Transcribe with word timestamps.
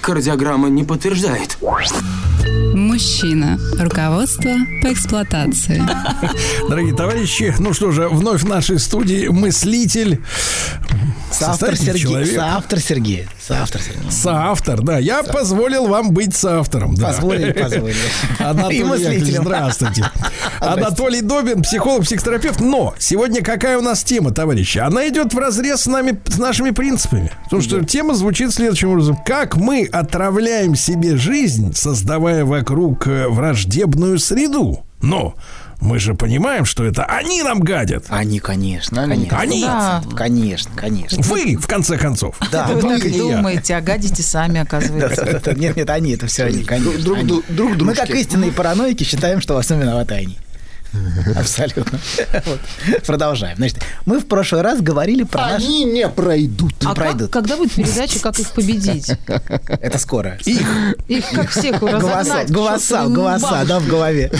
Кардиограмма 0.00 0.68
не 0.68 0.84
подтверждает. 0.84 1.58
Мужчина. 2.74 3.58
Руководство 3.78 4.50
по 4.82 4.92
эксплуатации. 4.92 5.82
Дорогие 6.68 6.94
товарищи, 6.94 7.54
ну 7.58 7.72
что 7.72 7.90
же, 7.90 8.08
вновь 8.08 8.42
в 8.42 8.48
нашей 8.48 8.78
студии 8.78 9.28
мыслитель, 9.28 10.20
Соавтор 11.32 11.76
Сергей. 11.76 12.02
человек, 12.02 12.34
Соавтор 12.34 12.80
Сергей. 12.80 13.28
Соавтор 13.40 13.80
Сергей. 13.80 14.10
соавтор, 14.10 14.82
да. 14.82 14.98
Я 14.98 15.22
позволил 15.22 15.86
вам 15.86 16.10
быть 16.10 16.34
соавтором. 16.34 16.94
Да. 16.94 17.08
Позволили, 17.08 17.52
позволили. 17.52 17.96
Анатолий 18.38 18.78
Яковлевич, 18.78 19.36
здравствуйте. 19.36 20.10
Анатолий 20.60 21.20
Добин, 21.22 21.62
психолог, 21.62 22.04
психотерапевт. 22.04 22.60
Но 22.60 22.94
сегодня 22.98 23.42
какая 23.42 23.78
у 23.78 23.80
нас 23.80 24.02
тема, 24.02 24.32
товарищи? 24.32 24.78
Она 24.78 25.08
идет 25.08 25.32
в 25.32 25.38
разрез 25.38 25.82
с 25.82 25.86
нами, 25.86 26.20
с 26.26 26.38
нашими 26.38 26.70
принципами. 26.70 27.32
Потому 27.44 27.62
что 27.62 27.84
тема 27.84 28.14
звучит 28.14 28.52
следующим 28.52 28.90
образом. 28.90 29.16
Как 29.24 29.56
мы 29.56 29.88
отравляем 29.92 30.74
себе 30.74 31.16
жизнь, 31.16 31.74
создавая 31.74 32.44
вокруг 32.44 33.06
э, 33.06 33.28
враждебную 33.28 34.18
среду. 34.18 34.84
Но 35.02 35.34
мы 35.80 35.98
же 35.98 36.14
понимаем, 36.14 36.64
что 36.64 36.84
это 36.84 37.04
они 37.04 37.42
нам 37.42 37.60
гадят. 37.60 38.04
Они, 38.08 38.38
конечно, 38.38 39.06
конечно. 39.06 39.38
Они? 39.38 39.62
Да. 39.62 40.02
Конечно, 40.14 40.70
конечно. 40.76 41.22
Вы, 41.22 41.56
в 41.56 41.66
конце 41.66 41.96
концов. 41.96 42.36
Да, 42.52 42.66
Вы 42.66 42.74
Вы 42.80 42.98
так 43.00 43.12
думаете, 43.12 43.76
а 43.76 43.80
гадите 43.80 44.22
сами, 44.22 44.60
оказывается. 44.60 45.54
Нет, 45.56 45.76
нет, 45.76 45.88
они, 45.90 46.12
это 46.12 46.26
все 46.26 46.44
они, 46.44 46.64
конечно. 46.64 47.00
Друг- 47.02 47.18
они. 47.18 47.42
Мы, 47.80 47.94
как 47.94 48.10
истинные 48.10 48.52
параноики, 48.52 49.04
считаем, 49.04 49.40
что 49.40 49.54
во 49.54 49.62
всем 49.62 49.80
виноваты 49.80 50.14
они. 50.14 50.38
Абсолютно. 51.36 51.98
Вот. 52.46 52.60
Продолжаем. 53.06 53.56
Значит, 53.56 53.78
мы 54.06 54.18
в 54.18 54.26
прошлый 54.26 54.62
раз 54.62 54.80
говорили 54.80 55.22
про 55.22 55.52
наш... 55.52 55.62
Они 55.62 55.84
не 55.84 56.08
пройдут. 56.08 56.74
А 56.80 56.86
как- 56.86 56.94
пройдут. 56.94 57.30
когда 57.30 57.56
будет 57.56 57.72
передача, 57.72 58.18
как 58.20 58.38
их 58.38 58.50
победить? 58.50 59.10
Это 59.68 59.98
скоро. 59.98 60.38
Их 60.44 61.30
как 61.30 61.50
всех 61.50 61.80
Голоса, 61.80 62.44
голоса, 62.48 63.06
голоса, 63.06 63.64
да, 63.66 63.80
в 63.80 63.86
голове. 63.86 64.30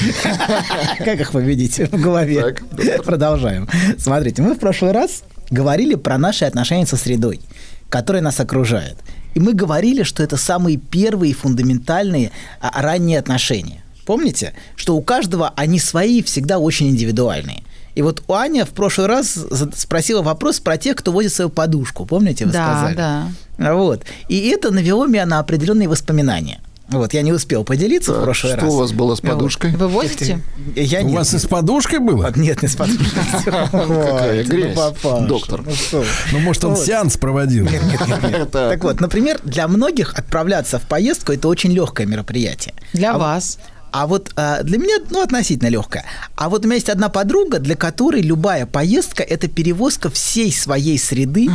Как 0.99 1.21
их 1.21 1.33
победить? 1.33 1.79
В 1.79 2.01
голове. 2.01 2.57
Продолжаем. 3.05 3.69
Смотрите, 3.99 4.43
мы 4.43 4.55
в 4.55 4.59
прошлый 4.59 4.93
раз 4.93 5.23
говорили 5.51 5.95
про 5.95 6.19
наши 6.19 6.45
отношения 6.45 6.87
со 6.87 6.97
средой, 6.97 7.41
которая 7.89 8.23
нас 8.23 8.41
окружает. 8.41 8.97
И 9.35 9.41
мы 9.41 9.53
говорили, 9.53 10.03
что 10.03 10.23
это 10.23 10.37
самые 10.37 10.77
первые 10.77 11.35
фундаментальные 11.35 12.31
а, 12.61 12.83
ранние 12.83 13.19
отношения. 13.19 13.83
Помните, 14.11 14.55
что 14.75 14.97
у 14.97 15.03
каждого 15.03 15.53
они 15.55 15.79
свои 15.79 16.21
всегда 16.21 16.59
очень 16.59 16.89
индивидуальные. 16.89 17.63
И 17.95 18.03
вот 18.03 18.25
у 18.27 18.33
Аня 18.33 18.65
в 18.65 18.71
прошлый 18.71 19.07
раз 19.07 19.39
спросила 19.77 20.21
вопрос 20.21 20.59
про 20.59 20.77
тех, 20.79 20.97
кто 20.97 21.13
возит 21.13 21.33
свою 21.33 21.49
подушку. 21.49 22.07
Помните, 22.07 22.45
вы 22.45 22.51
Да, 22.51 22.73
сказали? 22.73 22.97
да. 22.97 23.29
Вот. 23.73 24.03
И 24.29 24.49
это 24.49 24.73
навело 24.73 25.07
меня 25.07 25.27
на 25.27 25.39
определенные 25.39 25.87
воспоминания. 25.89 26.61
Вот, 26.89 27.15
я 27.15 27.23
не 27.23 27.31
успел 27.33 27.63
поделиться 27.63 28.13
в 28.13 28.25
прошлый 28.25 28.55
Что 28.55 28.63
раз. 28.63 28.75
у 28.75 28.77
вас 28.79 28.91
было 28.91 29.15
с 29.15 29.21
подушкой? 29.21 29.71
Вы 29.77 29.87
возите? 29.87 30.41
Я 30.75 31.03
У 31.03 31.05
нет. 31.05 31.19
вас 31.19 31.33
и 31.35 31.39
с 31.39 31.47
подушкой 31.47 32.01
было? 32.01 32.33
Нет, 32.35 32.63
не 32.63 32.69
с 32.69 32.75
подушкой. 32.75 33.07
Какая 33.45 33.67
Хватит, 33.69 34.49
грязь, 34.49 34.79
ну, 35.05 35.27
доктор. 35.29 35.63
ну 35.65 35.71
что. 35.73 36.05
Ну, 36.33 36.41
может, 36.41 36.65
он 36.65 36.77
сеанс 36.77 37.17
проводил. 37.17 37.63
Нет, 37.65 37.81
нет, 37.85 38.23
нет. 38.29 38.51
Так 38.51 38.83
вот, 38.83 39.01
например, 39.01 39.39
для 39.45 39.69
многих 39.69 40.15
отправляться 40.19 40.81
в 40.81 40.83
поездку 40.89 41.31
это 41.31 41.47
очень 41.47 41.71
легкое 41.71 42.09
мероприятие. 42.09 42.75
Для 42.93 43.15
А 43.15 43.19
вас. 43.19 43.59
А 43.93 44.07
вот 44.07 44.33
а, 44.37 44.63
для 44.63 44.79
меня, 44.79 44.97
ну, 45.11 45.23
относительно 45.23 45.69
легкое. 45.69 46.05
А 46.37 46.49
вот 46.49 46.65
у 46.65 46.69
меня 46.69 46.77
есть 46.77 46.89
одна 46.89 47.09
подруга, 47.09 47.59
для 47.59 47.77
которой 47.77 48.23
любая 48.23 48.67
поездка– 48.67 49.23
это 49.29 49.49
перевозка 49.49 50.11
всей 50.11 50.53
своей 50.53 50.99
среды, 50.99 51.49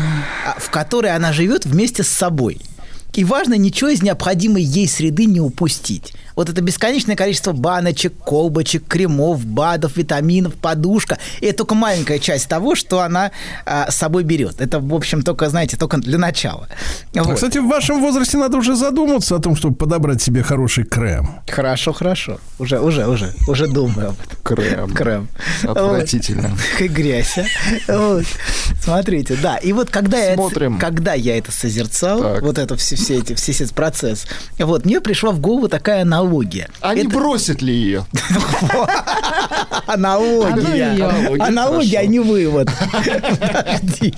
а, 0.46 0.60
в 0.60 0.70
которой 0.70 1.16
она 1.16 1.34
живет 1.34 1.66
вместе 1.66 2.04
с 2.04 2.08
собой. 2.08 2.60
И 3.14 3.24
важно 3.24 3.54
ничего 3.54 3.90
из 3.90 4.04
необходимой 4.04 4.62
ей 4.62 4.88
среды 4.88 5.26
не 5.26 5.40
упустить. 5.40 6.14
Вот 6.36 6.50
это 6.50 6.62
бесконечное 6.62 7.16
количество 7.16 7.52
баночек, 7.54 8.14
колбочек, 8.26 8.88
кремов, 8.88 9.46
БАДов, 9.46 9.98
витаминов, 9.98 10.56
подушка. 10.56 11.18
И 11.42 11.46
это 11.46 11.60
только 11.60 11.76
маленькая 11.76 12.20
часть 12.20 12.48
того, 12.48 12.76
что 12.76 13.00
она 13.02 13.32
а, 13.66 13.90
с 13.90 13.96
собой 13.96 14.24
берет. 14.24 14.60
Это, 14.60 14.80
в 14.80 14.94
общем, 14.94 15.22
только, 15.22 15.50
знаете, 15.50 15.78
только 15.78 15.98
для 15.98 16.18
начала. 16.18 16.68
А, 17.16 17.24
Вот. 17.24 17.36
Кстати, 17.36 17.60
в 17.60 17.68
вашем 17.68 18.02
возрасте 18.02 18.38
надо 18.38 18.58
уже 18.58 18.76
задуматься 18.76 19.36
о 19.36 19.40
том, 19.40 19.56
чтобы 19.56 19.76
подобрать 19.76 20.22
себе 20.22 20.44
хороший 20.44 20.84
крем. 20.84 21.30
Хорошо, 21.50 21.94
хорошо. 21.94 22.40
Уже, 22.60 22.80
уже, 22.80 23.08
уже, 23.08 23.34
уже 23.48 23.68
думаю 23.68 24.10
об 24.10 24.16
этом. 24.20 24.38
Крем. 24.44 24.94
Крем. 24.94 25.28
Отвратительно. 25.64 26.50
Вот. 26.80 26.90
Грязь, 26.90 27.38
а? 27.38 27.46
Вот. 27.98 28.26
Смотрите, 28.82 29.38
да. 29.42 29.58
И 29.58 29.74
вот 29.74 29.90
когда 29.90 30.18
я, 30.18 30.26
это, 30.34 30.36
Смотрим. 30.42 30.78
когда 30.80 31.14
я 31.14 31.38
это 31.38 31.52
созерцал, 31.52 32.20
Так. 32.22 32.42
вот 32.44 32.58
это 32.58 32.76
все, 32.76 32.96
все 32.96 33.20
эти, 33.20 33.34
все 33.34 33.52
этот 33.52 33.74
процесс, 33.74 34.26
вот, 34.60 34.86
мне 34.86 35.02
пришла 35.02 35.32
в 35.32 35.40
голову 35.40 35.68
такая 35.68 36.04
аналогия. 36.26 36.70
А 36.82 36.94
не 36.94 37.02
Это- 37.02 37.10
бросят 37.10 37.62
ли 37.62 37.74
ее? 37.74 38.06
Аналогия. 39.88 40.98
А 41.06 41.12
ну. 41.30 41.44
Аналогия, 41.44 42.00
а 42.00 42.06
не 42.06 42.20
вывод. 42.20 42.70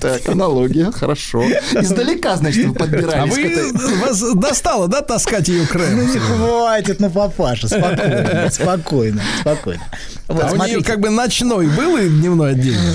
Так, 0.00 0.28
аналогия, 0.28 0.90
хорошо. 0.92 1.42
Издалека, 1.72 2.36
значит, 2.36 2.66
вы 2.66 2.74
А 2.74 2.78
подбирались 2.78 3.34
к 3.34 3.72
вы 3.78 3.96
вас 3.96 4.20
достало, 4.34 4.88
да, 4.88 5.02
таскать 5.02 5.48
ее 5.48 5.62
Ну 5.62 5.66
крем? 5.66 6.10
не 6.12 6.18
хватит, 6.18 7.00
ну 7.00 7.10
папаша, 7.10 7.68
спокойно, 7.68 8.48
спокойно, 8.50 9.22
спокойно. 9.40 9.82
Вот, 10.28 10.42
А 10.42 10.46
у 10.46 10.48
нее 10.50 10.56
смотрите. 10.56 10.84
как 10.84 11.00
бы 11.00 11.10
ночной 11.10 11.66
был 11.68 11.96
и 11.96 12.08
дневной 12.08 12.52
отдельно. 12.52 12.94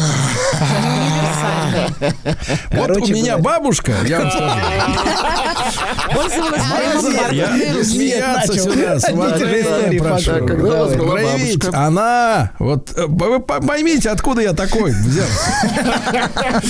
Вот 2.71 2.89
у 2.97 3.07
меня 3.07 3.37
бабушка, 3.37 3.93
я 4.07 4.19
вам 4.21 4.31
скажу, 4.31 4.55
Пользовалась 6.13 6.61
начал. 8.47 8.63
сюда, 8.63 8.99
с 9.03 9.09
Идите 9.09 9.19
же 9.19 9.45
уважением 9.45 9.61
истории 9.61 9.99
прошу. 9.99 10.45
Когда 10.45 10.63
у 10.81 10.85
вас 10.85 10.95
была 10.95 11.15
бабушка? 11.21 11.69
Она, 11.73 12.51
вот 12.59 12.93
э, 12.97 13.05
вы 13.07 13.39
по- 13.39 13.61
поймите, 13.61 14.09
откуда 14.09 14.41
я 14.41 14.53
такой 14.53 14.91
взял. 14.91 15.27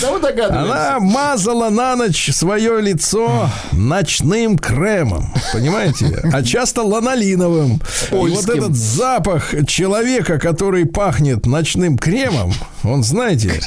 Да 0.02 0.12
вы 0.12 0.20
догадываетесь. 0.20 0.72
Она 0.72 1.00
мазала 1.00 1.70
на 1.70 1.96
ночь 1.96 2.30
свое 2.34 2.82
лицо 2.82 3.50
ночным 3.72 4.58
кремом, 4.58 5.34
понимаете? 5.54 6.20
А 6.34 6.44
часто 6.44 6.82
ланолиновым. 6.84 7.82
И 8.12 8.16
вот 8.16 8.50
этот 8.50 8.76
запах 8.76 9.54
человека, 9.68 10.40
который 10.40 10.86
пахнет 10.86 11.46
ночным 11.46 11.98
кремом, 11.98 12.54
он, 12.84 13.04
знаете, 13.04 13.62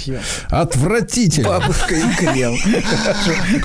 отвратительный. 0.51 1.49
Бабушка 1.49 1.95
и 1.95 2.03
крем. 2.17 2.57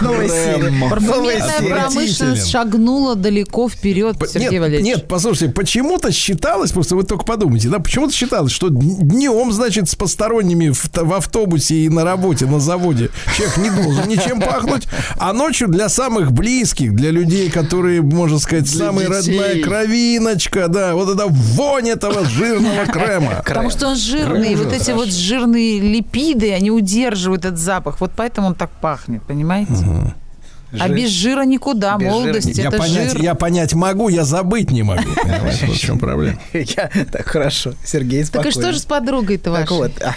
Новая 0.02 0.28
серия. 0.28 0.90
Парфюмерная 0.90 1.60
промышленность 1.70 2.50
шагнула 2.50 3.16
далеко 3.16 3.70
вперед, 3.70 4.16
Сергей 4.32 4.60
Валерьевич. 4.60 4.91
Нет, 4.91 5.07
послушайте, 5.07 5.53
почему-то 5.53 6.12
считалось, 6.12 6.72
просто 6.72 6.96
вы 6.96 7.03
только 7.03 7.24
подумайте, 7.24 7.69
да, 7.69 7.79
почему-то 7.79 8.13
считалось, 8.13 8.52
что 8.52 8.68
днем, 8.69 9.52
значит, 9.52 9.90
с 9.90 9.96
посторонними 9.96 10.69
в, 10.69 10.84
в 10.94 11.13
автобусе 11.13 11.75
и 11.75 11.90
на 11.90 12.03
работе, 12.03 12.46
на 12.46 12.59
заводе 12.59 13.09
человек 13.35 13.57
не 13.57 13.69
должен 13.69 14.07
ничем 14.07 14.41
пахнуть, 14.41 14.88
а 15.18 15.31
ночью 15.31 15.69
для 15.69 15.88
самых 15.88 16.34
близких, 16.34 16.94
для 16.94 17.12
людей, 17.12 17.50
которые, 17.50 18.02
можно 18.02 18.38
сказать, 18.40 18.66
Для 18.66 18.88
самая 18.88 19.07
детей. 19.07 19.40
родная 19.40 19.63
кровиночка, 19.63 20.68
да, 20.68 20.94
вот 20.94 21.09
это 21.09 21.28
вонь 21.28 21.90
этого 21.90 22.25
жирного 22.25 22.85
крема. 22.88 23.41
Потому 23.46 23.69
что 23.69 23.88
он 23.88 23.96
жирный, 23.96 24.56
вот 24.56 24.73
эти 24.73 24.91
вот 24.91 25.09
жирные 25.09 25.79
липиды, 25.79 26.52
они 26.52 26.72
удерживают 26.72 27.46
этот 27.46 27.59
запах. 27.59 28.02
Вот 28.02 28.11
поэтому 28.16 28.47
он 28.47 28.55
так 28.55 28.70
пахнет, 28.82 29.23
понимаете? 29.23 29.73
А 30.79 30.88
без 30.90 31.09
жира 31.09 31.44
никуда. 31.44 31.97
Без 31.97 32.08
жира 32.08 32.12
Молодость 32.22 32.58
Я 32.58 32.68
это 32.70 32.78
понять, 32.78 33.12
жир. 33.12 33.22
я 33.22 33.35
понять 33.35 33.73
могу, 33.73 34.09
я 34.09 34.23
забыть 34.23 34.72
не 34.72 34.84
могу. 34.84 35.03
Вот 35.41 35.76
в 35.76 35.79
чем 35.79 36.00
проблема. 36.00 36.38
Я- 36.53 36.90
Так, 37.12 37.28
хорошо. 37.28 37.73
Сергей, 37.85 38.20
Так 38.22 38.28
спокойно. 38.28 38.50
и 38.50 38.52
что 38.52 38.72
же 38.73 38.79
с 38.79 38.85
подругой-то 38.85 39.53
Так 39.53 39.70
вашей? 39.72 39.78
вот, 39.78 39.91
а, 40.03 40.14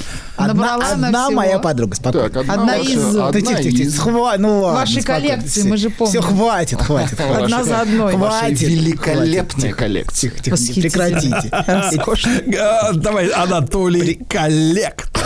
одна, 0.93 1.31
моя 1.31 1.59
подруга, 1.59 1.97
спокойно. 1.97 2.29
Так, 2.31 2.49
одна, 2.49 2.77
из- 2.77 2.89
тихо, 2.89 3.63
тихо, 3.63 3.63
тихо, 3.77 4.11
ну 4.11 4.23
ладно, 4.23 4.49
Вашей 4.81 5.03
коллекции, 5.03 5.63
мы 5.63 5.77
же 5.77 5.91
помним. 5.91 6.21
Всё, 6.21 6.23
хватит, 6.23 6.81
хватит. 6.83 7.21
Одна 7.21 7.65
за 7.65 7.81
одной. 7.81 8.13
Хватит. 8.15 8.59
Тихо, 8.59 9.89
тихо, 10.13 10.51
Восхитительно. 10.51 10.83
прекратите. 10.83 11.51
Давай, 12.95 13.29
Анатолий 13.29 14.21
Коллектор. 14.29 15.23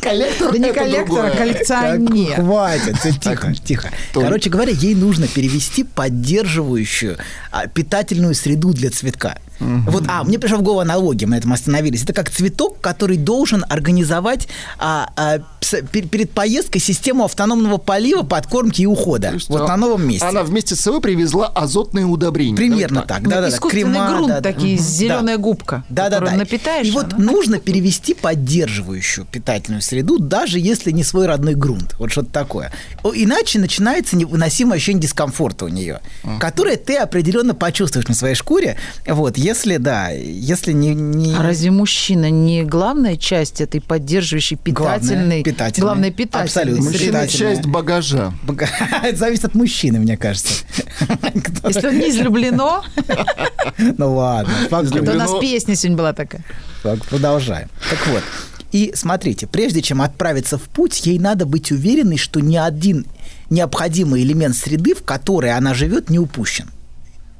Коллектор 0.00 0.52
Да 0.52 0.58
не 0.58 0.72
коллектор, 0.72 1.26
а 1.26 1.30
коллекционер. 1.30 2.36
Хватит, 2.36 2.96
тихо, 3.20 3.54
тихо. 3.54 3.90
Короче 4.14 4.50
говоря, 4.50 4.72
ей 4.72 4.94
нужно 4.94 5.26
перевести 5.28 5.84
поддерживающую 5.84 7.18
а, 7.50 7.66
питательную 7.66 8.34
среду 8.34 8.72
для 8.72 8.90
цветка. 8.90 9.38
Вот, 9.60 10.04
а, 10.08 10.24
мне 10.24 10.40
пришла 10.40 10.58
в 10.58 10.62
голову 10.62 10.80
аналогия, 10.80 11.26
мы 11.26 11.32
на 11.32 11.38
этом 11.38 11.52
остановились. 11.52 12.02
Это 12.02 12.12
как 12.12 12.28
цветок, 12.30 12.80
который 12.80 13.16
должен 13.16 13.64
организовать 13.68 14.48
а, 14.76 15.10
а, 15.16 15.38
с- 15.60 15.74
пер- 15.82 16.08
перед 16.08 16.32
поездкой 16.32 16.80
систему 16.80 17.24
автономного 17.24 17.78
полива, 17.78 18.24
подкормки 18.24 18.82
и 18.82 18.86
ухода. 18.86 19.30
Есть, 19.34 19.48
Вот 19.48 19.68
на 19.68 19.76
новом 19.76 20.04
месте. 20.08 20.26
Она 20.26 20.42
вместе 20.42 20.74
с 20.74 20.80
собой 20.80 21.00
привезла 21.00 21.46
азотные 21.46 22.06
удобрения. 22.06 22.56
Примерно 22.56 23.02
Давайте 23.02 23.08
так, 23.08 23.22
Ну, 23.22 23.30
да-да-да. 23.30 23.48
искусственный 23.50 23.92
Крема, 23.92 24.08
грунт, 24.08 24.28
да-да. 24.28 24.52
такие, 24.52 24.74
Мгм. 24.74 24.84
зеленая 24.84 25.38
губка, 25.38 25.84
Да, 25.88 26.08
да, 26.08 26.18
да. 26.18 26.32
напитаешь, 26.32 26.88
И 26.88 26.90
вот 26.90 27.12
она- 27.12 27.22
нужно 27.24 27.60
перевести 27.60 28.14
поддерживающую 28.14 29.26
питательную 29.30 29.81
среду, 29.82 30.18
даже 30.18 30.58
если 30.58 30.90
не 30.90 31.04
свой 31.04 31.26
родной 31.26 31.54
грунт. 31.54 31.94
Вот 31.98 32.12
что-то 32.12 32.30
такое. 32.30 32.72
Иначе 33.02 33.58
начинается 33.58 34.16
невыносимое 34.16 34.76
ощущение 34.76 35.02
дискомфорта 35.02 35.66
у 35.66 35.68
нее, 35.68 36.00
которое 36.40 36.76
ты 36.76 36.96
определенно 36.96 37.54
почувствуешь 37.54 38.08
на 38.08 38.14
своей 38.14 38.34
шкуре. 38.34 38.76
Вот, 39.06 39.36
если, 39.36 39.76
да, 39.76 40.08
если 40.10 40.72
не... 40.72 40.94
не... 40.94 41.34
А 41.34 41.42
разве 41.42 41.70
мужчина 41.70 42.30
не 42.30 42.64
главная 42.64 43.16
часть 43.16 43.60
этой 43.60 43.80
поддерживающей 43.80 44.58
Главная, 44.64 45.00
питательной... 45.00 45.42
питательная. 45.42 45.86
Главная 45.86 46.10
питательной 46.10 46.44
Абсолютно. 46.44 46.84
Мужчина 46.84 47.28
часть 47.28 47.66
багажа. 47.66 48.32
Это 49.02 49.16
зависит 49.16 49.44
от 49.44 49.54
мужчины, 49.54 49.98
мне 49.98 50.16
кажется. 50.16 50.64
Если 51.64 51.86
он 51.86 51.98
не 51.98 52.10
излюблено, 52.10 52.82
Ну 53.98 54.14
ладно, 54.14 54.52
у 54.70 55.02
нас 55.14 55.30
песня 55.40 55.76
сегодня 55.76 55.96
была 55.96 56.12
такая. 56.12 56.44
Так, 56.82 57.04
продолжаем. 57.06 57.68
Так 57.88 58.06
вот, 58.08 58.22
и 58.72 58.92
смотрите, 58.94 59.46
прежде 59.46 59.82
чем 59.82 60.00
отправиться 60.00 60.56
в 60.58 60.62
путь, 60.62 61.06
ей 61.06 61.18
надо 61.18 61.44
быть 61.44 61.70
уверенной, 61.70 62.16
что 62.16 62.40
ни 62.40 62.56
один 62.56 63.06
необходимый 63.50 64.22
элемент 64.22 64.56
среды, 64.56 64.94
в 64.94 65.02
которой 65.02 65.54
она 65.54 65.74
живет, 65.74 66.08
не 66.08 66.18
упущен. 66.18 66.70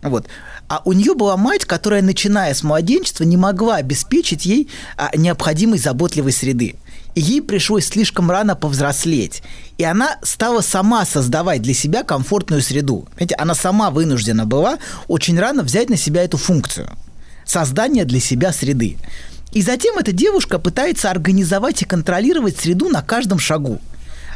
Вот. 0.03 0.27
А 0.69 0.83
у 0.85 0.93
нее 0.93 1.15
была 1.15 1.37
мать, 1.37 1.65
которая, 1.65 2.03
начиная 2.03 2.53
с 2.53 2.63
младенчества, 2.63 3.25
не 3.25 3.37
могла 3.37 3.77
обеспечить 3.77 4.45
ей 4.45 4.69
а, 4.97 5.11
необходимой 5.17 5.79
заботливой 5.79 6.33
среды. 6.33 6.77
И 7.15 7.21
ей 7.21 7.41
пришлось 7.41 7.87
слишком 7.87 8.31
рано 8.31 8.55
повзрослеть. 8.55 9.43
И 9.79 9.85
она 9.85 10.19
стала 10.23 10.61
сама 10.61 11.05
создавать 11.07 11.63
для 11.63 11.75
себя 11.75 12.05
комфортную 12.05 12.63
среду. 12.63 13.07
Понимаете, 13.15 13.37
она 13.37 13.55
сама 13.55 13.91
вынуждена 13.91 14.45
была 14.45 14.79
очень 15.09 15.39
рано 15.39 15.63
взять 15.63 15.89
на 15.89 15.97
себя 15.97 16.25
эту 16.25 16.37
функцию 16.37 16.91
создания 17.45 18.05
для 18.05 18.21
себя 18.21 18.53
среды. 18.53 18.97
И 19.53 19.63
затем 19.63 19.99
эта 19.99 20.13
девушка 20.13 20.59
пытается 20.59 21.11
организовать 21.11 21.83
и 21.83 21.85
контролировать 21.85 22.59
среду 22.59 22.89
на 22.89 23.03
каждом 23.03 23.39
шагу. 23.39 23.81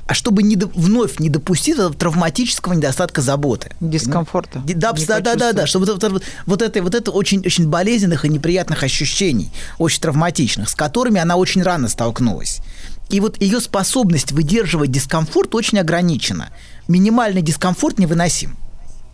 А 0.08 0.14
чтобы 0.14 0.44
не 0.44 0.54
до- 0.54 0.68
вновь 0.68 1.18
не 1.18 1.28
допустить 1.28 1.74
этого 1.74 1.92
травматического 1.92 2.74
недостатка 2.74 3.22
заботы. 3.22 3.72
Дискомфорта. 3.80 4.60
Ди- 4.64 4.74
Да, 4.74 4.92
да, 4.92 5.20
да, 5.20 5.34
да, 5.34 5.52
да, 5.52 5.66
чтобы 5.66 5.86
вот, 5.86 6.00
вот, 6.02 6.22
вот 6.46 6.62
это, 6.62 6.80
вот 6.82 6.94
это 6.94 7.10
очень, 7.10 7.40
очень 7.44 7.66
болезненных 7.68 8.24
и 8.24 8.28
неприятных 8.28 8.84
ощущений, 8.84 9.50
очень 9.78 10.00
травматичных, 10.02 10.68
с 10.68 10.74
которыми 10.76 11.20
она 11.20 11.34
очень 11.36 11.62
рано 11.62 11.88
столкнулась. 11.88 12.60
И 13.08 13.18
вот 13.18 13.40
ее 13.42 13.60
способность 13.60 14.30
выдерживать 14.30 14.92
дискомфорт 14.92 15.54
очень 15.56 15.78
ограничена. 15.80 16.50
Минимальный 16.86 17.42
дискомфорт 17.42 17.98
невыносим. 17.98 18.56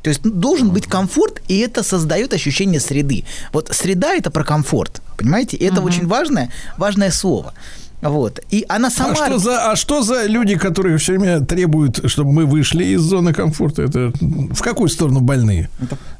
То 0.03 0.11
есть 0.11 0.25
ну, 0.25 0.31
должен 0.31 0.71
быть 0.71 0.87
комфорт, 0.87 1.41
и 1.49 1.59
это 1.61 1.83
создает 1.83 2.35
ощущение 2.35 2.81
среды. 2.81 3.25
Вот 3.53 3.69
среда 3.73 4.15
это 4.15 4.31
про 4.31 4.45
комфорт, 4.45 5.01
понимаете? 5.17 5.57
И 5.57 5.65
это 5.65 5.81
очень 5.81 6.07
важное, 6.07 6.51
важное 6.77 7.11
слово. 7.11 7.55
Вот. 8.03 8.41
И 8.51 8.65
она 8.69 8.91
сама... 8.91 9.13
А 9.13 9.27
что, 9.27 9.39
за, 9.39 9.71
а 9.73 9.77
что 9.77 10.03
за 10.03 10.27
люди, 10.27 10.57
которые 10.57 10.99
все 10.99 11.13
время 11.13 11.41
требуют, 11.41 12.11
чтобы 12.11 12.33
мы 12.33 12.47
вышли 12.47 12.85
из 12.85 13.01
зоны 13.01 13.33
комфорта? 13.33 13.83
Это 13.83 14.13
в 14.21 14.61
какую 14.61 14.89
сторону 14.89 15.21
больные? 15.21 15.71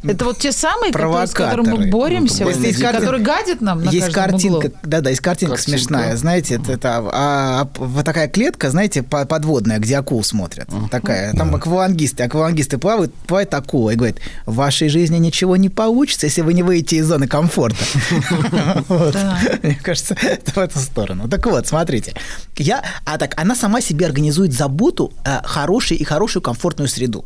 Это 0.05 0.25
вот 0.25 0.39
те 0.39 0.53
самые, 0.53 0.93
которые, 0.93 1.27
с 1.27 1.33
которыми 1.33 1.73
мы 1.77 1.87
боремся, 1.91 2.45
вот 2.45 2.57
есть 2.57 2.81
картин- 2.81 3.01
которые 3.01 3.23
гадят 3.23 3.61
нам 3.61 3.85
на 3.85 3.91
есть 3.91 4.13
картинка, 4.13 4.67
углу. 4.67 4.79
да, 4.85 5.01
да, 5.01 5.11
есть 5.11 5.23
картинка, 5.23 5.57
Картинка. 5.57 5.79
смешная, 5.79 6.17
знаете, 6.17 6.55
это, 6.55 6.73
это 6.73 6.99
а, 6.99 7.11
а, 7.13 7.69
вот 7.79 8.05
такая 8.05 8.29
клетка, 8.29 8.71
знаете, 8.71 9.03
по- 9.03 9.25
подводная, 9.27 9.79
где 9.79 9.97
акул 9.97 10.23
смотрят, 10.25 10.69
такая, 10.91 11.33
там 11.35 11.55
аквалангисты, 11.55 12.23
аквалангисты 12.25 12.79
плавают, 12.79 13.13
плавает 13.15 13.53
акула 13.55 13.91
и 13.91 13.97
говорит, 13.97 14.19
в 14.47 14.55
вашей 14.55 14.89
жизни 14.89 15.19
ничего 15.19 15.57
не 15.57 15.69
получится, 15.69 16.27
если 16.27 16.43
вы 16.43 16.55
не 16.55 16.63
выйдете 16.63 16.97
из 16.97 17.07
зоны 17.07 17.27
комфорта. 17.27 17.85
Мне 19.63 19.79
кажется, 19.83 20.17
это 20.21 20.53
в 20.53 20.59
эту 20.59 20.79
сторону. 20.79 21.29
Так 21.29 21.45
вот, 21.47 21.72
смотрите, 21.73 22.15
я, 22.59 22.85
а 23.07 23.17
так, 23.17 23.41
она 23.41 23.57
сама 23.57 23.81
себе 23.81 24.05
организует 24.05 24.53
заботу 24.53 25.11
э, 25.25 25.41
хорошей 25.45 25.97
и 25.97 26.05
хорошую 26.05 26.43
комфортную 26.43 26.89
среду. 26.89 27.25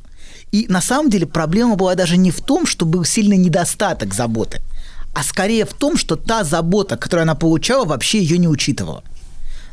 И 0.53 0.67
на 0.69 0.81
самом 0.81 1.11
деле 1.11 1.27
проблема 1.27 1.75
была 1.75 1.97
даже 1.97 2.17
не 2.17 2.31
в 2.31 2.41
том, 2.41 2.65
что 2.65 2.87
был 2.87 3.05
сильный 3.05 3.37
недостаток 3.37 4.15
заботы, 4.15 4.61
а 5.15 5.25
скорее 5.25 5.65
в 5.65 5.75
том, 5.75 5.97
что 5.97 6.15
та 6.15 6.45
забота, 6.45 6.97
которую 6.97 7.23
она 7.23 7.35
получала, 7.35 7.85
вообще 7.85 8.21
ее 8.21 8.39
не 8.39 8.47
учитывала. 8.47 9.03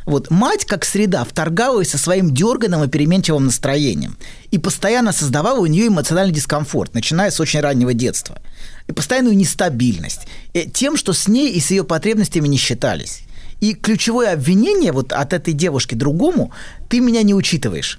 Вот 0.06 0.32
мать, 0.32 0.66
как 0.66 0.86
среда, 0.86 1.24
вторгалась 1.24 1.92
со 1.92 2.00
своим 2.00 2.34
дерганым 2.34 2.84
и 2.84 2.88
переменчивым 2.88 3.46
настроением 3.46 4.18
и 4.50 4.58
постоянно 4.58 5.12
создавала 5.14 5.60
у 5.60 5.68
нее 5.68 5.88
эмоциональный 5.88 6.34
дискомфорт, 6.34 6.96
начиная 6.96 7.30
с 7.30 7.40
очень 7.40 7.62
раннего 7.62 7.94
детства. 7.94 8.42
И 8.88 8.92
постоянную 8.92 9.38
нестабильность. 9.38 10.22
э, 10.56 10.66
Тем, 10.66 10.98
что 10.98 11.14
с 11.14 11.28
ней 11.28 11.52
и 11.52 11.60
с 11.60 11.70
ее 11.70 11.84
потребностями 11.84 12.48
не 12.48 12.58
считались. 12.58 13.22
И 13.64 13.76
ключевое 13.76 14.34
обвинение 14.34 14.92
вот 14.92 15.14
от 15.14 15.32
этой 15.32 15.54
девушки 15.54 15.96
другому– 15.96 16.52
ты 16.90 17.00
меня 17.00 17.24
не 17.24 17.34
учитываешь. 17.34 17.98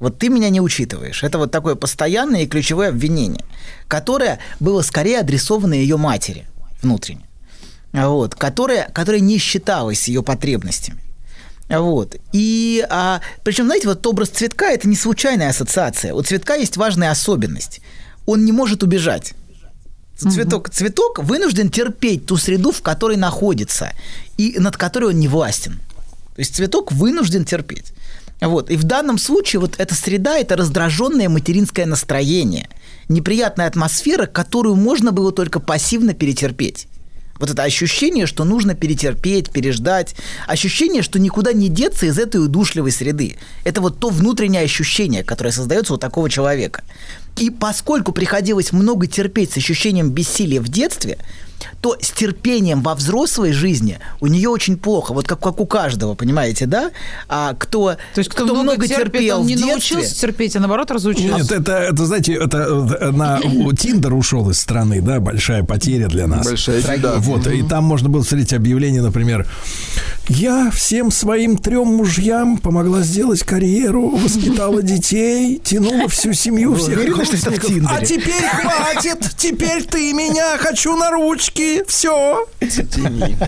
Вот 0.00 0.18
ты 0.18 0.28
меня 0.30 0.50
не 0.50 0.60
учитываешь. 0.60 1.22
Это 1.22 1.38
вот 1.38 1.52
такое 1.52 1.76
постоянное 1.76 2.42
и 2.42 2.46
ключевое 2.48 2.88
обвинение, 2.88 3.44
которое 3.86 4.40
было 4.58 4.82
скорее 4.82 5.20
адресовано 5.20 5.74
ее 5.74 5.96
матери 5.96 6.48
внутренне, 6.82 7.24
вот, 7.92 8.34
которая, 8.34 8.90
которая 8.92 9.20
не 9.20 9.38
считалась 9.38 10.08
ее 10.08 10.24
потребностями. 10.24 10.98
Вот. 11.68 12.16
И 12.32 12.84
а, 12.90 13.20
причем, 13.44 13.66
знаете, 13.66 13.86
вот 13.86 14.04
образ 14.08 14.30
цветка 14.30 14.72
это 14.72 14.88
не 14.88 14.96
случайная 14.96 15.50
ассоциация. 15.50 16.14
У 16.14 16.22
цветка 16.22 16.56
есть 16.56 16.76
важная 16.76 17.12
особенность. 17.12 17.80
Он 18.26 18.44
не 18.44 18.50
может 18.50 18.82
убежать. 18.82 19.34
Цветок, 20.28 20.70
цветок 20.70 21.18
вынужден 21.20 21.70
терпеть 21.70 22.26
ту 22.26 22.36
среду, 22.36 22.72
в 22.72 22.82
которой 22.82 23.16
находится, 23.16 23.92
и 24.36 24.58
над 24.58 24.76
которой 24.76 25.10
он 25.10 25.18
не 25.20 25.28
властен. 25.28 25.80
То 26.34 26.40
есть 26.40 26.54
цветок 26.54 26.92
вынужден 26.92 27.44
терпеть. 27.44 27.92
Вот. 28.40 28.70
И 28.70 28.76
в 28.76 28.84
данном 28.84 29.18
случае 29.18 29.60
вот 29.60 29.74
эта 29.78 29.94
среда– 29.94 30.38
это 30.38 30.56
раздраженное 30.56 31.28
материнское 31.28 31.86
настроение, 31.86 32.68
неприятная 33.08 33.66
атмосфера, 33.66 34.26
которую 34.26 34.76
можно 34.76 35.12
было 35.12 35.32
только 35.32 35.60
пассивно 35.60 36.14
перетерпеть. 36.14 36.86
Вот 37.38 37.48
это 37.48 37.62
ощущение, 37.62 38.26
что 38.26 38.44
нужно 38.44 38.74
перетерпеть, 38.74 39.50
переждать. 39.50 40.14
Ощущение, 40.46 41.02
что 41.02 41.18
никуда 41.18 41.54
не 41.54 41.70
деться 41.70 42.04
из 42.04 42.18
этой 42.18 42.36
удушливой 42.36 42.92
среды. 42.92 43.38
Это 43.64 43.80
вот 43.80 43.98
то 43.98 44.10
внутреннее 44.10 44.62
ощущение, 44.62 45.24
которое 45.24 45.50
создается 45.50 45.94
у 45.94 45.96
такого 45.96 46.28
человека. 46.28 46.84
И 47.36 47.50
поскольку 47.50 48.12
приходилось 48.12 48.72
много 48.72 49.06
терпеть 49.06 49.52
с 49.52 49.56
ощущением 49.56 50.10
бессилия 50.10 50.60
в 50.60 50.68
детстве, 50.68 51.18
то 51.80 51.96
с 52.00 52.10
терпением 52.10 52.82
во 52.82 52.94
взрослой 52.94 53.52
жизни 53.52 53.98
у 54.20 54.26
нее 54.26 54.48
очень 54.48 54.76
плохо. 54.76 55.12
Вот 55.12 55.26
как, 55.26 55.40
как 55.40 55.60
у 55.60 55.66
каждого, 55.66 56.14
понимаете, 56.14 56.66
да? 56.66 56.90
А 57.28 57.54
кто, 57.54 57.96
То 58.14 58.18
есть 58.18 58.30
кто, 58.30 58.46
много, 58.54 58.86
терпит, 58.86 59.32
он 59.32 59.46
не 59.46 59.56
научился 59.56 60.14
терпеть, 60.14 60.56
а 60.56 60.60
наоборот 60.60 60.90
разучился. 60.90 61.36
Нет, 61.36 61.52
это, 61.52 61.72
это, 61.72 62.06
знаете, 62.06 62.34
это 62.34 62.58
э, 63.00 63.10
на 63.10 63.40
Тиндер 63.76 64.14
ушел 64.14 64.50
из 64.50 64.60
страны, 64.60 65.00
да, 65.00 65.20
большая 65.20 65.64
потеря 65.64 66.08
для 66.08 66.26
нас. 66.26 66.46
Большая 66.46 66.82
беда. 66.82 67.14
Вот, 67.18 67.46
и 67.46 67.62
там 67.62 67.84
можно 67.84 68.08
было 68.08 68.22
встретить 68.22 68.52
объявление, 68.52 69.02
например, 69.02 69.46
я 70.28 70.70
всем 70.70 71.10
своим 71.10 71.56
трем 71.56 71.88
мужьям 71.88 72.58
помогла 72.58 73.02
сделать 73.02 73.42
карьеру, 73.42 74.10
воспитала 74.10 74.82
детей, 74.82 75.60
тянула 75.62 76.08
всю 76.08 76.32
семью, 76.32 76.74
всех? 76.76 76.98
А 77.88 78.04
теперь 78.04 78.46
хватит, 78.48 79.30
теперь 79.36 79.84
ты 79.84 80.12
меня, 80.12 80.56
хочу 80.58 80.96
на 80.96 81.10
ручки, 81.10 81.49
все. 81.88 82.46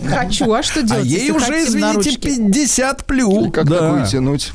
Хочу, 0.09 0.53
а 0.53 0.63
что 0.63 0.81
А 0.81 0.83
делать? 0.83 1.07
ей 1.07 1.21
если 1.21 1.33
уже, 1.33 1.65
извините, 1.65 2.11
ручки? 2.11 2.17
50 2.19 3.05
плю. 3.07 3.51
Как 3.51 3.69
Да. 3.69 3.79
такую 3.79 4.07
тянуть? 4.07 4.53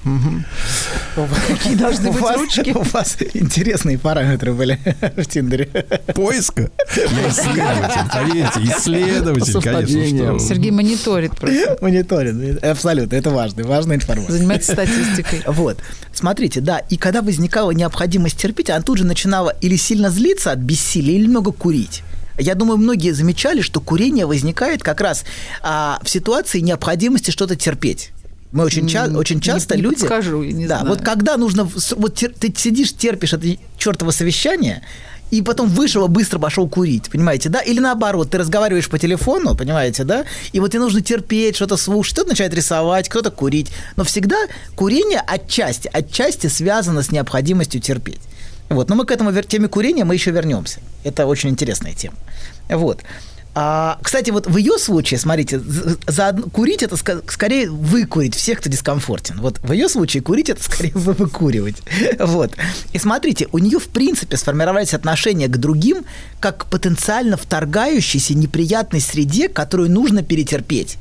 Какие 1.47 1.75
должны 1.75 2.11
быть 2.11 2.21
вас, 2.21 2.37
ручки? 2.37 2.71
У 2.75 2.81
вас 2.83 3.17
интересные 3.33 3.97
параметры 3.97 4.53
были 4.53 4.79
в 5.15 5.25
Тиндере. 5.25 5.65
Поиска. 6.13 6.69
Исследователь, 6.95 8.09
поверьте, 8.13 8.59
исследователь, 8.63 9.61
конечно. 9.61 10.39
что- 10.39 10.47
Сергей 10.47 10.71
мониторит 10.71 11.35
просто. 11.37 11.77
Мониторинг. 11.81 12.63
Абсолютно, 12.63 13.15
это 13.15 13.29
важно, 13.29 13.63
важная 13.63 13.95
информация. 13.97 14.33
Занимается 14.37 14.73
статистикой. 14.73 15.41
Вот. 15.47 15.77
Смотрите, 16.13 16.61
да, 16.61 16.79
и 16.79 16.97
когда 16.97 17.21
возникала 17.21 17.71
необходимость 17.71 18.37
терпеть, 18.37 18.69
она 18.69 18.81
тут 18.81 18.97
же 18.97 19.05
начинала 19.05 19.55
или 19.61 19.75
сильно 19.75 20.09
злиться 20.09 20.51
от 20.51 20.59
бессилия, 20.59 21.15
или 21.15 21.27
много 21.27 21.51
курить. 21.51 22.03
Я 22.37 22.55
думаю, 22.55 22.77
многие 22.77 23.11
замечали, 23.11 23.61
что 23.61 23.79
курение 23.81 24.25
возникает 24.25 24.83
как 24.83 25.01
раз 25.01 25.23
а, 25.61 25.99
в 26.03 26.09
ситуации 26.09 26.59
необходимости 26.59 27.31
что-то 27.31 27.55
терпеть. 27.55 28.11
Мы 28.51 28.63
очень, 28.63 28.87
ча- 28.87 29.07
очень 29.07 29.37
не- 29.37 29.41
часто 29.41 29.75
не 29.75 29.81
люди... 29.81 29.99
подскажу, 29.99 30.41
я 30.41 30.51
не 30.53 30.67
да, 30.67 30.79
знаю. 30.79 30.95
вот 30.95 31.01
когда 31.03 31.35
нужно... 31.37 31.63
Вот 31.65 32.15
тер- 32.15 32.33
ты 32.37 32.53
сидишь, 32.55 32.93
терпишь 32.93 33.33
это 33.33 33.45
чертово 33.77 34.11
совещание, 34.11 34.83
и 35.31 35.41
потом 35.41 35.67
вышел 35.67 36.07
быстро 36.07 36.39
пошел 36.39 36.69
курить, 36.69 37.09
понимаете, 37.09 37.49
да? 37.49 37.59
Или 37.59 37.79
наоборот, 37.79 38.29
ты 38.29 38.37
разговариваешь 38.37 38.89
по 38.89 38.97
телефону, 38.97 39.55
понимаете, 39.55 40.05
да? 40.05 40.23
И 40.53 40.61
вот 40.61 40.71
тебе 40.71 40.79
нужно 40.79 41.01
терпеть, 41.01 41.57
что-то 41.57 41.75
слушать, 41.75 42.13
кто-то 42.13 42.29
начинает 42.29 42.53
рисовать, 42.53 43.09
кто-то 43.09 43.31
курить. 43.31 43.69
Но 43.97 44.05
всегда 44.05 44.37
курение 44.75 45.19
отчасти, 45.19 45.89
отчасти 45.91 46.47
связано 46.47 47.03
с 47.03 47.11
необходимостью 47.11 47.81
терпеть. 47.81 48.21
Вот, 48.69 48.89
но 48.89 48.95
мы 48.95 49.05
к 49.05 49.11
этому 49.11 49.31
теме 49.41 49.67
курения 49.67 50.03
мы 50.03 50.13
еще 50.13 50.31
вернемся. 50.31 50.79
Это 51.03 51.25
очень 51.25 51.49
интересная 51.49 51.93
тема. 51.93 52.15
Вот. 52.69 53.01
А, 53.59 53.97
кстати, 54.03 54.29
вот 54.29 54.45
в 54.45 54.55
ее 54.57 54.77
случае, 54.77 55.19
смотрите, 55.19 55.59
за, 55.59 56.31
курить 56.53 56.83
это 56.83 56.93
ска- 56.93 57.23
скорее 57.27 57.71
выкурить 57.71 58.35
всех, 58.35 58.59
кто 58.59 58.69
дискомфортен. 58.69 59.39
Вот 59.41 59.59
в 59.63 59.71
ее 59.71 59.89
случае 59.89 60.21
курить 60.21 60.49
это 60.49 60.61
скорее 60.63 60.91
вы- 60.93 61.13
выкуривать. 61.13 61.77
Вот. 62.19 62.51
И 62.93 62.99
смотрите, 62.99 63.47
у 63.51 63.57
нее 63.57 63.79
в 63.79 63.87
принципе 63.87 64.37
сформировались 64.37 64.93
отношения 64.93 65.47
к 65.47 65.57
другим 65.57 66.05
как 66.39 66.57
к 66.57 66.65
потенциально 66.65 67.35
вторгающейся 67.35 68.35
неприятной 68.35 69.01
среде, 69.01 69.49
которую 69.49 69.89
нужно 69.89 70.21
перетерпеть. 70.21 70.97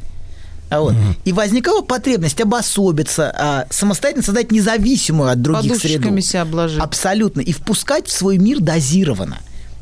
А 0.68 0.80
Вот. 0.80 0.94
И 1.24 1.32
возникала 1.32 1.82
потребность 1.82 2.40
обособиться, 2.40 3.32
а, 3.34 3.66
самостоятельно 3.70 4.24
создать 4.24 4.50
независимую 4.50 5.30
от 5.30 5.40
других 5.40 5.76
среду. 5.76 6.20
Себя 6.20 6.42
обложить. 6.42 6.80
Абсолютно. 6.80 7.40
И 7.40 7.52
впускать 7.52 8.08
в 8.08 8.12
свой 8.12 8.38
мир 8.38 8.60
дозированно. 8.60 9.38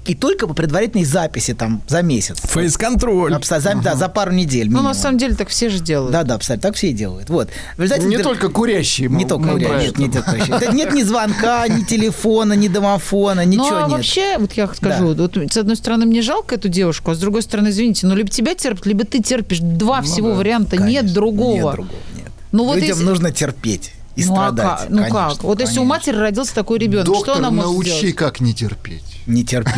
И 0.06 0.14
только 0.14 0.46
по 0.46 0.52
предварительной 0.52 1.04
записи 1.06 1.54
там 1.54 1.80
за 1.88 2.02
месяц. 2.02 2.38
Фейс-контроль. 2.42 3.32
Абсо- 3.32 3.58
за, 3.60 3.74
да, 3.82 3.94
за 3.94 4.08
пару 4.08 4.32
недель. 4.32 4.64
Ну, 4.66 4.72
минимум. 4.72 4.84
на 4.88 4.94
самом 4.94 5.16
деле, 5.18 5.34
так 5.34 5.48
все 5.48 5.70
же 5.70 5.78
делают. 5.80 6.12
Да, 6.12 6.24
да, 6.24 6.34
абсолютно. 6.34 6.68
Так 6.68 6.76
все 6.76 6.90
и 6.90 6.92
делают. 6.92 7.30
Вот. 7.30 7.48
В 7.76 7.80
результате 7.80 8.06
Не 8.08 8.16
интер- 8.16 8.22
только 8.22 8.48
курящие. 8.50 9.08
Не 9.08 9.24
мы- 9.24 9.28
только 9.28 9.44
мы 9.46 9.52
куря, 9.54 9.68
про 9.68 9.80
нет, 9.82 9.98
нет, 9.98 10.14
нет. 10.14 10.48
Да 10.60 10.66
нет 10.72 10.92
ни 10.92 11.02
звонка, 11.02 11.66
ни 11.68 11.84
телефона, 11.84 12.52
ни 12.52 12.68
домофона, 12.68 13.44
Ну, 13.44 13.50
ничего 13.50 13.76
а 13.76 13.80
нет. 13.82 13.90
вообще, 13.90 14.36
вот 14.38 14.52
я 14.52 14.66
скажу, 14.74 15.14
вот, 15.14 15.36
с 15.50 15.56
одной 15.56 15.76
стороны, 15.76 16.04
мне 16.06 16.20
жалко 16.22 16.54
эту 16.56 16.68
девушку, 16.68 17.10
а 17.10 17.14
с 17.14 17.18
другой 17.18 17.40
стороны, 17.42 17.68
извините, 17.70 18.06
ну, 18.06 18.14
либо 18.14 18.28
тебя 18.28 18.54
терпят, 18.54 18.84
либо 18.86 19.04
ты 19.04 19.22
терпишь. 19.22 19.58
Два 19.60 20.02
всего 20.02 20.32
варианта, 20.34 20.76
нет 20.76 20.96
Конечно, 21.00 21.14
другого. 21.14 21.54
Нет 21.54 21.72
другого, 21.76 21.98
нет. 22.16 22.32
Ну, 22.52 22.64
вот 22.66 22.74
Людям 22.76 22.88
если- 22.90 23.04
нужно 23.04 23.30
терпеть 23.32 23.92
и 24.16 24.24
ну, 24.26 24.34
а 24.34 24.36
страдать. 24.52 24.80
как? 24.80 24.90
Ну 24.90 24.96
Конечно, 24.98 25.18
как? 25.30 25.44
Вот 25.44 25.60
если 25.60 25.72
у 25.72 25.82
конечно. 25.82 25.84
матери 25.84 26.16
родился 26.16 26.54
такой 26.54 26.78
ребенок, 26.78 27.06
что 27.06 27.14
Доктор, 27.14 27.36
она 27.38 27.50
может 27.50 27.70
научи, 27.72 27.90
сделать? 27.90 28.16
как 28.16 28.40
не 28.40 28.52
терпеть. 28.52 29.02
Не 29.26 29.44
терпи. 29.44 29.70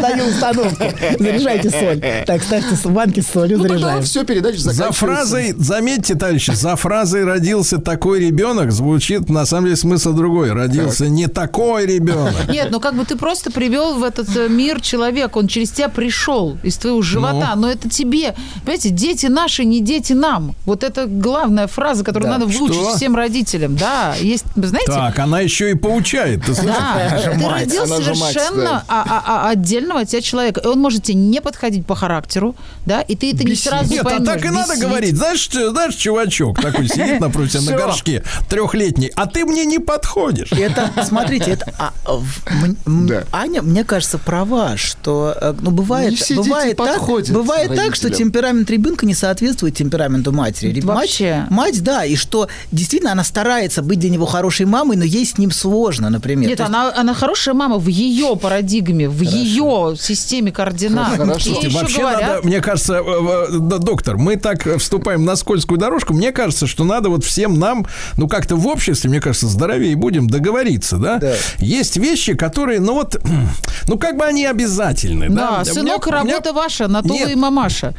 Даю 0.00 0.28
установку. 0.28 0.84
Заряжайте 1.18 1.70
соль. 1.70 2.00
Так, 2.26 2.42
ставьте 2.42 2.76
банки 2.88 3.20
с 3.20 3.26
солью, 3.28 3.58
Ну, 3.58 3.64
тогда 3.64 4.00
все, 4.02 4.24
передача 4.24 4.58
За 4.58 4.92
фразой, 4.92 5.54
заметьте, 5.56 6.14
товарищи, 6.14 6.52
за 6.52 6.76
фразой 6.76 7.24
родился 7.24 7.78
такой 7.78 8.20
ребенок 8.20 8.70
звучит 8.72 9.28
на 9.28 9.46
самом 9.46 9.64
деле 9.66 9.76
смысл 9.76 10.12
другой. 10.12 10.52
Родился 10.52 11.08
не 11.08 11.26
такой 11.26 11.86
ребенок. 11.86 12.34
Нет, 12.48 12.68
ну 12.70 12.80
как 12.80 12.94
бы 12.94 13.04
ты 13.04 13.16
просто 13.16 13.50
привел 13.50 13.94
в 13.94 14.04
этот 14.04 14.34
э, 14.36 14.48
мир 14.48 14.80
человека, 14.80 15.38
он 15.38 15.48
через 15.48 15.70
тебя 15.70 15.88
пришел 15.88 16.58
из 16.62 16.76
твоего 16.76 17.02
живота, 17.02 17.52
Ну. 17.54 17.62
но 17.62 17.70
это 17.70 17.88
тебе. 17.88 18.34
Понимаете, 18.62 18.90
дети 18.90 19.26
наши, 19.26 19.64
не 19.64 19.80
дети 19.80 20.12
нам. 20.12 20.54
Вот 20.66 20.84
это 20.84 21.06
главная 21.06 21.66
фраза, 21.66 22.04
которую 22.04 22.30
надо 22.30 22.46
выучить 22.46 22.96
всем 22.96 23.16
родителям. 23.16 23.76
Да, 23.76 24.14
есть, 24.20 24.44
знаете, 24.54 24.92
Так, 24.92 25.18
она 25.18 25.40
еще 25.40 25.70
и 25.70 25.74
поучает. 25.74 26.44
Ты 26.44 26.54
слышишь? 26.54 26.74
Да, 26.74 27.18
же 27.18 27.30
ты 27.30 27.38
мать, 27.54 27.72
совершенно 27.72 28.64
да. 28.64 28.84
а- 28.88 29.02
а- 29.08 29.22
а- 29.46 29.50
отдельного 29.50 30.00
от 30.00 30.08
тебя 30.08 30.20
человека. 30.20 30.60
И 30.60 30.66
он 30.66 30.78
может 30.80 31.04
тебе 31.04 31.14
не 31.18 31.40
подходить 31.40 31.86
по 31.86 31.94
характеру, 31.94 32.54
да, 32.86 33.00
и 33.00 33.14
ты 33.16 33.30
это 33.32 33.44
не 33.44 33.50
Бесить. 33.52 33.64
сразу 33.68 33.90
Нет, 33.90 34.00
а 34.02 34.04
поймешь. 34.04 34.26
так 34.26 34.44
и 34.44 34.48
надо 34.50 34.72
Бесить. 34.72 34.82
говорить. 34.82 35.16
Знаешь, 35.16 35.40
что- 35.40 35.70
знаешь, 35.70 35.94
чувачок 35.94 36.60
такой 36.60 36.88
сидит 36.94 37.20
напротив 37.20 37.52
тебя 37.62 37.72
на 37.72 37.76
горшке, 37.78 38.22
трехлетний, 38.48 39.10
а 39.14 39.26
ты 39.26 39.44
мне 39.44 39.64
не 39.64 39.78
подходишь. 39.78 40.52
Это, 40.52 40.90
смотрите, 41.06 41.52
это 41.52 41.72
а, 41.78 41.92
в- 42.06 42.46
м- 42.64 42.76
м- 42.86 43.06
Да. 43.06 43.24
Аня, 43.32 43.62
мне 43.62 43.84
кажется, 43.84 44.18
права, 44.18 44.76
что 44.76 45.36
э, 45.40 45.54
ну 45.60 45.70
бывает, 45.70 46.12
Не 46.30 46.36
бывает 46.36 46.76
так, 46.76 47.00
бывает 47.30 47.74
так, 47.74 47.94
что 47.94 48.10
темперамент 48.10 48.70
ребенка 48.70 49.06
не 49.06 49.14
соответствует 49.14 49.76
темпераменту 49.76 50.32
матери. 50.32 50.70
Реб- 50.72 50.84
Вообще. 50.84 51.46
Мать, 51.48 51.50
мать, 51.50 51.82
да, 51.82 52.04
и 52.04 52.16
что 52.16 52.48
действительно 52.72 53.12
она 53.12 53.24
старается 53.24 53.82
быть 53.82 53.98
для 53.98 54.10
него 54.10 54.26
хорошей 54.26 54.66
мамой, 54.66 54.96
но 54.96 55.04
ей 55.04 55.26
с 55.26 55.38
ним 55.38 55.50
сложно, 55.50 56.10
например. 56.10 56.48
Нет, 56.48 56.58
То 56.58 56.64
есть- 56.64 56.74
она, 56.74 56.92
она 56.94 57.14
хорошая 57.44 57.54
мама 57.54 57.78
в 57.78 57.88
ее 57.88 58.36
парадигме, 58.36 59.08
в 59.08 59.20
ее 59.20 59.94
системе 59.98 60.50
координат. 60.50 61.16
Хорошо. 61.16 61.40
Слушайте, 61.40 61.68
вообще 61.78 62.00
говорят, 62.00 62.20
надо, 62.22 62.40
мне 62.46 62.60
кажется, 62.60 62.94
э, 62.94 63.02
э, 63.04 63.58
да, 63.60 63.78
доктор, 63.78 64.16
мы 64.16 64.36
так 64.36 64.66
э, 64.66 64.78
вступаем 64.78 65.24
на 65.24 65.36
скользкую 65.36 65.78
дорожку. 65.78 66.14
Мне 66.14 66.32
кажется, 66.32 66.66
что 66.66 66.84
надо 66.84 67.10
вот 67.10 67.22
всем 67.24 67.58
нам, 67.58 67.86
ну 68.16 68.28
как-то 68.28 68.56
в 68.56 68.66
обществе, 68.66 69.10
мне 69.10 69.20
кажется, 69.20 69.46
здоровее 69.46 69.94
будем 69.96 70.26
договориться, 70.26 70.96
да? 70.96 71.18
Да. 71.18 71.34
Есть 71.58 71.96
вещи, 71.98 72.34
которые, 72.34 72.80
ну 72.80 72.94
вот, 72.94 73.20
ну 73.88 73.98
как 73.98 74.16
бы 74.16 74.24
они 74.24 74.46
обязательны, 74.46 75.28
да? 75.28 75.58
Да, 75.58 75.64
сынок, 75.64 76.06
меня- 76.06 76.20
у 76.20 76.24
меня- 76.24 76.34
работа 76.36 76.52
ваша, 76.54 76.88
на 76.88 77.02
то 77.02 77.08
Нет. 77.12 77.30
и 77.30 77.34
мамаша. 77.34 77.94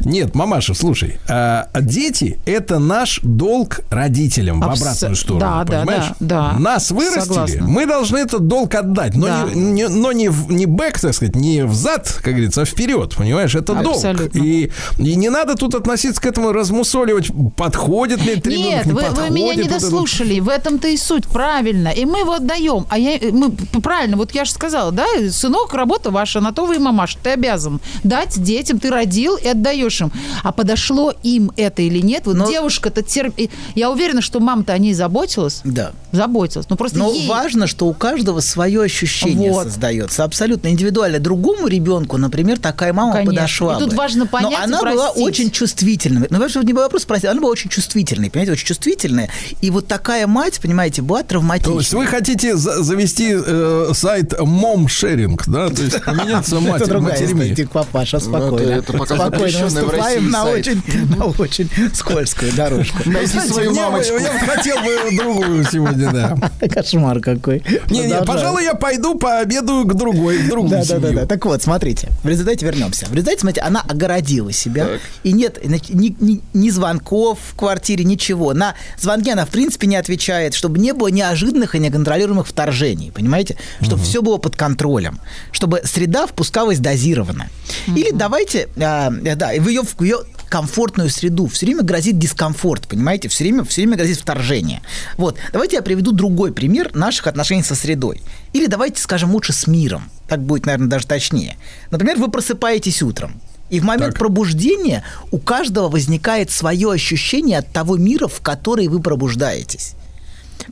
Нет, 0.00 0.34
мамаша, 0.34 0.74
слушай, 0.74 1.18
а, 1.28 1.68
дети– 1.80 2.38
это 2.46 2.78
наш 2.80 3.20
долг 3.22 3.80
родителям 3.90 4.60
в 4.60 4.64
Абс- 4.64 4.80
обратную 4.80 5.16
сторону, 5.16 5.40
да, 5.40 5.64
да, 5.64 5.78
понимаешь? 5.80 6.12
да, 6.20 6.52
да. 6.52 6.58
Нас 6.58 6.90
вырастили, 6.90 7.20
Согласна. 7.20 7.62
мы 7.62 7.86
должны 7.86 8.18
этот 8.18 8.46
долг 8.48 8.74
отдать, 8.74 8.87
но, 9.14 9.26
Да. 9.26 9.48
не, 9.54 9.60
не- 9.72 9.88
но 9.88 10.12
не, 10.12 10.28
в- 10.28 10.50
не 10.52 10.66
бэк, 10.66 11.00
так 11.00 11.14
сказать, 11.14 11.34
не 11.36 11.64
взад, 11.64 12.08
как 12.22 12.34
говорится, 12.34 12.62
а 12.62 12.64
вперед, 12.64 13.14
понимаешь? 13.16 13.54
Это 13.54 13.74
долг. 13.74 13.96
Абсолютно. 13.96 14.38
И, 14.38 14.70
и 14.98 15.14
не 15.16 15.28
надо 15.30 15.54
тут 15.54 15.74
относиться 15.74 16.20
к 16.20 16.26
этому 16.26 16.52
размусоливать, 16.52 17.30
подходит 17.56 18.20
ли 18.24 18.32
этот 18.34 18.46
ребенок, 18.46 18.68
Нет, 18.70 18.86
не 18.86 18.92
вы, 18.92 19.00
вы 19.02 19.06
подходит. 19.08 19.30
меня 19.32 19.54
не 19.54 19.62
вот 19.62 19.70
это 19.70 19.74
вот. 19.74 19.82
дослушали. 19.82 20.40
В 20.40 20.48
этом-то 20.48 20.88
и 20.88 20.96
суть, 20.96 21.26
правильно. 21.26 21.88
И 21.88 22.04
мы 22.04 22.20
его 22.20 22.34
отдаем. 22.34 22.86
А 22.88 22.98
я, 22.98 23.18
мы, 23.32 23.50
правильно, 23.80 24.16
вот 24.16 24.32
я 24.34 24.44
же 24.44 24.52
сказала, 24.52 24.92
да, 24.92 25.06
сынок, 25.30 25.74
работа 25.74 26.10
ваша, 26.10 26.40
на 26.40 26.52
то 26.52 26.64
вы 26.66 26.76
и 26.76 26.78
мамаша, 26.78 27.18
ты 27.22 27.30
обязан 27.30 27.80
дать 28.04 28.40
детям, 28.42 28.78
ты 28.78 28.90
родил 28.90 29.36
и 29.36 29.48
отдаешь 29.48 30.00
им. 30.00 30.12
А 30.42 30.52
подошло 30.52 31.12
им 31.22 31.50
это 31.56 31.82
или 31.82 31.98
нет? 32.00 32.22
Вот 32.26 32.36
Но- 32.36 32.48
девушка-то 32.48 33.02
терпит. 33.02 33.50
Я 33.74 33.90
уверена, 33.90 34.20
что 34.22 34.40
мама-то 34.40 34.72
о 34.72 34.78
ней 34.78 34.94
заботилась. 34.94 35.60
Да. 35.64 35.92
Заботилась. 36.12 36.66
Ну 36.70 36.76
просто 36.76 36.98
Но 36.98 37.12
ей... 37.12 37.28
важно, 37.28 37.66
что 37.66 37.86
у 37.86 37.94
каждого 37.94 38.40
свое 38.40 38.77
ощущение 38.82 39.50
Вот. 39.50 39.64
создается. 39.64 40.24
Абсолютно 40.24 40.68
индивидуально. 40.68 41.18
Другому 41.18 41.66
ребенку, 41.68 42.16
например, 42.16 42.58
такая 42.58 42.92
мама 42.92 43.12
Конечно. 43.12 43.34
подошла 43.34 43.76
И 43.76 43.78
тут 43.80 43.90
бы. 43.90 43.96
важно 43.96 44.26
понять 44.26 44.50
Но 44.50 44.58
и 44.58 44.62
она 44.64 44.82
была 44.82 45.10
очень 45.10 45.50
чувствительной. 45.50 46.26
Ну, 46.30 46.38
вообще, 46.38 46.60
не 46.62 46.72
вопрос 46.72 47.02
спросить, 47.02 47.26
она 47.26 47.40
была 47.40 47.50
очень 47.50 47.70
чувствительной, 47.70 48.30
понимаете, 48.30 48.52
очень 48.52 48.66
чувствительная. 48.66 49.30
И 49.60 49.70
вот 49.70 49.86
такая 49.86 50.26
мать, 50.26 50.60
понимаете, 50.60 51.02
была 51.02 51.22
То 51.22 51.28
травматичной. 51.28 51.78
есть 51.78 51.92
вы 51.94 52.06
хотите 52.06 52.56
за- 52.56 52.82
завести 52.82 53.34
э, 53.36 53.90
сайт 53.94 54.34
мом-шеринг, 54.40 55.44
да? 55.48 55.68
То 55.68 55.82
есть 55.82 56.02
поменяться 56.04 56.60
мать, 56.60 56.82
Это 56.82 56.90
другая 56.90 57.24
история, 57.24 57.68
папаша, 57.72 58.20
спокойно. 58.20 58.82
пока 58.82 59.16
спокойно, 59.16 59.58
в 59.58 59.62
выступаем 59.64 60.30
на 60.30 60.44
очень, 60.46 60.82
на 61.16 61.24
очень 61.26 61.68
скользкую 61.94 62.52
дорожку. 62.52 62.98
Найди 63.06 63.38
свою 63.40 63.74
мамочку. 63.74 64.14
Я 64.18 64.38
хотел 64.38 64.76
бы 64.76 65.16
другую 65.16 65.64
сегодня, 65.70 66.10
да. 66.12 66.36
Кошмар 66.68 67.20
какой. 67.20 67.62
Не, 67.90 68.00
не, 68.06 68.22
пожалуй, 68.24 68.64
я 68.68 68.74
пойду 68.74 69.14
пообедаю 69.16 69.84
к 69.84 69.94
другой, 69.94 70.38
в 70.38 70.48
другую 70.48 70.70
Да, 70.70 70.84
да, 70.84 70.98
да, 70.98 71.08
семью. 71.08 71.20
да. 71.20 71.26
Так 71.26 71.44
вот, 71.46 71.62
смотрите, 71.62 72.08
в 72.22 72.28
результате 72.28 72.66
вернемся. 72.66 73.06
В 73.06 73.12
результате, 73.14 73.40
смотрите, 73.40 73.60
она 73.62 73.80
огородила 73.82 74.52
себя. 74.52 74.86
И 75.22 75.32
нет 75.32 75.58
значит, 75.64 75.90
ни, 75.94 76.14
ни- 76.20 76.40
ни 76.54 76.70
звонков 76.70 77.38
в 77.52 77.56
квартире, 77.56 78.04
ничего. 78.04 78.52
На 78.54 78.74
звонки 78.98 79.30
она, 79.30 79.44
в 79.46 79.50
принципе, 79.50 79.86
не 79.86 79.96
отвечает, 79.96 80.54
чтобы 80.54 80.78
не 80.78 80.92
было 80.92 81.08
неожиданных 81.08 81.74
и 81.74 81.78
неконтролируемых 81.78 82.46
вторжений. 82.46 83.10
Понимаете? 83.10 83.56
Чтобы 83.80 84.02
все 84.02 84.22
было 84.22 84.36
под 84.38 84.56
контролем. 84.56 85.20
Чтобы 85.52 85.82
среда 85.84 86.26
впускалась 86.26 86.78
дозированно. 86.78 87.48
Или 87.88 88.10
давайте, 88.12 88.68
а, 88.76 89.10
да, 89.10 89.50
в 89.58 89.68
ее, 89.68 89.82
в 89.82 90.02
ее 90.02 90.18
комфортную 90.48 91.10
среду. 91.10 91.46
Все 91.46 91.66
время 91.66 91.82
грозит 91.82 92.18
дискомфорт, 92.18 92.88
понимаете? 92.88 93.28
Все 93.28 93.44
время, 93.44 93.64
все 93.64 93.82
время 93.82 93.96
грозит 93.96 94.18
вторжение. 94.18 94.82
Вот. 95.16 95.36
Давайте 95.52 95.76
я 95.76 95.82
приведу 95.82 96.12
другой 96.12 96.52
пример 96.52 96.94
наших 96.94 97.26
отношений 97.26 97.62
со 97.62 97.74
средой. 97.74 98.22
Или 98.52 98.66
давайте 98.66 99.00
скажем 99.00 99.32
лучше 99.32 99.52
с 99.52 99.66
миром. 99.66 100.10
Так 100.28 100.42
будет, 100.42 100.66
наверное, 100.66 100.88
даже 100.88 101.06
точнее. 101.06 101.56
Например, 101.90 102.18
вы 102.18 102.30
просыпаетесь 102.30 103.02
утром. 103.02 103.40
И 103.70 103.80
в 103.80 103.84
момент 103.84 104.12
Так. 104.12 104.18
пробуждения 104.18 105.04
у 105.30 105.38
каждого 105.38 105.88
возникает 105.88 106.50
свое 106.50 106.90
ощущение 106.90 107.58
от 107.58 107.70
того 107.70 107.96
мира, 107.96 108.26
в 108.26 108.40
который 108.40 108.88
вы 108.88 109.00
пробуждаетесь. 109.00 109.94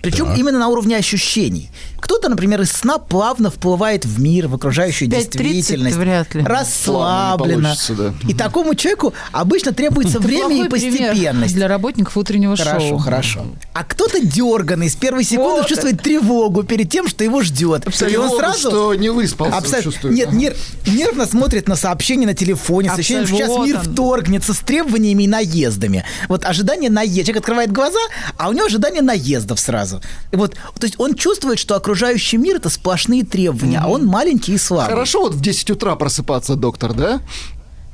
Причем 0.03 0.33
именно 0.35 0.59
на 0.59 0.69
уровне 0.69 0.97
ощущений. 0.97 1.71
Кто-то, 2.01 2.29
например, 2.29 2.61
из 2.61 2.71
сна 2.73 2.99
плавно 2.99 3.51
вплывает 3.51 4.05
в 4.05 4.21
мир, 4.21 4.47
в 4.49 4.55
окружающую 4.55 5.09
5:30 5.11 5.13
действительность. 5.13 5.97
вряд 5.97 6.35
ли. 6.35 6.43
Расслабленно. 6.45 7.75
да. 7.91 8.15
И 8.29 8.35
такому 8.35 8.75
человеку 8.75 9.13
обычно 9.33 9.73
требуется 9.73 10.21
время 10.21 10.65
и 10.65 10.69
постепенность. 10.69 11.55
для 11.55 11.69
работников 11.69 12.17
утреннего 12.17 12.57
Хорошо, 12.57 12.89
шоу. 12.89 12.99
хорошо. 12.99 13.47
А 13.73 13.85
кто-то 13.85 14.21
дерганный 14.21 14.89
с 14.89 14.97
первой 14.97 15.25
секунды 15.25 15.61
Вот. 15.63 15.67
чувствует 15.67 16.01
тревогу 16.03 16.63
перед 16.63 16.91
тем, 16.91 17.09
что 17.09 17.25
его 17.25 17.43
ждет. 17.43 17.87
И 18.09 18.17
он 18.17 18.31
сразу... 18.37 18.69
что 18.71 18.95
не 18.95 19.09
выспался, 19.09 19.57
Абсолютно. 19.57 19.93
чувствует. 19.93 20.15
Нет, 20.15 20.29
нер- 20.31 20.57
нервно 20.87 21.27
смотрит 21.27 21.69
на 21.69 21.77
сообщения 21.77 22.27
на 22.27 22.35
телефоне, 22.35 22.91
с 22.91 22.95
ощущением, 22.95 23.27
что 23.27 23.37
сейчас 23.37 23.59
мир 23.67 23.79
вторгнется 23.81 24.55
с 24.55 24.59
требованиями 24.59 25.25
и 25.25 25.29
наездами. 25.29 26.05
Вот 26.29 26.45
ожидание 26.45 26.91
наезда. 26.91 27.23
Человек 27.23 27.37
открывает 27.39 27.73
глаза, 27.73 27.99
а 28.37 28.49
у 28.49 28.53
него 28.53 28.67
ожидание 28.67 29.03
наездов 29.03 29.59
сразу. 29.61 29.76
Сразу. 29.77 30.01
И 30.33 30.37
вот, 30.37 30.55
то 30.55 30.85
есть 30.85 30.95
он 30.99 31.15
чувствует, 31.15 31.59
что 31.59 31.77
окружающий 31.77 32.37
мир 32.37 32.57
это 32.57 32.71
сплошные 32.71 33.25
требования, 33.25 33.81
а 33.83 33.89
он 33.89 34.07
маленький 34.07 34.55
и 34.55 34.59
слабый. 34.59 34.95
Хорошо 34.95 35.23
вот 35.23 35.35
в 35.35 35.41
10 35.41 35.71
утра 35.71 35.95
просыпаться, 35.97 36.57
доктор, 36.57 36.93
да? 36.93 37.21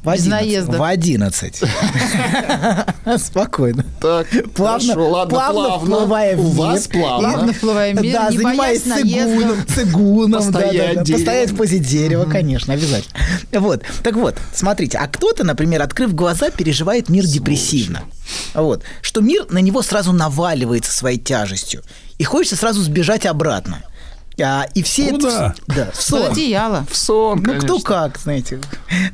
В 0.02 0.06
Без 0.12 0.22
11. 0.26 0.28
наезда. 0.30 0.78
В 0.78 0.82
11. 0.82 1.62
Спокойно. 3.18 3.84
Так, 4.00 4.26
Плавно, 4.54 4.94
хорошо, 4.94 5.10
ладно, 5.10 5.30
плавно, 5.30 5.62
плавно. 5.62 5.78
вплывая 5.86 6.36
в 6.36 6.40
У 6.40 6.48
мир. 6.48 6.56
вас 6.56 6.88
плавно. 6.88 7.28
Плавно 7.32 7.52
вплывая 7.52 7.94
в 7.94 8.02
мир, 8.02 8.12
да, 8.12 8.30
не 8.30 8.36
занимаясь 8.38 8.82
цигуном, 8.82 9.66
цигуном, 9.66 10.42
Постоять 10.42 11.04
да, 11.04 11.12
постоять 11.14 11.50
в 11.50 11.56
позе 11.56 11.78
дерева, 11.78 12.24
конечно, 12.24 12.74
обязательно. 12.74 13.14
Вот, 13.52 13.82
так 14.02 14.16
вот, 14.16 14.36
смотрите, 14.52 14.98
а 14.98 15.06
кто-то, 15.06 15.44
например, 15.44 15.82
открыв 15.82 16.14
глаза, 16.14 16.50
переживает 16.50 17.08
мир 17.08 17.24
депрессивно. 17.24 18.02
Вот, 18.54 18.82
что 19.02 19.20
мир 19.20 19.46
на 19.50 19.58
него 19.58 19.82
сразу 19.82 20.12
наваливается 20.12 20.90
своей 20.92 21.18
тяжестью, 21.18 21.82
и 22.18 22.24
хочется 22.24 22.56
сразу 22.56 22.82
сбежать 22.82 23.24
обратно. 23.24 23.82
А, 24.42 24.66
и 24.74 24.82
все 24.82 25.10
Куда? 25.10 25.28
это... 25.28 25.54
Да, 25.74 25.90
в 25.92 26.02
сон. 26.02 26.32
одеяло. 26.32 26.86
В 26.90 26.96
сон, 26.96 27.38
Ну, 27.38 27.44
конечно. 27.44 27.68
кто 27.68 27.78
как, 27.80 28.18
знаете. 28.18 28.60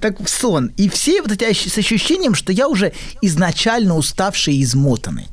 Так, 0.01 0.21
в 0.21 0.29
сон. 0.29 0.73
И 0.77 0.89
все 0.89 1.21
вот 1.23 1.31
эти 1.33 1.53
с 1.69 1.77
ощущением, 1.79 2.35
что 2.35 2.53
я 2.53 2.69
уже 2.69 2.93
изначально 3.23 3.97
уставший 3.97 4.55
и 4.55 4.63
измотанный. 4.63 5.27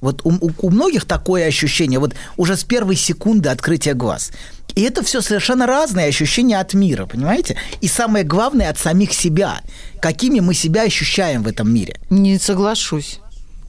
Вот 0.00 0.22
у, 0.24 0.30
у- 0.30 0.50
у 0.58 0.70
многих 0.70 1.04
такое 1.04 1.46
ощущение, 1.46 1.98
вот 2.00 2.14
уже 2.36 2.56
с 2.56 2.64
первой 2.64 2.96
секунды 2.96 3.48
открытия 3.50 3.94
глаз. 3.94 4.32
И 4.74 4.82
это 4.82 5.04
все 5.04 5.20
совершенно 5.20 5.66
разные 5.66 6.06
ощущения 6.08 6.58
от 6.58 6.74
мира, 6.74 7.06
понимаете? 7.06 7.56
И 7.80 7.88
самое 7.88 8.24
главное, 8.24 8.70
от 8.70 8.78
самих 8.78 9.12
себя. 9.12 9.60
Какими 10.00 10.40
мы 10.40 10.54
себя 10.54 10.82
ощущаем 10.82 11.42
в 11.42 11.46
этом 11.46 11.72
мире. 11.72 12.00
Не 12.10 12.38
соглашусь. 12.38 13.20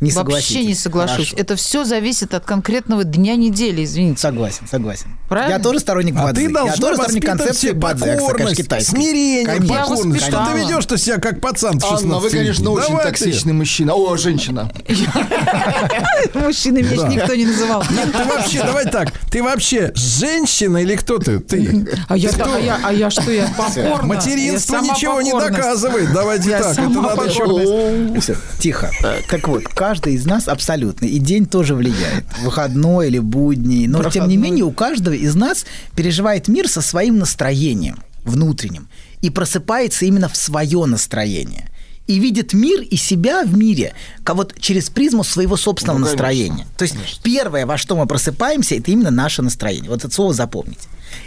Не 0.03 0.11
Вообще 0.11 0.65
не 0.65 0.75
соглашусь. 0.75 1.29
Хорошо. 1.29 1.35
Это 1.37 1.55
все 1.55 1.85
зависит 1.85 2.33
от 2.33 2.43
конкретного 2.45 3.03
дня 3.03 3.35
недели, 3.35 3.85
извините. 3.85 4.19
Согласен, 4.19 4.67
согласен. 4.69 5.07
Правильно? 5.29 5.53
Я 5.53 5.59
тоже 5.59 5.79
сторонник 5.79 6.15
А 6.17 6.23
Бадзи. 6.23 6.35
ты 6.35 6.41
Я 6.43 6.49
должна 6.49 6.75
тоже 6.75 6.95
сторонник 6.95 7.25
концепции 7.25 7.71
Бадзи, 7.71 8.05
я, 8.05 8.17
покорность, 8.17 8.57
китайской. 8.57 8.91
смирение, 8.91 9.45
Конечно. 9.45 9.75
покорность. 9.77 10.25
Что 10.25 10.45
ты 10.51 10.57
ведешь-то 10.59 10.97
себя 10.97 11.17
как 11.19 11.39
пацан 11.39 11.79
в 11.79 11.81
16 11.81 12.05
Анна, 12.05 12.19
вы, 12.19 12.29
конечно, 12.29 12.61
лет? 12.63 12.69
очень 12.71 12.87
Давай 12.89 13.03
ты. 13.05 13.09
токсичный 13.09 13.53
мужчина. 13.53 13.93
О, 13.93 14.17
женщина. 14.17 14.71
Мужчины 16.33 16.79
меня 16.81 16.95
ж 16.95 17.09
никто 17.09 17.35
не 17.35 17.45
называл. 17.45 17.83
Нет, 17.89 18.11
ты 18.11 18.23
вообще, 18.25 18.63
давай 18.63 18.85
так, 18.85 19.11
ты 19.31 19.41
вообще 19.43 19.91
женщина 19.95 20.77
или 20.77 20.95
кто 20.95 21.17
ты? 21.17 21.39
Ты. 21.39 21.87
А 22.07 22.17
я, 22.17 22.29
а 22.29 22.59
я, 22.59 22.79
а 22.83 22.93
я 22.93 23.09
что, 23.09 23.31
я 23.31 23.47
покорна? 23.57 24.03
Материнство 24.07 24.75
Я 24.75 24.81
ничего 24.81 25.21
не 25.21 25.31
доказывает. 25.31 26.11
Давайте 26.13 26.49
Я 26.49 26.61
так, 26.61 26.73
это 26.73 26.89
надо 26.89 27.23
еще... 27.23 28.35
тихо. 28.59 28.91
Так. 29.01 29.47
вот, 29.47 29.63
каждый 29.69 29.92
из 30.09 30.25
нас 30.25 30.47
абсолютно, 30.47 31.05
и 31.05 31.17
день 31.19 31.45
тоже 31.45 31.75
влияет. 31.75 32.25
Выходной 32.41 33.07
или 33.07 33.19
будний. 33.19 33.87
Но, 33.87 33.97
тем 33.99 34.05
не 34.05 34.11
Проходной. 34.11 34.37
менее, 34.37 34.63
у 34.65 34.71
каждого 34.71 35.13
из 35.13 35.35
нас 35.35 35.65
переживает 35.95 36.47
мир 36.47 36.67
со 36.67 36.81
своим 36.81 37.19
настроением 37.19 37.97
внутренним. 38.23 38.87
И 39.21 39.29
просыпается 39.29 40.05
именно 40.05 40.27
в 40.29 40.35
свое 40.35 40.85
настроение. 40.85 41.69
И 42.07 42.19
видит 42.19 42.53
мир 42.53 42.81
и 42.81 42.97
себя 42.97 43.43
в 43.45 43.57
мире 43.57 43.93
как 44.25 44.35
вот 44.35 44.53
через 44.59 44.89
призму 44.89 45.23
своего 45.23 45.55
собственного 45.55 45.99
Ну, 45.99 46.05
конечно. 46.05 46.23
настроения. 46.23 46.67
То 46.77 46.83
есть 46.83 47.21
первое, 47.23 47.65
во 47.65 47.77
что 47.77 47.95
мы 47.95 48.05
просыпаемся, 48.05 48.75
это 48.75 48.91
именно 48.91 49.11
наше 49.11 49.41
настроение. 49.41 49.89
Вот 49.89 50.03
это 50.03 50.13
слово 50.13 50.33
запомните. 50.33 50.81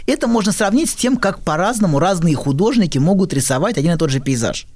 Это 0.05 0.27
можно 0.27 0.51
сравнить 0.51 0.91
с 0.91 0.93
тем, 0.93 1.17
как 1.17 1.39
по-разному 1.39 1.97
разные 1.97 2.35
художники 2.35 2.99
могут 2.99 3.33
рисовать 3.33 3.77
один 3.79 3.93
и 3.93 3.97
тот 3.97 4.11
же 4.11 4.19
пейзаж. 4.19 4.67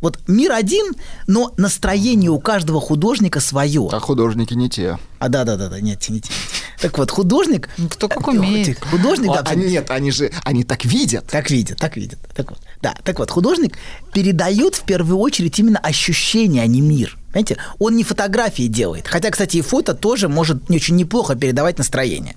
Вот 0.00 0.18
мир 0.26 0.52
один, 0.52 0.94
но 1.26 1.52
настроение 1.56 2.30
у 2.30 2.40
каждого 2.40 2.80
художника 2.80 3.40
свое. 3.40 3.88
А 3.92 4.00
художники 4.00 4.54
не 4.54 4.70
те. 4.70 4.98
А 5.18 5.28
да, 5.28 5.44
да, 5.44 5.56
да, 5.56 5.68
да, 5.68 5.80
нет, 5.80 6.08
нет, 6.08 6.24
нет. 6.24 6.32
Так 6.80 6.96
вот, 6.96 7.10
художник. 7.10 7.68
Ну, 7.76 7.88
кто 7.88 8.08
как 8.08 8.26
умеет. 8.28 8.82
Художник, 8.82 9.26
да, 9.28 9.40
А, 9.40 9.50
а 9.50 9.54
нет, 9.54 9.90
они 9.90 10.10
же, 10.10 10.30
они 10.44 10.64
так 10.64 10.86
видят. 10.86 11.26
так 11.26 11.50
видит, 11.50 11.76
так 11.76 11.96
видит. 11.96 12.18
Так 12.34 12.50
вот, 12.50 12.60
да, 12.80 12.94
так 13.04 13.18
вот, 13.18 13.30
художник 13.30 13.76
передает 14.14 14.76
в 14.76 14.84
первую 14.84 15.18
очередь 15.18 15.58
именно 15.58 15.78
ощущение, 15.78 16.62
а 16.62 16.66
не 16.66 16.80
мир. 16.80 17.18
Понимаете, 17.32 17.58
он 17.78 17.96
не 17.96 18.02
фотографии 18.02 18.66
делает. 18.66 19.06
Хотя, 19.06 19.30
кстати, 19.30 19.58
и 19.58 19.60
фото 19.60 19.94
тоже 19.94 20.28
может 20.28 20.70
не 20.70 20.76
очень 20.76 20.96
неплохо 20.96 21.34
передавать 21.34 21.76
настроение. 21.76 22.34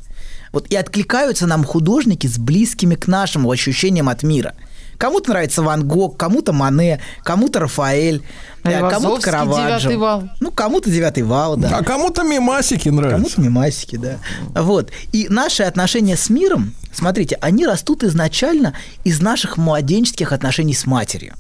Вот 0.51 0.67
и 0.67 0.75
откликаются 0.75 1.47
нам 1.47 1.63
художники 1.63 2.27
с 2.27 2.37
близкими 2.37 2.95
к 2.95 3.07
нашему 3.07 3.49
ощущениям 3.49 4.09
от 4.09 4.23
мира. 4.23 4.53
Кому-то 4.97 5.31
нравится 5.31 5.61
Ван 5.61 5.87
Гог, 5.87 6.17
кому-то 6.17 6.53
Мане, 6.53 6.99
кому-то 7.23 7.59
Рафаэль, 7.59 8.23
А 8.63 8.71
э, 8.71 8.89
кому-то 8.89 9.21
Караваджо. 9.21 9.79
«Девятый 9.79 9.97
вал». 9.97 10.29
Ну, 10.39 10.51
кому-то 10.51 10.89
девятый 10.89 11.23
вал, 11.23 11.57
да. 11.57 11.77
А 11.77 11.83
кому-то 11.83 12.23
мимасики 12.23 12.89
нравятся. 12.89 13.17
Кому-то 13.17 13.41
мимасики, 13.41 13.97
да. 13.97 14.17
Вот. 14.55 14.91
И 15.11 15.27
наши 15.29 15.63
отношения 15.63 16.15
с 16.15 16.29
миром, 16.29 16.73
смотрите, 16.93 17.37
они 17.41 17.65
растут 17.65 18.03
изначально 18.03 18.73
из 19.03 19.21
наших 19.21 19.57
младенческих 19.57 20.31
отношений 20.31 20.73
с 20.73 20.85
матерью. 20.85 21.33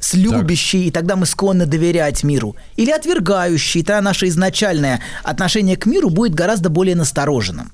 С 0.00 0.12
любящей, 0.14 0.88
и 0.88 0.90
тогда 0.90 1.16
мы 1.16 1.24
склонны 1.24 1.64
доверять 1.64 2.24
миру. 2.24 2.56
Или 2.76 2.90
отвергающей, 2.90 3.82
тогда 3.82 4.02
наше 4.02 4.28
изначальное 4.28 5.00
отношение 5.22 5.78
к 5.78 5.86
миру 5.86 6.10
будет 6.10 6.34
гораздо 6.34 6.68
более 6.68 6.94
настороженным. 6.94 7.72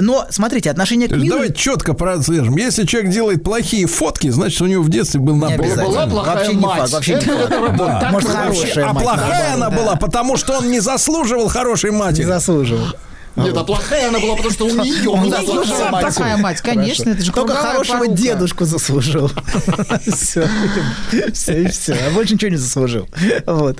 Но, 0.00 0.26
смотрите, 0.30 0.70
отношение 0.70 1.08
к 1.08 1.16
миру... 1.16 1.36
давай 1.36 1.52
четко 1.52 1.94
прослежим. 1.94 2.56
Если 2.56 2.84
человек 2.84 3.12
делает 3.12 3.44
плохие 3.44 3.86
фотки, 3.86 4.28
значит, 4.30 4.60
у 4.62 4.66
него 4.66 4.82
в 4.82 4.88
детстве 4.88 5.20
был 5.20 5.34
Не 5.34 5.56
набор. 5.56 5.66
Была 5.66 6.06
плохая 6.06 6.36
вообще 6.36 6.54
не 6.54 6.60
мать. 6.60 6.78
факт, 6.78 6.92
вообще 6.92 7.14
не 7.14 7.20
факт. 7.20 7.76
Да. 7.76 8.08
Может, 8.12 8.28
Вообще, 8.28 8.60
хорошая 8.66 8.86
а 8.88 8.94
плохая 8.94 9.54
она 9.54 9.70
была, 9.70 9.96
потому 9.96 10.36
что 10.36 10.58
он 10.58 10.70
не 10.70 10.80
заслуживал 10.80 11.48
хорошей 11.48 11.90
матери. 11.90 12.24
Не 12.24 12.28
заслуживал. 12.28 12.86
Нет, 13.36 13.56
а 13.56 13.64
плохая 13.64 14.08
она 14.08 14.18
была, 14.18 14.34
потому 14.36 14.52
что 14.52 14.66
у 14.66 14.70
нее 14.70 15.04
была 15.04 15.40
плохая 15.42 15.90
мать. 15.90 16.06
такая 16.06 16.36
мать, 16.36 16.60
конечно, 16.60 17.10
это 17.10 17.22
же 17.22 17.32
Только 17.32 17.54
хорошего 17.54 18.08
дедушку 18.08 18.64
заслужил. 18.64 19.30
Все, 20.06 20.48
все 21.32 21.62
и 21.62 21.68
все. 21.68 21.94
А 21.94 22.10
больше 22.10 22.34
ничего 22.34 22.50
не 22.50 22.56
заслужил. 22.56 23.08
Вот, 23.46 23.78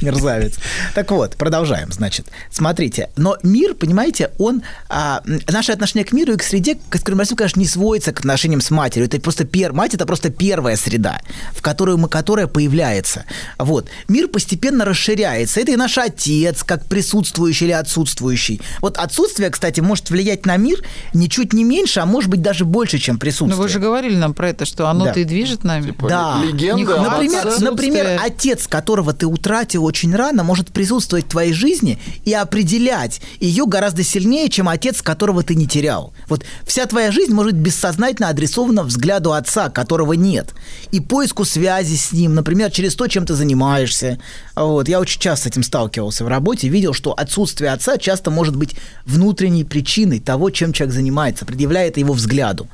мерзавец. 0.00 0.54
Так 0.94 1.10
вот, 1.10 1.36
продолжаем, 1.36 1.90
значит. 1.92 2.26
Смотрите, 2.50 3.10
но 3.16 3.36
мир, 3.42 3.74
понимаете, 3.74 4.30
он... 4.38 4.62
а, 4.88 5.22
наше 5.48 5.72
отношение 5.72 6.04
к 6.04 6.12
миру 6.12 6.34
и 6.34 6.36
к 6.36 6.42
среде, 6.42 6.76
к 6.88 6.96
скромности, 6.96 7.34
конечно, 7.34 7.60
не 7.60 7.66
сводится 7.66 8.12
к 8.12 8.20
отношениям 8.20 8.60
с 8.60 8.70
матерью. 8.70 9.06
Это 9.06 9.20
просто 9.20 9.44
пер... 9.44 9.72
Мать– 9.72 9.94
это 9.94 10.06
просто 10.06 10.30
первая 10.30 10.76
среда, 10.76 11.20
в 11.54 11.62
которую 11.62 11.98
мы, 11.98 12.08
которая 12.08 12.46
появляется. 12.46 13.24
Вот. 13.58 13.88
Мир 14.08 14.28
постепенно 14.28 14.84
расширяется. 14.84 15.60
Это 15.60 15.72
и 15.72 15.76
наш 15.76 15.98
отец, 15.98 16.62
как 16.62 16.86
присутствующий 16.86 17.66
или 17.66 17.72
отсутствующий. 17.72 18.60
Вот 18.80 18.91
отсутствие, 18.98 19.50
кстати, 19.50 19.80
может 19.80 20.10
влиять 20.10 20.46
на 20.46 20.56
мир 20.56 20.82
ничуть 21.14 21.52
не 21.52 21.64
меньше, 21.64 22.00
а 22.00 22.06
может 22.06 22.30
быть 22.30 22.42
даже 22.42 22.64
больше, 22.64 22.98
чем 22.98 23.18
присутствие. 23.18 23.56
Ну 23.56 23.62
вы 23.62 23.68
же 23.68 23.78
говорили 23.78 24.16
нам 24.16 24.34
про 24.34 24.50
это, 24.50 24.64
что 24.64 24.88
оно-то 24.88 25.14
Да. 25.14 25.20
и 25.20 25.24
движет 25.24 25.64
нами. 25.64 25.86
Типа, 25.86 26.08
Да. 26.08 26.40
Легенда. 26.44 27.00
Например, 27.02 27.60
например, 27.60 28.20
отец, 28.22 28.66
которого 28.66 29.12
ты 29.12 29.26
утратил 29.26 29.84
очень 29.84 30.14
рано, 30.14 30.44
может 30.44 30.72
присутствовать 30.72 31.26
в 31.26 31.28
твоей 31.28 31.52
жизни 31.52 31.98
и 32.24 32.32
определять 32.32 33.20
ее 33.40 33.66
гораздо 33.66 34.02
сильнее, 34.02 34.48
чем 34.48 34.68
отец, 34.68 35.02
которого 35.02 35.42
ты 35.42 35.54
не 35.54 35.66
терял. 35.66 36.12
Вот 36.28 36.44
вся 36.64 36.86
твоя 36.86 37.10
жизнь 37.10 37.32
может 37.32 37.52
быть 37.54 37.62
бессознательно 37.62 38.28
адресована 38.28 38.82
взгляду 38.84 39.32
отца, 39.32 39.68
которого 39.70 40.12
нет, 40.14 40.54
и 40.90 41.00
поиску 41.00 41.44
связи 41.44 41.96
с 41.96 42.12
ним, 42.12 42.34
например, 42.34 42.70
через 42.70 42.94
то, 42.94 43.06
чем 43.08 43.26
ты 43.26 43.34
занимаешься. 43.34 44.18
Вот. 44.54 44.88
Я 44.88 45.00
очень 45.00 45.20
часто 45.20 45.44
с 45.44 45.46
этим 45.46 45.62
сталкивался 45.62 46.24
в 46.24 46.28
работе, 46.28 46.68
видел, 46.68 46.92
что 46.94 47.12
отсутствие 47.12 47.72
отца 47.72 47.98
часто 47.98 48.30
может 48.30 48.54
быть 48.56 48.74
внутренней 49.06 49.64
причиной 49.64 50.20
того, 50.20 50.50
чем 50.50 50.72
человек 50.72 50.94
занимается, 50.94 51.44
предъявляет 51.44 51.96
его 51.96 52.12
взгляду. 52.14 52.68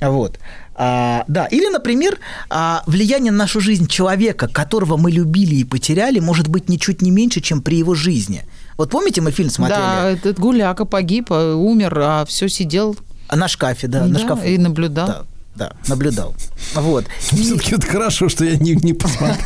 Вот. 0.00 0.38
А, 0.74 1.24
да, 1.28 1.46
или, 1.46 1.68
например, 1.68 2.18
а, 2.50 2.82
влияние 2.86 3.30
на 3.30 3.38
нашу 3.38 3.60
жизнь 3.60 3.86
человека, 3.86 4.48
которого 4.48 4.96
мы 4.96 5.10
любили 5.10 5.56
и 5.56 5.64
потеряли, 5.64 6.18
может 6.18 6.48
быть 6.48 6.68
ничуть 6.68 7.02
не 7.02 7.10
меньше, 7.10 7.40
чем 7.40 7.60
при 7.60 7.76
его 7.76 7.94
жизни. 7.94 8.44
Вот 8.78 8.90
помните, 8.90 9.20
мы 9.20 9.30
фильм 9.30 9.50
смотрели? 9.50 9.78
Да, 9.78 10.10
этот 10.10 10.38
гуляка 10.38 10.84
погиб, 10.84 11.26
а, 11.30 11.54
умер, 11.54 11.98
а 11.98 12.24
все 12.24 12.48
сидел 12.48 12.96
А 13.28 13.36
На 13.36 13.48
шкафе, 13.48 13.86
да, 13.86 14.06
на 14.06 14.14
Да, 14.14 14.18
шкафу. 14.18 14.44
и 14.46 14.58
наблюдал. 14.58 15.06
Да, 15.06 15.22
да, 15.54 15.72
наблюдал. 15.88 16.34
Вот. 16.74 17.04
И- 17.32 17.36
Все-таки 17.36 17.74
это 17.74 17.86
хорошо, 17.86 18.28
что 18.28 18.44
я 18.44 18.56
не, 18.56 18.72
не 18.76 18.92
посмотрел. 18.94 19.36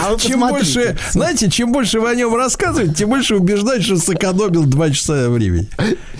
а 0.00 0.12
вы 0.12 0.20
Чем 0.20 0.40
посмотрите. 0.40 0.50
больше, 0.50 0.98
знаете, 1.12 1.50
чем 1.50 1.72
больше 1.72 2.00
вы 2.00 2.10
о 2.10 2.14
нем 2.14 2.34
рассказываете, 2.34 2.94
тем 2.94 3.10
больше 3.10 3.36
убеждать, 3.36 3.82
что 3.82 3.96
сэкономил 3.96 4.64
два 4.64 4.90
часа 4.90 5.28
времени. 5.30 5.68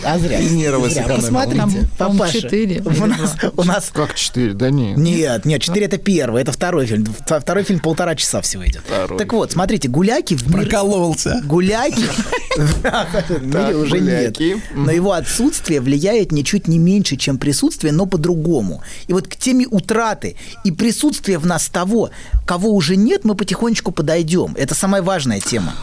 А 0.04 0.18
зря. 0.18 0.38
И 0.40 0.48
нервы 0.50 0.88
Зря. 0.90 1.02
сэкономил. 1.02 1.22
Посмотрите, 1.22 1.88
папаша. 1.98 2.40
четыре 2.42 2.82
У 2.84 3.06
нас, 3.06 3.36
у 3.56 3.62
нас 3.64 3.90
Как 3.92 4.14
четыре? 4.14 4.52
Да 4.54 4.70
нет. 4.70 4.96
Нет, 4.96 5.44
нет, 5.44 5.62
4 5.62 5.86
это 5.86 5.98
первый, 5.98 6.42
это 6.42 6.52
второй 6.52 6.86
фильм. 6.86 7.04
Вто- 7.04 7.40
Второй 7.40 7.64
фильм 7.64 7.80
полтора 7.80 8.14
часа 8.14 8.40
всего 8.40 8.66
идет. 8.66 8.82
Второй. 8.86 9.18
Так 9.18 9.32
вот, 9.32 9.52
смотрите, 9.52 9.88
гуляки 9.88 10.34
в 10.34 10.46
мир... 10.48 10.62
Прокололся. 10.68 11.40
Гуляки 11.44 12.00
в 12.56 12.58
мире 12.82 13.52
Так, 13.52 13.76
уже 13.76 14.00
нет. 14.00 14.36
гуляки. 14.36 14.62
Но 14.74 14.90
его 14.90 15.12
отсутствие 15.12 15.80
влияет 15.80 16.32
ничуть 16.32 16.68
не 16.68 16.78
меньше, 16.78 17.16
чем 17.16 17.38
присутствие, 17.38 17.83
но 17.92 18.06
по-другому. 18.06 18.82
И 19.06 19.12
вот 19.12 19.28
к 19.28 19.36
теме 19.36 19.66
утраты 19.66 20.36
и 20.64 20.70
присутствия 20.70 21.38
в 21.38 21.46
нас 21.46 21.68
того, 21.68 22.10
кого 22.46 22.70
уже 22.70 22.96
нет, 22.96 23.24
мы 23.24 23.34
потихонечку 23.34 23.92
подойдем. 23.92 24.54
Это 24.56 24.74
самая 24.74 25.02
важная 25.02 25.40
тема. 25.40 25.74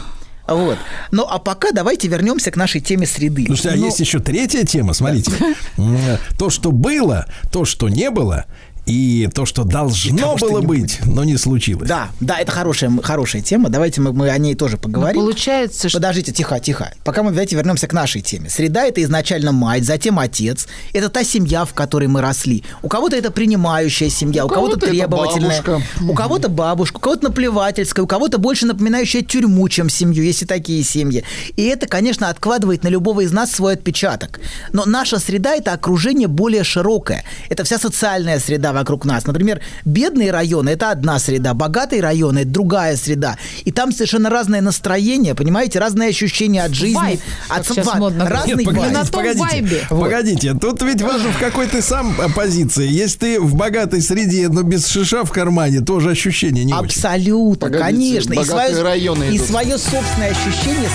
Вот. 0.46 0.78
Ну, 1.10 1.24
а 1.28 1.38
пока 1.38 1.70
давайте 1.72 2.08
вернемся 2.08 2.50
к 2.50 2.56
нашей 2.56 2.80
теме 2.80 3.06
среды. 3.06 3.46
А 3.48 3.52
Ну, 3.76 3.86
есть 3.86 4.00
еще 4.00 4.18
третья 4.18 4.64
тема, 4.64 4.92
смотрите. 4.92 5.32
То, 6.38 6.50
что 6.50 6.72
было, 6.72 7.26
то, 7.52 7.64
что 7.64 7.88
не 7.88 8.10
было, 8.10 8.46
и 8.86 9.28
то, 9.32 9.46
что 9.46 9.64
должно 9.64 10.18
того, 10.18 10.36
что 10.38 10.48
было 10.50 10.60
не 10.60 10.66
быть, 10.66 10.98
но 11.04 11.24
не 11.24 11.36
случилось. 11.36 11.88
Да, 11.88 12.08
да, 12.20 12.38
это 12.38 12.50
хорошая, 12.50 12.90
хорошая 13.02 13.40
тема. 13.42 13.68
Давайте 13.68 14.00
мы, 14.00 14.12
мы 14.12 14.28
о 14.28 14.38
ней 14.38 14.54
тоже 14.54 14.76
Но 14.76 14.82
поговорим. 14.82 15.20
получается, 15.20 15.88
что 15.88 15.98
Подождите, 15.98 16.32
тихо, 16.32 16.58
тихо. 16.58 16.92
Пока 17.04 17.22
мы, 17.22 17.30
давайте 17.30 17.54
вернемся 17.54 17.86
к 17.86 17.92
нашей 17.92 18.22
теме. 18.22 18.50
Среда– 18.50 18.84
это 18.86 19.00
изначально 19.04 19.52
мать, 19.52 19.84
затем 19.84 20.18
отец. 20.18 20.66
Это 20.92 21.08
та 21.10 21.22
семья, 21.22 21.64
в 21.64 21.74
которой 21.74 22.08
мы 22.08 22.20
росли. 22.20 22.64
У 22.82 22.88
кого-то 22.88 23.14
это 23.14 23.30
принимающая 23.30 24.08
семья, 24.10 24.44
у, 24.44 24.48
кого-то, 24.48 24.72
кого-то 24.72 24.86
это 24.86 24.94
требовательная. 24.96 25.62
бабушка. 25.62 25.82
У 26.08 26.14
кого-то 26.14 26.48
бабушка, 26.48 26.96
у 26.96 27.00
кого-то 27.00 27.24
наплевательская, 27.24 28.04
у 28.04 28.08
кого-то 28.08 28.38
больше 28.38 28.66
напоминающая 28.66 29.22
тюрьму, 29.22 29.68
чем 29.68 29.88
семью. 29.88 30.24
Есть 30.24 30.42
и 30.42 30.46
такие 30.46 30.82
семьи. 30.82 31.22
И 31.54 31.62
это, 31.62 31.86
конечно, 31.86 32.28
откладывает 32.28 32.82
на 32.82 32.88
любого 32.88 33.20
из 33.20 33.30
нас 33.32 33.52
свой 33.52 33.74
отпечаток. 33.74 34.40
Но 34.72 34.84
наша 34.84 35.20
среда– 35.20 35.54
это 35.56 35.72
окружение 35.72 36.26
более 36.26 36.64
широкое. 36.64 37.24
Это 37.48 37.62
вся 37.62 37.78
социальная 37.78 38.40
среда 38.40 38.71
вокруг 38.72 39.04
нас. 39.04 39.26
Например, 39.26 39.60
бедные 39.84 40.30
районы– 40.30 40.70
это 40.70 40.90
одна 40.90 41.18
среда, 41.18 41.54
богатые 41.54 42.02
районы– 42.02 42.38
это 42.40 42.50
другая 42.50 42.96
среда. 42.96 43.36
И 43.64 43.72
там 43.72 43.92
совершенно 43.92 44.30
разное 44.30 44.60
настроение, 44.60 45.34
понимаете, 45.34 45.78
разные 45.78 46.10
ощущения 46.10 46.62
от 46.64 46.72
жизни. 46.74 46.96
Вайб, 46.96 47.20
как 47.48 47.58
от 47.58 47.66
сейчас 47.66 47.94
модно 47.98 48.28
разный 48.28 48.64
Нет, 48.64 48.66
вайб. 48.66 48.76
погодите, 48.76 49.00
том 49.02 49.12
погодите, 49.12 49.40
вайбе. 49.40 49.86
погодите. 49.90 50.54
Тут 50.54 50.82
ведь 50.82 51.02
важно, 51.02 51.30
в 51.32 51.38
какой 51.38 51.66
ты 51.66 51.82
сам 51.82 52.14
э, 52.20 52.28
позиции. 52.34 52.88
Если 52.88 53.18
ты 53.18 53.40
в 53.40 53.54
богатой 53.54 54.02
среде, 54.02 54.48
но 54.48 54.62
без 54.62 54.86
шиша 54.86 55.24
в 55.24 55.30
кармане, 55.32 55.80
тоже 55.80 56.10
ощущение 56.10 56.64
не 56.64 56.72
очень. 56.74 56.84
Абсолютно, 56.86 57.68
Погодите, 57.68 57.82
конечно. 57.82 58.32
И 58.32 58.36
богатые 58.36 58.68
свое, 58.70 58.82
районы 58.82 59.24
и 59.24 59.36
идут. 59.36 59.46
свое 59.46 59.78
собственное 59.78 60.30
ощущение. 60.30 60.88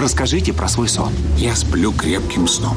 Расскажите 0.00 0.52
про 0.52 0.68
свой 0.68 0.88
сон. 0.88 1.12
Я 1.36 1.54
сплю 1.54 1.92
крепким 1.92 2.48
сном. 2.48 2.76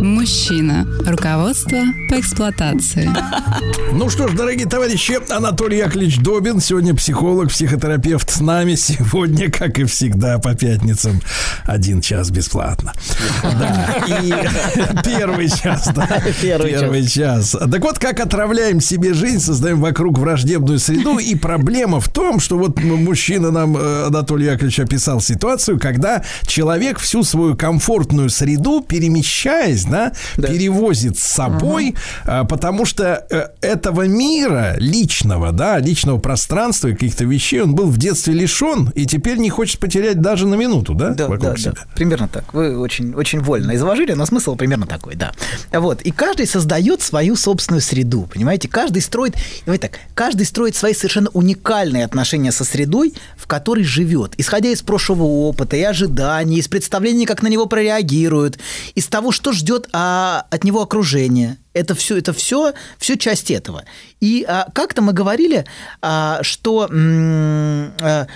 Мужчина. 0.00 0.86
Руководство 1.06 1.78
по 2.08 2.20
эксплуатации. 2.20 3.10
Ну 3.92 4.10
что 4.10 4.28
ж, 4.28 4.32
дорогие 4.32 4.66
товарищи, 4.66 5.18
Анатолий 5.30 5.78
Яковлевич 5.78 6.18
Добин, 6.18 6.60
сегодня 6.60 6.94
психолог, 6.94 7.48
психотерапевт 7.48 8.30
с 8.30 8.40
нами. 8.40 8.74
Сегодня, 8.74 9.50
как 9.50 9.78
и 9.78 9.84
всегда, 9.84 10.38
по 10.38 10.54
пятницам, 10.54 11.20
один 11.64 12.00
час 12.00 12.30
бесплатно. 12.30 12.92
Да, 13.42 14.04
и 14.06 14.30
первый 15.04 15.48
час, 15.48 15.90
да. 15.94 16.06
Первый 16.40 17.06
час. 17.06 17.56
Так 17.58 17.82
вот, 17.82 17.98
как 17.98 18.20
отравляем 18.20 18.80
себе 18.80 19.14
жизнь, 19.14 19.40
создаем 19.40 19.80
вокруг 19.80 20.18
враждебную 20.18 20.78
среду. 20.78 21.18
И 21.18 21.34
проблема 21.34 22.00
в 22.00 22.08
том, 22.08 22.40
что 22.40 22.58
вот 22.58 22.80
мужчина 22.82 23.50
нам, 23.50 23.76
э, 23.76 24.06
Анатолий 24.06 24.46
Яковлевич, 24.46 24.80
описал 24.80 25.20
ситуацию, 25.20 25.80
когда 25.80 26.22
человек 26.46 26.98
всю 26.98 27.24
свою 27.24 27.56
комфортную 27.56 28.30
среду, 28.30 28.84
перемещаясь, 29.58 29.84
да, 29.84 30.12
перевозит 30.36 31.18
с 31.18 31.22
собой, 31.22 31.94
а, 32.24 32.44
потому 32.44 32.84
что 32.84 33.26
э, 33.30 33.48
этого 33.60 34.06
мира 34.06 34.74
личного, 34.78 35.52
да, 35.52 35.78
личного 35.78 36.18
пространства 36.18 36.88
и 36.88 36.92
каких-то 36.92 37.24
вещей 37.24 37.62
он 37.62 37.74
был 37.74 37.88
в 37.88 37.98
детстве 37.98 38.34
лишен 38.34 38.90
и 38.94 39.06
теперь 39.06 39.38
не 39.38 39.50
хочет 39.50 39.80
потерять 39.80 40.20
даже 40.20 40.46
на 40.46 40.54
минуту, 40.54 40.94
да, 40.94 41.10
Да, 41.10 41.28
вокруг 41.28 41.40
да, 41.42 41.50
да. 41.50 41.56
себя. 41.56 41.74
Примерно 41.94 42.28
так. 42.28 42.52
Вы 42.54 42.78
очень, 42.78 43.14
очень 43.14 43.40
вольно 43.40 43.74
изложили, 43.74 44.12
но 44.12 44.26
смысл 44.26 44.56
примерно 44.56 44.86
такой, 44.86 45.14
да. 45.14 45.32
Вот. 45.72 46.02
И 46.02 46.10
каждый 46.10 46.46
создает 46.46 47.02
свою 47.02 47.36
собственную 47.36 47.82
среду, 47.82 48.28
понимаете? 48.32 48.68
Каждый 48.68 49.02
строит, 49.02 49.34
давайте 49.66 49.88
так, 49.88 49.98
каждый 50.14 50.46
строит 50.46 50.76
свои 50.76 50.94
совершенно 50.94 51.30
уникальные 51.30 52.04
отношения 52.04 52.52
со 52.52 52.64
средой, 52.64 53.14
в 53.36 53.46
которой 53.46 53.84
живет, 53.84 54.34
исходя 54.36 54.70
из 54.70 54.82
прошлого 54.82 55.22
опыта 55.22 55.76
и 55.76 55.82
ожиданий, 55.82 56.58
из 56.58 56.68
представлений, 56.68 57.26
как 57.26 57.42
на 57.42 57.48
него 57.48 57.66
прореагируют, 57.66 58.58
из 58.94 59.06
того, 59.06 59.32
что 59.32 59.47
ждет 59.52 59.88
а, 59.92 60.46
от 60.50 60.64
него 60.64 60.82
окружение. 60.82 61.58
Это 61.72 61.94
все, 61.94 62.16
это 62.16 62.32
все, 62.32 62.72
все 62.98 63.16
часть 63.16 63.50
этого. 63.50 63.84
И 64.20 64.44
а, 64.48 64.68
как-то 64.74 65.02
мы 65.02 65.12
говорили, 65.12 65.64
а, 66.02 66.40
что 66.42 66.86
м, 66.90 67.92
а, 68.00 68.26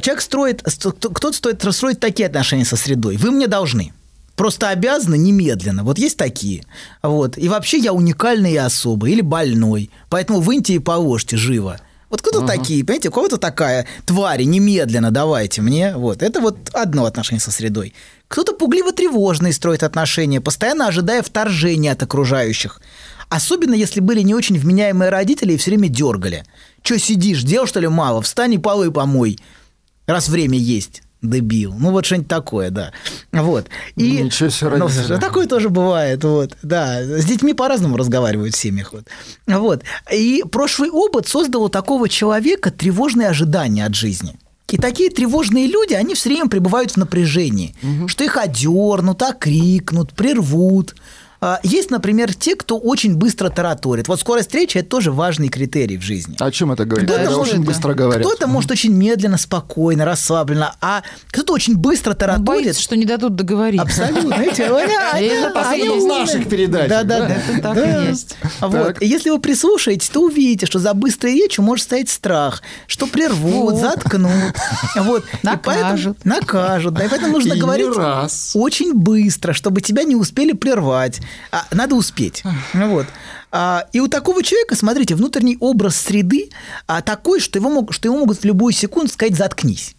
человек 0.00 0.22
строит, 0.22 0.62
ст- 0.66 0.86
кто-то 0.98 1.32
стоит 1.32 1.62
строить 1.74 2.00
такие 2.00 2.26
отношения 2.26 2.64
со 2.64 2.76
средой. 2.76 3.16
Вы 3.16 3.30
мне 3.30 3.46
должны. 3.46 3.92
Просто 4.36 4.70
обязаны 4.70 5.18
немедленно. 5.18 5.84
Вот 5.84 5.98
есть 5.98 6.16
такие. 6.16 6.64
Вот. 7.02 7.36
И 7.36 7.48
вообще 7.48 7.78
я 7.78 7.92
уникальный 7.92 8.52
и 8.52 8.56
особый, 8.56 9.12
или 9.12 9.20
больной. 9.20 9.90
Поэтому 10.08 10.40
выньте 10.40 10.74
и 10.74 10.78
положьте 10.78 11.36
живо. 11.36 11.80
Вот 12.12 12.20
кто-то 12.20 12.46
такие, 12.46 12.84
понимаете, 12.84 13.08
у 13.08 13.12
кого-то 13.12 13.38
такая 13.38 13.86
твари, 14.04 14.42
немедленно 14.42 15.10
давайте 15.10 15.62
мне. 15.62 15.96
Вот. 15.96 16.22
Это 16.22 16.42
вот 16.42 16.68
одно 16.74 17.06
отношение 17.06 17.40
со 17.40 17.50
средой. 17.50 17.94
Кто-то 18.28 18.52
пугливо-тревожный 18.52 19.50
строит 19.54 19.82
отношения, 19.82 20.42
постоянно 20.42 20.88
ожидая 20.88 21.22
вторжения 21.22 21.90
от 21.90 22.02
окружающих. 22.02 22.82
Особенно, 23.30 23.72
если 23.72 24.00
были 24.00 24.20
не 24.20 24.34
очень 24.34 24.58
вменяемые 24.58 25.08
родители 25.08 25.54
и 25.54 25.56
все 25.56 25.70
время 25.70 25.88
дергали. 25.88 26.44
Че 26.82 26.98
сидишь, 26.98 27.44
дел 27.44 27.66
что 27.66 27.80
ли 27.80 27.88
мало? 27.88 28.20
Встань 28.20 28.52
и 28.52 28.58
полы 28.58 28.90
помой, 28.90 29.38
раз 30.04 30.28
время 30.28 30.58
есть. 30.58 31.02
Дебил. 31.22 31.72
Ну, 31.78 31.92
вот 31.92 32.04
что-нибудь 32.04 32.28
такое, 32.28 32.70
да. 32.70 32.92
Вот. 33.30 33.68
И, 33.96 34.22
Ничего 34.22 34.50
себе 34.50 34.70
ну, 34.70 34.88
родители. 34.88 35.18
такое 35.18 35.46
тоже 35.46 35.68
бывает, 35.68 36.24
вот, 36.24 36.56
да. 36.62 37.00
С 37.00 37.24
детьми 37.24 37.54
по-разному 37.54 37.96
разговаривают 37.96 38.54
в 38.54 38.58
семьях, 38.58 38.92
вот. 38.92 39.06
Вот. 39.46 39.82
И 40.12 40.42
прошлый 40.50 40.90
опыт 40.90 41.28
создал 41.28 41.62
у 41.64 41.68
такого 41.68 42.08
человека 42.08 42.72
тревожные 42.72 43.28
ожидания 43.28 43.86
от 43.86 43.94
жизни. 43.94 44.34
И 44.68 44.78
такие 44.78 45.10
тревожные 45.10 45.66
люди, 45.66 45.92
они 45.92 46.14
все 46.14 46.30
время 46.30 46.48
пребывают 46.48 46.92
в 46.92 46.96
напряжении, 46.96 47.76
что 48.06 48.24
их 48.24 48.36
одернут, 48.36 49.22
окрикнут, 49.22 50.14
прервут. 50.14 50.96
А, 51.44 51.58
Есть, 51.64 51.90
например, 51.90 52.32
те, 52.32 52.54
кто 52.54 52.78
очень 52.78 53.16
быстро 53.16 53.48
тараторит. 53.48 54.06
Вот 54.06 54.20
скорость 54.20 54.54
речи– 54.54 54.78
это 54.78 54.88
тоже 54.88 55.10
важный 55.10 55.48
критерий 55.48 55.98
в 55.98 56.02
жизни. 56.02 56.36
О 56.38 56.52
чем 56.52 56.70
это 56.70 56.84
говорит? 56.84 57.10
Кто-то 57.10 57.30
может- 57.36 57.54
очень 57.54 57.64
быстро 57.64 57.94
говорят. 57.94 58.24
Кто-то 58.24 58.46
может 58.46 58.70
очень 58.70 58.92
медленно, 58.92 59.36
спокойно, 59.38 60.04
расслабленно, 60.04 60.76
а 60.80 61.02
кто-то 61.32 61.52
очень 61.52 61.76
быстро 61.76 62.10
он 62.12 62.16
тараторит. 62.16 62.46
боится, 62.46 62.80
что 62.80 62.96
не 62.96 63.06
дадут 63.06 63.34
договорить. 63.34 63.80
Абсолютно. 63.80 64.36
Они- 64.36 65.88
в 65.88 66.06
наших 66.06 66.48
передачах. 66.48 66.88
Да, 66.88 67.02
да, 67.02 67.18
да. 67.26 67.34
Это 67.34 67.60
так 67.62 67.76
и 67.76 68.08
есть. 68.10 68.36
Вот. 68.60 69.02
Если 69.02 69.30
вы 69.30 69.40
прислушаетесь, 69.40 70.08
то 70.10 70.20
увидите, 70.20 70.66
что 70.66 70.78
за 70.78 70.94
быстрой 70.94 71.34
речью 71.34 71.64
может 71.64 71.86
стоять 71.86 72.08
страх, 72.08 72.62
что 72.86 73.08
прервут, 73.08 73.78
заткнут. 73.80 74.30
Вот. 74.96 75.24
И 75.24 75.28
поэтому- 75.42 75.82
Накажут. 75.90 76.24
накажут. 76.24 76.94
Да, 76.94 77.04
и 77.04 77.08
поэтому 77.08 77.32
нужно 77.32 77.56
говорить 77.56 77.86
очень 78.54 78.94
быстро, 78.94 79.52
чтобы 79.52 79.80
тебя 79.80 80.04
не 80.04 80.14
успели 80.14 80.52
прервать. 80.52 81.20
А, 81.50 81.66
надо 81.70 81.94
успеть. 81.94 82.42
Ну 82.74 82.90
Вот. 82.90 83.06
А, 83.50 83.86
и 83.92 84.00
у 84.00 84.08
такого 84.08 84.42
человека, 84.42 84.76
смотрите, 84.76 85.14
внутренний 85.14 85.56
образ 85.60 85.96
среды 85.96 86.50
а, 86.86 87.02
такой, 87.02 87.40
что 87.40 87.58
его, 87.58 87.70
мог, 87.70 87.92
что 87.92 88.08
ему 88.08 88.18
могут 88.18 88.38
в 88.38 88.44
любую 88.44 88.72
секунду 88.72 89.12
сказать 89.12 89.36
«заткнись». 89.36 89.94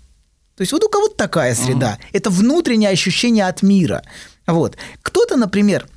То 0.55 0.61
есть 0.61 0.71
вот 0.71 0.83
у 0.83 0.89
кого-то 0.89 1.15
такая 1.15 1.55
среда. 1.55 1.97
Это 2.11 2.29
внутреннее 2.29 2.89
ощущение 2.89 3.47
от 3.47 3.63
мира. 3.63 4.03
Вот. 4.45 4.77
Кто-то, 5.01 5.35
например, 5.35 5.87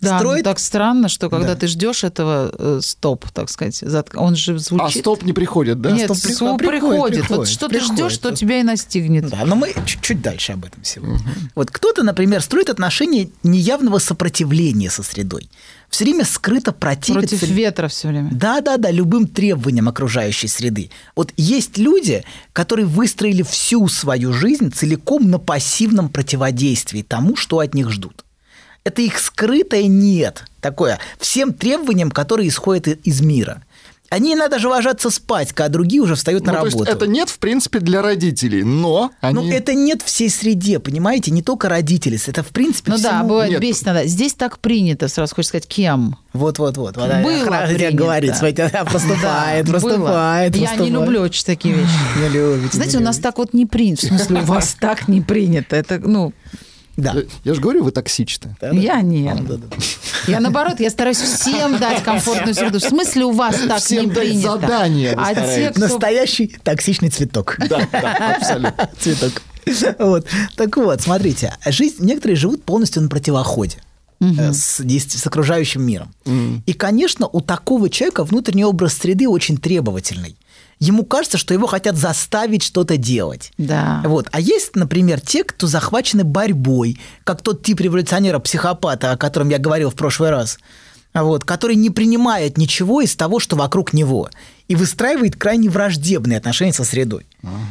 Да, 0.00 0.12
ну 0.14 0.18
строит... 0.18 0.44
так 0.44 0.58
странно, 0.58 1.08
что 1.08 1.30
когда 1.30 1.54
Да. 1.54 1.56
ты 1.60 1.66
ждешь 1.66 2.04
этого 2.04 2.52
э, 2.56 2.80
стоп, 2.82 3.26
так 3.32 3.50
сказать, 3.50 3.82
зат- 3.82 4.10
он 4.16 4.36
же 4.36 4.54
А 4.54 4.58
звучит... 4.58 5.00
стоп 5.02 5.22
не 5.22 5.32
приходит, 5.32 5.80
да? 5.80 5.90
Нет, 5.90 6.04
стоп 6.06 6.22
при- 6.22 6.32
стоп 6.32 6.58
приходит, 6.58 6.80
приходит. 6.90 7.18
Вот 7.20 7.26
приходит, 7.28 7.52
что 7.52 7.68
приходит. 7.68 7.88
ты 7.90 7.94
ждешь, 8.02 8.12
что 8.12 8.32
тебя 8.34 8.60
и 8.60 8.62
настигнет. 8.62 9.28
Да, 9.28 9.44
но 9.44 9.56
мы 9.56 9.72
чуть-чуть 9.86 10.20
дальше 10.22 10.52
об 10.52 10.64
этом 10.64 10.82
сегодня. 10.84 11.18
Вот 11.54 11.70
кто-то, 11.70 12.02
например, 12.02 12.40
строит 12.42 12.70
отношения 12.70 13.28
неявного 13.42 13.98
сопротивления 13.98 14.90
со 14.90 15.02
средой. 15.02 15.48
Все 15.90 16.04
время 16.04 16.24
скрыто 16.24 16.72
противится... 16.72 17.36
Против 17.36 17.48
ветра 17.48 17.86
все 17.88 18.08
время. 18.08 18.30
Да, 18.32 18.60
да, 18.60 18.78
да, 18.78 18.90
любым 18.90 19.28
требованиям 19.28 19.88
окружающей 19.88 20.48
среды. 20.48 20.90
Вот 21.14 21.32
есть 21.36 21.78
люди, 21.78 22.24
которые 22.52 22.86
выстроили 22.86 23.42
всю 23.42 23.86
свою 23.88 24.32
жизнь 24.32 24.72
целиком 24.72 25.30
на 25.30 25.38
пассивном 25.38 26.08
противодействии 26.08 27.02
тому, 27.02 27.36
что 27.36 27.60
от 27.60 27.74
них 27.74 27.90
ждут. 27.92 28.23
Это 28.84 29.00
их 29.00 29.18
скрытое 29.18 29.84
нет, 29.86 30.44
такое, 30.60 30.98
всем 31.18 31.54
требованиям, 31.54 32.10
которые 32.10 32.48
исходят 32.48 32.86
из 33.04 33.22
мира. 33.22 33.62
Они 34.10 34.34
иногда 34.34 34.56
даже 34.56 34.68
ложатся 34.68 35.08
спать, 35.10 35.52
когда 35.54 35.70
другие 35.70 36.02
уже 36.02 36.14
встают 36.14 36.44
Ну, 36.46 36.52
на 36.52 36.58
то 36.60 36.66
есть 36.66 36.76
работу. 36.76 36.92
это 36.94 37.06
нет, 37.06 37.30
в 37.30 37.38
принципе, 37.38 37.80
для 37.80 38.02
родителей, 38.02 38.62
но 38.62 39.10
они... 39.22 39.34
Ну, 39.34 39.50
это 39.50 39.72
нет 39.74 40.02
всей 40.02 40.28
среде, 40.28 40.78
понимаете? 40.78 41.30
Не 41.32 41.42
только 41.42 41.68
родители. 41.70 42.20
Это, 42.26 42.42
в 42.44 42.48
принципе, 42.48 42.92
Ну 42.92 42.98
да, 42.98 43.08
всему- 43.16 43.28
бывает 43.30 43.50
Нет. 43.52 43.60
бесит 43.62 43.86
надо. 43.86 44.06
Здесь 44.06 44.34
так 44.34 44.58
принято, 44.58 45.08
сразу 45.08 45.34
хочешь 45.34 45.48
сказать, 45.48 45.66
кем? 45.66 46.16
Вот-вот-вот. 46.34 46.96
Вот, 46.96 47.06
Было 47.08 47.66
принято. 47.66 47.96
говорит, 47.96 48.36
смотрите, 48.36 48.68
Да, 48.70 48.84
проступает, 48.84 49.66
было. 49.66 50.46
Я 50.52 50.76
не 50.76 50.90
люблю 50.90 51.22
очень 51.22 51.44
такие 51.44 51.74
вещи. 51.74 51.88
Не 52.22 52.28
любите, 52.28 52.76
Знаете, 52.76 52.98
у 52.98 53.00
нас 53.02 53.16
так 53.16 53.38
вот 53.38 53.54
не 53.54 53.64
принято. 53.66 54.06
В 54.06 54.08
смысле, 54.10 54.42
у 54.42 54.44
вас 54.44 54.76
так 54.80 55.08
не 55.08 55.22
принято. 55.22 55.74
Это, 55.74 55.98
ну, 55.98 56.32
Да. 56.96 57.12
Я, 57.14 57.22
я 57.44 57.54
же 57.54 57.60
говорю, 57.60 57.84
вы 57.84 57.90
токсичны. 57.90 58.56
Я 58.72 59.00
нет. 59.00 59.38
Я 60.28 60.40
наоборот, 60.40 60.80
я 60.80 60.90
стараюсь 60.90 61.18
всем 61.18 61.78
дать 61.78 62.02
комфортную 62.02 62.54
среду. 62.54 62.78
В 62.78 62.82
смысле 62.82 63.24
у 63.24 63.32
вас 63.32 63.56
так 63.68 63.80
Всем 63.80 64.06
не 64.06 64.10
принято? 64.12 64.52
задание 64.52 65.12
А 65.16 65.34
те, 65.34 65.70
кто... 65.70 65.80
Настоящий 65.80 66.56
токсичный 66.62 67.10
цветок. 67.10 67.56
Да, 67.68 67.86
да, 67.90 68.36
абсолютно. 68.36 68.90
Цветок. 68.98 69.42
Вот. 69.98 70.26
Так 70.56 70.76
вот, 70.76 71.00
смотрите, 71.00 71.54
жизнь, 71.66 71.96
некоторые 72.04 72.36
живут 72.36 72.64
полностью 72.64 73.02
на 73.02 73.08
противоходе. 73.08 73.78
э, 74.20 74.52
С, 74.52 74.80
с 74.80 75.26
окружающим 75.26 75.82
миром. 75.82 76.14
И, 76.66 76.72
конечно, 76.72 77.26
у 77.26 77.40
такого 77.40 77.90
человека 77.90 78.24
внутренний 78.24 78.64
образ 78.64 78.94
среды 78.94 79.28
очень 79.28 79.56
требовательный. 79.56 80.36
Ему 80.84 81.04
кажется, 81.04 81.38
что 81.38 81.54
его 81.54 81.66
хотят 81.66 81.96
заставить 81.96 82.62
что-то 82.62 82.96
делать. 82.96 83.52
Да. 83.58 84.02
Вот. 84.04 84.28
А 84.32 84.40
есть, 84.40 84.76
например, 84.76 85.20
те, 85.20 85.42
кто 85.44 85.66
захвачены 85.66 86.24
борьбой, 86.24 86.98
как 87.24 87.40
тот 87.42 87.62
тип 87.62 87.80
революционера-психопата, 87.80 89.12
о 89.12 89.16
котором 89.16 89.48
я 89.48 89.58
говорил 89.58 89.90
в 89.90 89.94
прошлый 89.94 90.30
раз, 90.30 90.58
вот, 91.14 91.44
который 91.44 91.76
не 91.76 91.90
принимает 91.90 92.58
ничего 92.58 93.00
из 93.00 93.14
того, 93.14 93.38
что 93.38 93.56
вокруг 93.56 93.92
него, 93.92 94.28
и 94.66 94.74
выстраивает 94.74 95.36
крайне 95.36 95.68
враждебные 95.68 96.38
отношения 96.38 96.72
со 96.72 96.84
средой. 96.84 97.26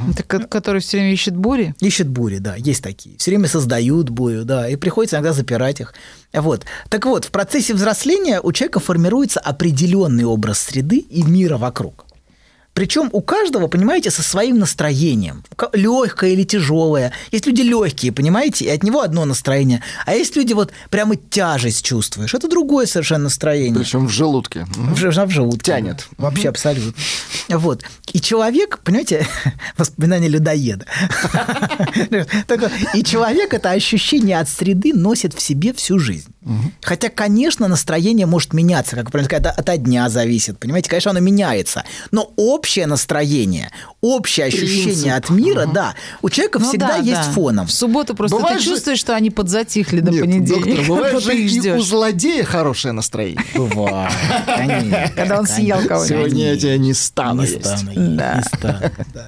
Это 0.10 0.23
ко- 0.23 0.47
который 0.47 0.80
все 0.80 0.97
время 0.97 1.12
ищет 1.12 1.36
бури? 1.36 1.73
Ищет 1.82 2.08
бури, 2.08 2.38
да, 2.38 2.56
есть 2.56 2.82
такие. 2.84 3.17
Все 3.17 3.32
время 3.32 3.47
создают 3.47 4.10
бурю, 4.10 4.45
да, 4.45 4.69
и 4.69 4.76
приходится 4.76 5.17
иногда 5.17 5.34
запирать 5.34 5.82
их. 5.82 5.93
Вот. 6.34 6.63
Так 6.89 7.06
вот, 7.06 7.26
в 7.26 7.32
процессе 7.32 7.73
взросления 7.73 8.39
у 8.41 8.52
человека 8.54 8.80
формируется 8.80 9.39
определенный 9.39 10.23
образ 10.23 10.60
среды 10.60 10.97
и 10.97 11.23
мира 11.23 11.58
вокруг. 11.58 12.02
Причем 12.73 13.09
у 13.12 13.21
каждого, 13.21 13.67
понимаете, 13.67 14.09
со 14.09 14.23
своим 14.23 14.57
настроением. 14.59 15.43
Легкое 15.73 16.31
или 16.31 16.43
тяжелое. 16.43 17.13
Есть 17.31 17.45
люди 17.45 17.62
легкие, 17.62 18.12
понимаете, 18.12 18.65
и 18.65 18.69
от 18.69 18.83
него 18.83 19.01
одно 19.01 19.25
настроение. 19.25 19.83
А 20.05 20.15
есть 20.15 20.36
люди, 20.36 20.53
вот 20.53 20.71
прямо 20.89 21.15
тяжесть 21.15 21.86
чувствуешь. 21.86 22.33
Это 22.33 22.47
другое 22.47 22.88
совершенно 22.88 23.25
настроение. 23.25 23.79
Причем 23.79 24.07
в 24.07 24.09
желудке. 24.09 24.65
В, 24.69 24.93
в 24.95 25.29
желудке. 25.29 25.71
Тянет. 25.71 26.07
Вообще 26.17 26.49
абсолютно. 26.49 26.93
Вот. 27.49 27.83
И 28.12 28.19
человек, 28.19 28.79
понимаете, 28.83 29.27
воспоминание 29.77 30.29
людоеда. 30.29 30.86
И 32.93 33.03
человек 33.03 33.53
это 33.53 33.71
ощущение 33.71 34.39
от 34.39 34.49
среды 34.49 34.93
носит 34.93 35.33
в 35.33 35.41
себе 35.41 35.73
всю 35.73 35.99
жизнь. 35.99 36.33
Хотя, 36.82 37.10
конечно, 37.10 37.67
настроение 37.67 38.25
может 38.25 38.53
меняться, 38.53 38.95
как 38.95 39.12
правильно 39.12 39.29
сказать, 39.29 39.58
от, 39.58 39.69
от 39.69 39.84
дня 39.84 40.10
зависит. 40.10 40.60
Понимаете, 40.60 40.89
конечно, 40.89 41.12
оно 41.12 41.19
меняется. 41.19 41.84
Но 42.12 42.32
общее 42.36 42.86
настроение, 42.86 43.71
общее 44.01 44.47
ощущение 44.47 45.15
от 45.15 45.29
мира, 45.29 45.65
да, 45.73 45.95
у 46.21 46.29
человека 46.29 46.60
Ну 46.60 46.67
всегда 46.69 46.88
да, 46.89 46.95
есть 46.97 47.13
да. 47.27 47.32
фоном. 47.32 47.67
В 47.67 47.71
субботу 47.71 48.15
просто 48.15 48.38
Бывает 48.38 48.58
ты 48.58 48.63
же- 48.63 48.69
чувствуешь, 48.71 48.99
что 48.99 49.15
они 49.15 49.29
подзатихли 49.29 49.99
до 50.01 50.12
Нет, 50.12 50.21
понедельника. 50.21 50.69
доктор, 50.69 50.86
бывает 50.88 51.23
же 51.23 51.38
и 51.38 51.71
у 51.71 51.82
злодея 51.82 52.43
хорошее 52.43 52.91
настроение. 52.93 53.43
Бывает, 53.56 54.12
конечно. 54.45 55.12
Когда 55.15 55.39
он 55.39 55.47
съел 55.47 55.77
кого-нибудь. 55.88 56.08
Сегодня 56.08 56.51
я 56.53 56.58
тебя 56.58 56.77
не 56.77 56.93
стану 56.93 57.43
Не 57.43 57.49
есть. 57.49 57.65
стану, 57.65 57.91
Да. 58.15 58.36
не 58.38 58.43
стану. 58.58 58.79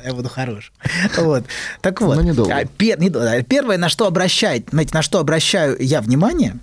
Я 0.06 0.14
буду 0.14 0.30
хорош. 0.30 0.72
Вот. 1.18 1.44
Так 1.82 2.02
вот. 2.02 2.16
Но 2.16 2.22
недолго. 2.22 2.54
а, 2.56 2.64
недолго. 2.98 3.44
Первое, 3.44 3.78
на 3.78 3.90
что 3.90 4.08
обращает, 4.08 4.68
знаете, 4.72 4.92
на 4.94 5.02
что 5.02 5.20
обращаю 5.20 5.78
я 5.80 6.02
внимание, 6.02 6.58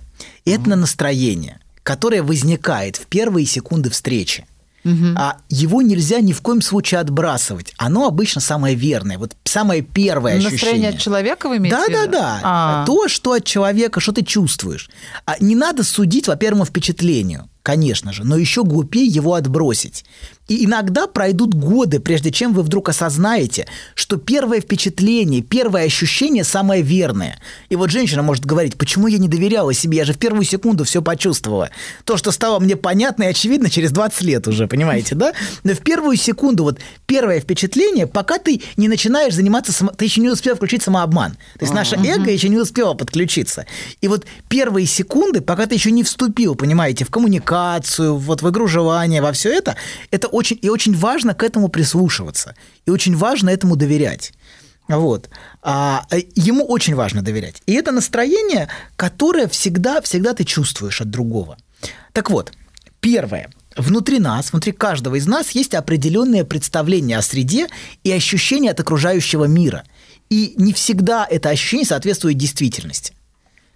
это 0.51 0.69
на 0.69 0.75
настроение, 0.75 1.59
которое 1.83 2.21
возникает 2.23 2.95
в 2.97 3.05
первые 3.07 3.45
секунды 3.45 3.89
встречи. 3.89 4.45
А 5.15 5.37
его 5.47 5.81
нельзя 5.81 6.19
ни 6.19 6.33
в 6.33 6.41
коем 6.41 6.61
случае 6.61 6.99
отбрасывать. 6.99 7.73
Оно 7.77 8.05
обычно 8.05 8.41
самое 8.41 8.75
верное, 8.75 9.17
вот 9.17 9.31
самое 9.45 9.81
первое 9.81 10.35
Настроение 10.35 10.55
ощущение. 10.57 10.89
от 10.89 10.99
человека 10.99 11.47
вы 11.47 11.55
имеете 11.57 11.77
Да, 11.77 11.85
в 11.85 11.91
да, 11.91 12.07
да. 12.07 12.39
А. 12.43 12.85
То, 12.85 13.07
что 13.07 13.31
от 13.31 13.45
человека, 13.45 14.01
что 14.01 14.11
ты 14.11 14.23
чувствуешь. 14.25 14.89
А 15.25 15.35
не 15.39 15.55
надо 15.55 15.83
судить 15.85 16.25
по 16.25 16.35
первому 16.35 16.65
впечатлению, 16.65 17.47
конечно 17.61 18.11
же, 18.11 18.25
но 18.25 18.35
еще 18.35 18.65
глупее 18.65 19.05
его 19.05 19.35
отбросить. 19.35 20.03
И 20.53 20.65
иногда 20.65 21.07
пройдут 21.07 21.55
годы, 21.55 21.99
прежде 21.99 22.29
чем 22.29 22.53
вы 22.53 22.61
вдруг 22.61 22.87
осознаете, 22.89 23.65
что 23.95 24.17
первое 24.17 24.61
впечатление, 24.61 25.41
первое 25.41 25.85
ощущение 25.85 26.43
самое 26.43 26.83
верное. 26.83 27.39
И 27.69 27.75
вот 27.75 27.89
женщина 27.89 28.21
может 28.21 28.45
говорить, 28.45 28.77
почему 28.77 29.07
я 29.07 29.17
не 29.17 29.27
доверяла 29.27 29.73
себе, 29.73 29.97
я 29.97 30.05
же 30.05 30.13
в 30.13 30.19
первую 30.19 30.43
секунду 30.43 30.83
все 30.83 31.01
почувствовала. 31.01 31.71
То, 32.05 32.17
что 32.17 32.29
стало 32.31 32.59
мне 32.59 32.75
понятно 32.75 33.23
и 33.23 33.27
очевидно 33.27 33.67
через 33.71 33.91
20 33.91 34.21
лет 34.21 34.47
уже, 34.47 34.67
понимаете, 34.67 35.15
да? 35.15 35.33
Но 35.63 35.73
в 35.73 35.79
первую 35.79 36.17
секунду, 36.17 36.65
вот 36.65 36.79
первое 37.13 37.39
впечатление, 37.39 38.07
пока 38.07 38.39
ты 38.39 38.63
не 38.75 38.87
начинаешь 38.87 39.35
заниматься, 39.35 39.71
само- 39.71 39.91
ты 39.91 40.05
еще 40.05 40.19
не 40.19 40.31
успел 40.31 40.55
включить 40.55 40.81
самообман. 40.81 41.33
То 41.33 41.61
есть 41.61 41.71
наше 41.71 41.95
эго 41.95 42.31
еще 42.31 42.49
не 42.49 42.57
успело 42.57 42.95
подключиться. 42.95 43.67
И 44.01 44.07
вот 44.07 44.25
первые 44.49 44.87
секунды, 44.87 45.41
пока 45.41 45.67
ты 45.67 45.75
еще 45.75 45.91
не 45.91 46.01
вступил, 46.01 46.55
понимаете, 46.55 47.05
в 47.05 47.11
коммуникацию, 47.11 48.17
вот 48.17 48.41
в 48.41 48.49
игружевание, 48.49 49.21
во 49.21 49.31
все 49.31 49.49
это, 49.49 49.75
это 50.09 50.27
очень 50.27 50.57
и 50.59 50.69
очень 50.69 50.95
важно 50.95 51.35
к 51.35 51.43
этому 51.43 51.67
прислушиваться. 51.67 52.55
И 52.87 52.89
очень 52.89 53.15
важно 53.15 53.51
этому 53.51 53.75
доверять. 53.75 54.33
Вот. 54.87 55.29
А, 55.61 56.07
э, 56.09 56.21
ему 56.33 56.65
очень 56.65 56.95
важно 56.95 57.21
доверять. 57.21 57.61
И 57.67 57.73
это 57.73 57.91
настроение, 57.91 58.69
которое 58.95 59.47
всегда, 59.47 60.01
всегда 60.01 60.33
ты 60.33 60.45
чувствуешь 60.45 60.99
от 60.99 61.11
другого. 61.11 61.57
Так 62.11 62.31
вот, 62.31 62.53
первое. 63.01 63.49
Внутри 63.75 64.19
нас, 64.19 64.51
внутри 64.51 64.71
каждого 64.71 65.15
из 65.15 65.25
нас 65.25 65.51
есть 65.51 65.73
определенное 65.73 66.43
представление 66.43 67.17
о 67.17 67.21
среде 67.21 67.67
и 68.03 68.11
ощущение 68.11 68.71
от 68.71 68.79
окружающего 68.79 69.45
мира. 69.45 69.83
И 70.29 70.53
не 70.57 70.73
всегда 70.73 71.27
это 71.29 71.49
ощущение 71.49 71.85
соответствует 71.85 72.37
действительности. 72.37 73.13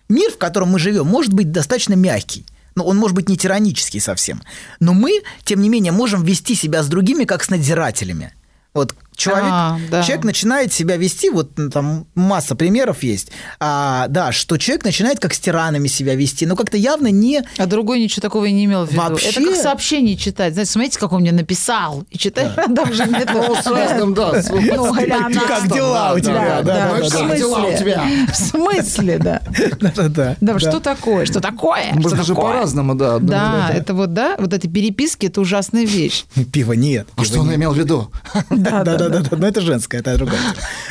Мир, 0.10 0.32
в 0.32 0.38
котором 0.38 0.70
мы 0.70 0.80
живем, 0.80 1.08
может 1.08 1.34
быть 1.34 1.52
достаточно 1.52 1.94
мягкий. 1.94 2.46
Но 2.76 2.86
он 2.86 2.98
может 2.98 3.16
быть 3.16 3.28
не 3.28 3.38
тиранический 3.38 4.00
совсем. 4.00 4.44
Но 4.80 4.94
мы, 4.94 5.24
тем 5.44 5.62
не 5.62 5.70
менее, 5.70 5.92
можем 5.92 6.24
вести 6.24 6.54
себя 6.54 6.84
с 6.84 6.88
другими, 6.88 7.24
как 7.24 7.44
с 7.44 7.50
надзирателями. 7.50 8.34
Вот 8.74 8.96
человек, 9.18 9.50
А, 9.52 9.80
да. 9.92 10.04
человек 10.04 10.24
начинает 10.24 10.72
себя 10.72 10.96
вести, 10.96 11.30
вот 11.30 11.52
ну, 11.58 11.70
там 11.70 12.06
масса 12.16 12.56
примеров 12.56 13.04
есть, 13.04 13.32
а, 13.60 14.08
да, 14.08 14.32
что 14.32 14.58
человек 14.58 14.86
начинает 14.86 15.20
как 15.20 15.34
с 15.34 15.40
тиранами 15.40 15.88
себя 15.88 16.16
вести, 16.16 16.46
но 16.46 16.56
как-то 16.56 16.78
явно 16.78 17.08
не... 17.08 17.44
А 17.58 17.66
другой 17.66 18.00
ничего 18.00 18.22
такого 18.22 18.46
и 18.46 18.52
не 18.52 18.66
имел 18.66 18.86
в 18.86 18.92
виду. 18.92 19.02
Вообще? 19.02 19.30
Это 19.30 19.44
как 19.44 19.56
сообщение 19.56 20.16
читать. 20.16 20.54
Знаете, 20.54 20.72
смотрите, 20.72 21.00
как 21.00 21.12
он 21.12 21.22
мне 21.22 21.32
написал. 21.32 22.06
И 22.12 22.18
читаешь, 22.18 22.54
а 22.56 22.74
там 22.74 22.94
же 22.94 23.06
нет... 23.06 23.30
Ну, 23.34 23.56
с 23.56 23.66
разным, 23.66 24.14
да. 24.14 24.32
как 25.48 25.72
дела 25.72 26.14
у 26.14 26.20
тебя? 26.20 26.62
Да, 26.62 26.62
Да, 26.62 26.62
да, 26.62 27.00
да, 27.02 27.08
в 27.08 27.10
да. 27.10 27.18
Как 27.28 27.38
дела 27.38 27.58
у 27.58 27.62
смысле? 27.62 27.78
тебя? 27.80 28.04
В 28.32 28.36
смысле, 28.36 29.18
да? 29.20 29.42
Да, 30.40 30.60
что 30.60 30.80
такое? 30.80 31.26
Что 31.26 31.42
такое? 31.42 31.94
Можно 31.94 32.24
же 32.24 32.36
по-разному, 32.36 32.96
да. 32.96 33.20
Да, 33.20 33.70
это 33.74 33.94
вот, 33.94 34.14
да, 34.14 34.36
вот 34.38 34.54
эти 34.54 34.68
переписки, 34.68 35.26
это 35.26 35.42
ужасная 35.42 35.86
вещь. 35.86 36.26
Пива 36.54 36.74
нет. 36.74 37.08
А 37.16 37.24
что 37.24 37.40
он 37.40 37.54
имел 37.54 37.74
в 37.74 37.78
виду? 37.78 38.12
Да, 38.50 38.84
да, 38.84 38.98
да, 38.98 39.07
да, 39.10 39.24
но 39.32 39.48
это 39.48 39.62
женское, 39.62 40.00
это 40.00 40.18
другое. 40.18 40.40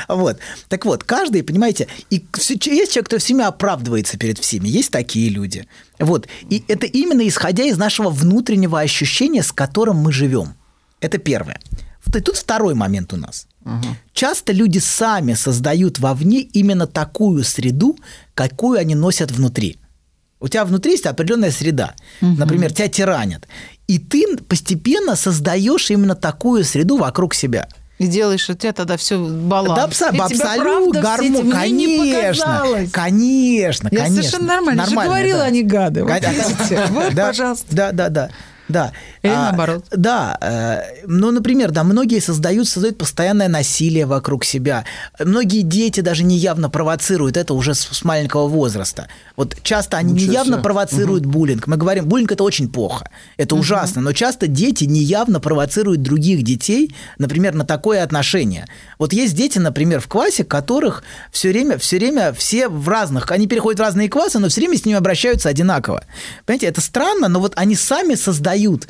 Вот. 0.09 0.39
Так 0.69 0.85
вот, 0.85 1.05
каждый, 1.05 1.43
понимаете, 1.43 1.89
и 2.11 2.17
есть 2.17 2.93
человек, 2.93 3.07
кто 3.07 3.19
всеми 3.19 3.45
оправдывается 3.45 4.19
перед 4.19 4.39
всеми, 4.39 4.69
есть 4.69 4.91
такие 4.91 5.29
люди. 5.29 5.67
Вот. 5.99 6.29
И 6.51 6.65
это 6.69 6.87
именно 6.87 7.27
исходя 7.27 7.65
из 7.65 7.77
нашего 7.79 8.11
внутреннего 8.11 8.81
ощущения, 8.81 9.43
с 9.43 9.53
которым 9.53 9.97
мы 9.97 10.13
живем. 10.13 10.55
Это 11.01 11.19
первое. 11.19 11.61
И 12.15 12.21
тут 12.21 12.37
второй 12.37 12.75
момент 12.75 13.13
у 13.13 13.17
нас. 13.17 13.47
Часто 14.13 14.53
люди 14.53 14.79
сами 14.79 15.35
создают 15.35 15.99
вовне 15.99 16.41
именно 16.41 16.87
такую 16.87 17.45
среду, 17.45 17.99
какую 18.35 18.79
они 18.79 18.95
носят 18.95 19.31
внутри. 19.31 19.79
У 20.39 20.49
тебя 20.49 20.65
внутри 20.65 20.93
есть 20.93 21.07
определенная 21.07 21.51
среда. 21.51 21.95
Например, 22.21 22.73
тебя 22.73 22.89
тиранят. 22.89 23.49
И 23.89 23.99
ты 23.99 24.37
постепенно 24.37 25.17
создаешь 25.17 25.91
именно 25.91 26.15
такую 26.15 26.65
среду 26.65 26.97
вокруг 26.97 27.35
себя. 27.35 27.69
И 27.99 28.07
делаешь 28.09 28.49
от 28.51 28.59
тебя 28.59 28.73
тогда 28.75 28.97
все 28.99 29.19
баланс. 29.19 29.75
Да, 29.75 29.85
абсо- 30.11 30.15
И 30.15 30.19
абсолютно, 30.19 31.01
гармон, 31.01 31.51
конечно, 31.51 32.45
показалось. 32.45 32.91
конечно, 32.91 33.89
Я 33.91 33.99
конечно. 34.01 34.17
совершенно 34.23 34.47
нормально. 34.47 34.81
Я 34.83 34.87
же 34.87 34.95
говорила, 34.95 35.39
да. 35.39 35.45
они 35.47 35.63
гады. 35.63 36.05
Вот 36.05 36.21
Да, 36.21 36.31
видите? 36.33 36.87
Вот, 36.91 37.15
да, 37.15 37.27
пожалуйста. 37.29 37.67
Да, 37.71 37.93
да, 37.93 38.09
да. 38.11 38.31
Да. 38.69 38.93
Или 39.23 39.31
наоборот. 39.33 39.85
Да. 39.93 40.37
э, 40.41 41.05
ну, 41.07 41.31
например, 41.31 41.71
да, 41.71 41.85
многие 41.85 42.21
создают, 42.21 42.69
создают 42.69 42.99
постоянное 42.99 43.49
насилие 43.49 44.07
вокруг 44.07 44.45
себя. 44.45 44.85
Многие 45.21 45.63
дети 45.63 46.01
даже 46.01 46.25
неявно 46.25 46.69
провоцируют 46.69 47.37
это 47.37 47.55
уже 47.55 47.75
с, 47.75 47.81
с 47.83 48.05
маленького 48.05 48.49
возраста. 48.49 49.07
Вот 49.37 49.57
часто 49.63 49.99
они 49.99 50.15
Ничего 50.15 50.31
неявно 50.31 50.55
себе. 50.55 50.63
провоцируют 50.63 51.27
буллинг. 51.27 51.67
Мы 51.67 51.77
говорим, 51.77 52.07
буллинг 52.07 52.33
это 52.33 52.43
очень 52.43 52.69
плохо, 52.71 53.11
это 53.37 53.55
ужасно, 53.55 54.01
но 54.01 54.13
часто 54.13 54.47
дети 54.47 54.85
неявно 54.85 55.41
провоцируют 55.41 56.03
других 56.03 56.43
детей, 56.43 56.95
например, 57.19 57.55
на 57.55 57.65
такое 57.67 58.03
отношение. 58.03 58.67
Вот 58.99 59.13
есть 59.13 59.35
дети, 59.37 59.59
например, 59.59 60.01
в 60.01 60.09
классе, 60.09 60.45
которых 60.45 61.03
все 61.31 61.51
время, 61.51 61.77
все 61.79 61.99
время 61.99 62.33
все 62.33 62.69
в 62.69 62.89
разных, 62.89 63.31
они 63.31 63.47
переходят 63.47 63.79
в 63.79 63.83
разные 63.83 64.09
классы, 64.09 64.39
но 64.39 64.49
все 64.49 64.61
время 64.63 64.79
с 64.79 64.85
ними 64.85 64.97
обращаются 64.97 65.49
одинаково. 65.49 66.05
Понимаете, 66.47 66.67
это 66.67 66.81
странно, 66.81 67.29
но 67.29 67.41
вот 67.41 67.53
они 67.57 67.75
сами 67.77 68.15
создают 68.15 68.89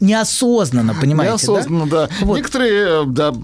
неосознанно, 0.00 0.94
понимаете, 1.00 1.46
да? 1.46 1.52
Неосознанно, 1.52 1.86
да. 1.86 2.08
Вот. 2.22 2.36
Некоторые, 2.36 3.02
э, 3.02 3.04
да, 3.06 3.34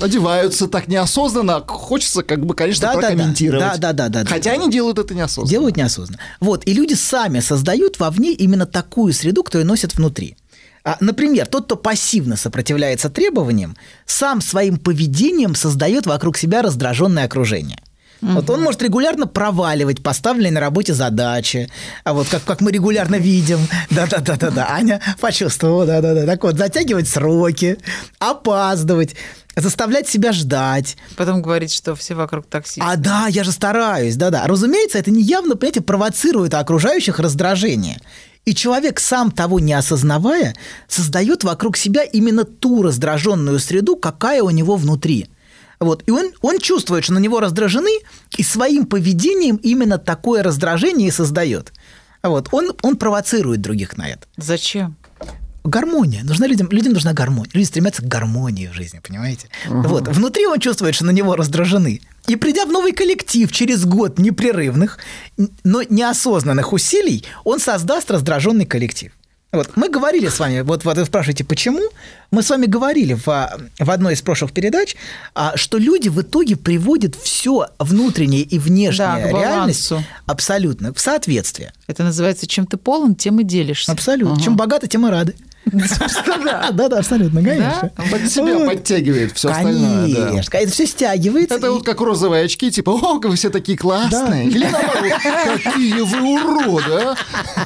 одеваются 0.00 0.66
так 0.68 0.88
неосознанно, 0.88 1.60
хочется, 1.66 2.22
как 2.22 2.44
бы, 2.46 2.54
конечно, 2.54 2.82
Да, 2.88 2.94
да, 2.94 3.00
да. 3.00 3.08
прокомментировать. 3.08 3.60
Да, 3.60 3.76
да, 3.76 3.92
да, 3.92 4.08
да, 4.08 4.22
да. 4.24 4.30
Хотя 4.30 4.52
они 4.52 4.70
делают 4.70 4.98
это 4.98 5.14
неосознанно. 5.14 5.50
Делают 5.50 5.76
неосознанно. 5.80 6.20
Вот, 6.40 6.66
и 6.66 6.74
люди 6.74 6.94
сами 6.94 7.40
создают 7.40 7.98
вовне 7.98 8.32
именно 8.32 8.66
такую 8.66 9.12
среду, 9.12 9.42
которую 9.42 9.66
носят 9.66 9.94
внутри. 9.94 10.36
А, 10.84 10.96
Например, 11.00 11.46
тот, 11.46 11.64
кто 11.64 11.76
пассивно 11.76 12.36
сопротивляется 12.36 13.10
требованиям, 13.10 13.76
сам 14.06 14.40
своим 14.40 14.78
поведением 14.78 15.54
создает 15.54 16.06
вокруг 16.06 16.38
себя 16.38 16.62
раздраженное 16.62 17.24
окружение. 17.24 17.78
Вот 18.20 18.50
он 18.50 18.62
может 18.62 18.82
регулярно 18.82 19.26
проваливать 19.26 20.02
поставленные 20.02 20.52
на 20.52 20.60
работе 20.60 20.94
задачи, 20.94 21.70
а 22.04 22.12
вот 22.12 22.28
как, 22.28 22.44
как 22.44 22.60
мы 22.60 22.70
регулярно 22.70 23.16
видим, 23.16 23.58
да-да-да-да-да, 23.90 24.68
Аня 24.70 25.00
почувствовала, 25.20 25.86
да-да-да, 25.86 26.26
так 26.26 26.42
вот, 26.42 26.56
затягивать 26.56 27.08
сроки, 27.08 27.78
опаздывать, 28.18 29.14
заставлять 29.56 30.08
себя 30.08 30.32
ждать, 30.32 30.96
Потом 31.16 31.42
говорит, 31.42 31.70
что 31.70 31.94
все 31.94 32.14
вокруг 32.14 32.46
таксисты. 32.46 32.82
а 32.84 32.96
да, 32.96 33.26
я 33.28 33.44
же 33.44 33.52
стараюсь, 33.52 34.16
да-да. 34.16 34.46
Разумеется, 34.46 34.98
это 34.98 35.10
неявно, 35.10 35.56
понимаете, 35.56 35.80
провоцирует 35.80 36.54
окружающих 36.54 37.18
раздражение. 37.18 37.98
И 38.46 38.54
человек, 38.54 39.00
сам 39.00 39.30
того 39.30 39.60
не 39.60 39.74
осознавая, 39.74 40.54
создает 40.88 41.44
вокруг 41.44 41.76
себя 41.76 42.02
именно 42.02 42.44
ту 42.44 42.82
раздраженную 42.82 43.58
среду, 43.58 43.96
какая 43.96 44.42
у 44.42 44.50
него 44.50 44.76
внутри. 44.76 45.28
Вот. 45.80 46.02
И 46.06 46.10
он, 46.10 46.30
он 46.42 46.58
чувствует, 46.58 47.04
что 47.04 47.14
на 47.14 47.18
него 47.18 47.40
раздражены, 47.40 47.90
и 48.36 48.42
своим 48.42 48.84
поведением 48.86 49.56
именно 49.56 49.98
такое 49.98 50.42
раздражение 50.42 51.08
и 51.08 51.10
создает. 51.10 51.72
Вот. 52.22 52.48
Он, 52.52 52.72
он 52.82 52.96
провоцирует 52.96 53.62
других 53.62 53.96
на 53.96 54.08
это. 54.08 54.26
Зачем? 54.36 54.96
Гармония. 55.64 56.22
Нужна 56.22 56.46
людям, 56.46 56.68
людям 56.70 56.92
нужна 56.92 57.12
гармония. 57.12 57.50
Люди 57.54 57.66
стремятся 57.66 58.02
к 58.02 58.06
гармонии 58.06 58.66
в 58.66 58.74
жизни, 58.74 59.00
понимаете? 59.06 59.48
Вот. 59.68 60.08
Внутри 60.08 60.46
он 60.46 60.58
чувствует, 60.58 60.94
что 60.94 61.06
на 61.06 61.10
него 61.10 61.34
раздражены. 61.34 62.00
И 62.26 62.36
придя 62.36 62.66
в 62.66 62.70
новый 62.70 62.92
коллектив 62.92 63.50
через 63.50 63.84
год 63.84 64.18
непрерывных, 64.18 64.98
но 65.64 65.82
неосознанных 65.82 66.72
усилий, 66.72 67.24
он 67.44 67.58
создаст 67.58 68.10
раздраженный 68.10 68.66
коллектив. 68.66 69.12
Вот. 69.52 69.76
Мы 69.76 69.88
говорили 69.88 70.28
с 70.28 70.38
вами, 70.38 70.60
вот, 70.60 70.84
вот 70.84 70.96
вы 70.96 71.04
спрашиваете, 71.04 71.42
почему? 71.44 71.80
Мы 72.30 72.42
с 72.42 72.50
вами 72.50 72.66
говорили 72.66 73.14
в, 73.14 73.24
в 73.26 73.90
одной 73.90 74.14
из 74.14 74.22
прошлых 74.22 74.52
передач, 74.52 74.94
а, 75.34 75.56
что 75.56 75.78
люди 75.78 76.08
в 76.08 76.20
итоге 76.20 76.56
приводят 76.56 77.16
все 77.16 77.66
внутреннее 77.80 78.42
и 78.42 78.58
внешнее 78.60 79.08
Да, 79.08 79.28
реальность 79.28 79.92
абсолютно 80.26 80.94
в 80.94 81.00
соответствие. 81.00 81.72
Это 81.88 82.04
называется, 82.04 82.46
чем 82.46 82.66
ты 82.66 82.76
полон, 82.76 83.16
тем 83.16 83.40
и 83.40 83.44
делишься. 83.44 83.90
Абсолютно. 83.90 84.40
Чем 84.40 84.56
богаты, 84.56 84.86
тем 84.86 85.06
и 85.06 85.10
рады. 85.10 85.34
Да, 85.66 86.88
да, 86.88 86.98
абсолютно, 86.98 87.42
конечно. 87.42 87.92
Под 88.10 88.28
себя 88.28 88.66
подтягивает 88.66 89.32
все 89.32 89.50
остальное. 89.50 90.08
да. 90.14 90.26
Конечно, 90.28 90.56
это 90.56 90.72
все 90.72 90.86
стягивается. 90.86 91.54
Это 91.54 91.70
вот 91.70 91.84
как 91.84 92.00
розовые 92.00 92.44
очки, 92.44 92.70
типа, 92.70 92.90
о, 92.90 93.18
вы 93.18 93.36
все 93.36 93.50
такие 93.50 93.76
классные. 93.76 94.46
Или 94.48 94.64
наоборот, 94.64 95.12
какие 95.44 96.00
вы 96.00 96.42
уроды, 96.42 96.92
а? 96.92 97.16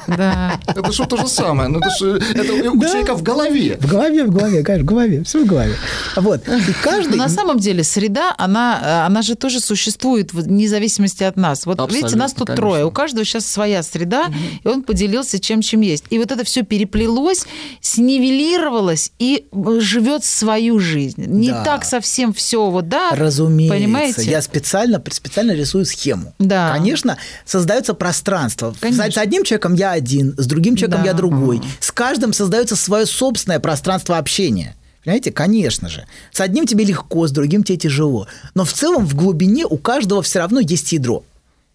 Да. 0.07 0.59
Это 0.67 0.91
что 0.91 1.05
то 1.05 1.17
же 1.17 1.27
самое. 1.27 1.69
Ну, 1.69 1.79
это, 1.79 2.53
у 2.53 2.81
человека 2.81 3.15
в 3.15 3.23
голове. 3.23 3.77
В 3.79 3.87
голове, 3.87 4.25
в 4.25 4.31
голове, 4.31 4.63
конечно, 4.63 4.83
в 4.83 4.87
голове, 4.87 5.23
все 5.23 5.43
в 5.43 5.45
голове. 5.45 5.75
Вот. 6.15 6.47
И 6.47 6.73
каждый... 6.83 7.17
На 7.17 7.29
самом 7.29 7.59
деле 7.59 7.83
среда, 7.83 8.33
она, 8.37 8.79
э, 8.83 9.05
она 9.05 9.21
же 9.21 9.35
тоже 9.35 9.59
существует 9.59 10.33
вне 10.33 10.67
зависимости 10.67 11.23
от 11.23 11.37
нас. 11.37 11.65
Вот 11.65 11.79
видите, 11.91 12.15
нас 12.15 12.33
тут 12.33 12.53
трое, 12.55 12.85
у 12.85 12.91
каждого 12.91 13.25
сейчас 13.25 13.45
своя 13.45 13.83
среда, 13.83 14.27
и 14.63 14.67
он 14.67 14.83
поделился 14.83 15.39
чем, 15.39 15.61
чем 15.61 15.81
есть. 15.81 16.05
И 16.09 16.17
вот 16.17 16.31
это 16.31 16.43
все 16.43 16.63
переплелось, 16.63 17.45
снивелировалось 17.85 19.11
и 19.19 19.45
э, 19.51 19.79
живет 19.79 20.23
свою 20.23 20.79
жизнь. 20.79 21.23
Не 21.27 21.49
Да. 21.49 21.63
так 21.63 21.85
совсем 21.85 22.33
все 22.33 22.69
вот, 22.69 22.89
да? 22.89 23.11
Разумеется. 23.11 23.75
Понимаете? 23.77 24.23
Я 24.23 24.41
специально, 24.41 25.01
специально 25.11 25.51
рисую 25.51 25.85
схему. 25.85 26.33
Да. 26.39 26.71
Конечно, 26.73 27.17
создается 27.45 27.93
пространство. 27.93 28.75
Конечно. 28.79 29.11
С 29.11 29.17
одним 29.19 29.43
человеком 29.43 29.75
я 29.75 29.91
один, 29.91 30.33
с 30.35 30.47
другим 30.47 30.75
человеком 30.75 31.03
Да. 31.03 31.09
я 31.09 31.13
другой. 31.13 31.61
С 31.79 31.91
каждым 31.91 32.33
создается 32.33 32.75
свое 32.75 33.05
собственное 33.05 33.59
пространство 33.59 34.17
общения. 34.17 34.75
Понимаете, 35.03 35.31
конечно 35.31 35.87
же. 35.87 36.05
С 36.31 36.41
одним 36.41 36.65
тебе 36.65 36.85
легко, 36.85 37.27
с 37.27 37.31
другим 37.31 37.63
тебе 37.63 37.77
тяжело. 37.77 38.27
Но 38.55 38.65
в 38.65 38.73
целом 38.73 39.05
в 39.05 39.13
глубине 39.13 39.65
у 39.67 39.77
каждого 39.77 40.23
все 40.23 40.39
равно 40.39 40.59
есть 40.59 40.91
ядро. 40.91 41.23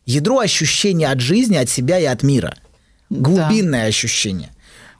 Ядро 0.07 0.41
ощущения 0.41 1.07
от 1.09 1.21
жизни, 1.21 1.55
от 1.57 1.69
себя 1.71 2.01
и 2.01 2.05
от 2.05 2.25
мира. 2.25 2.57
Глубинное 3.11 3.87
ощущение. 3.87 4.51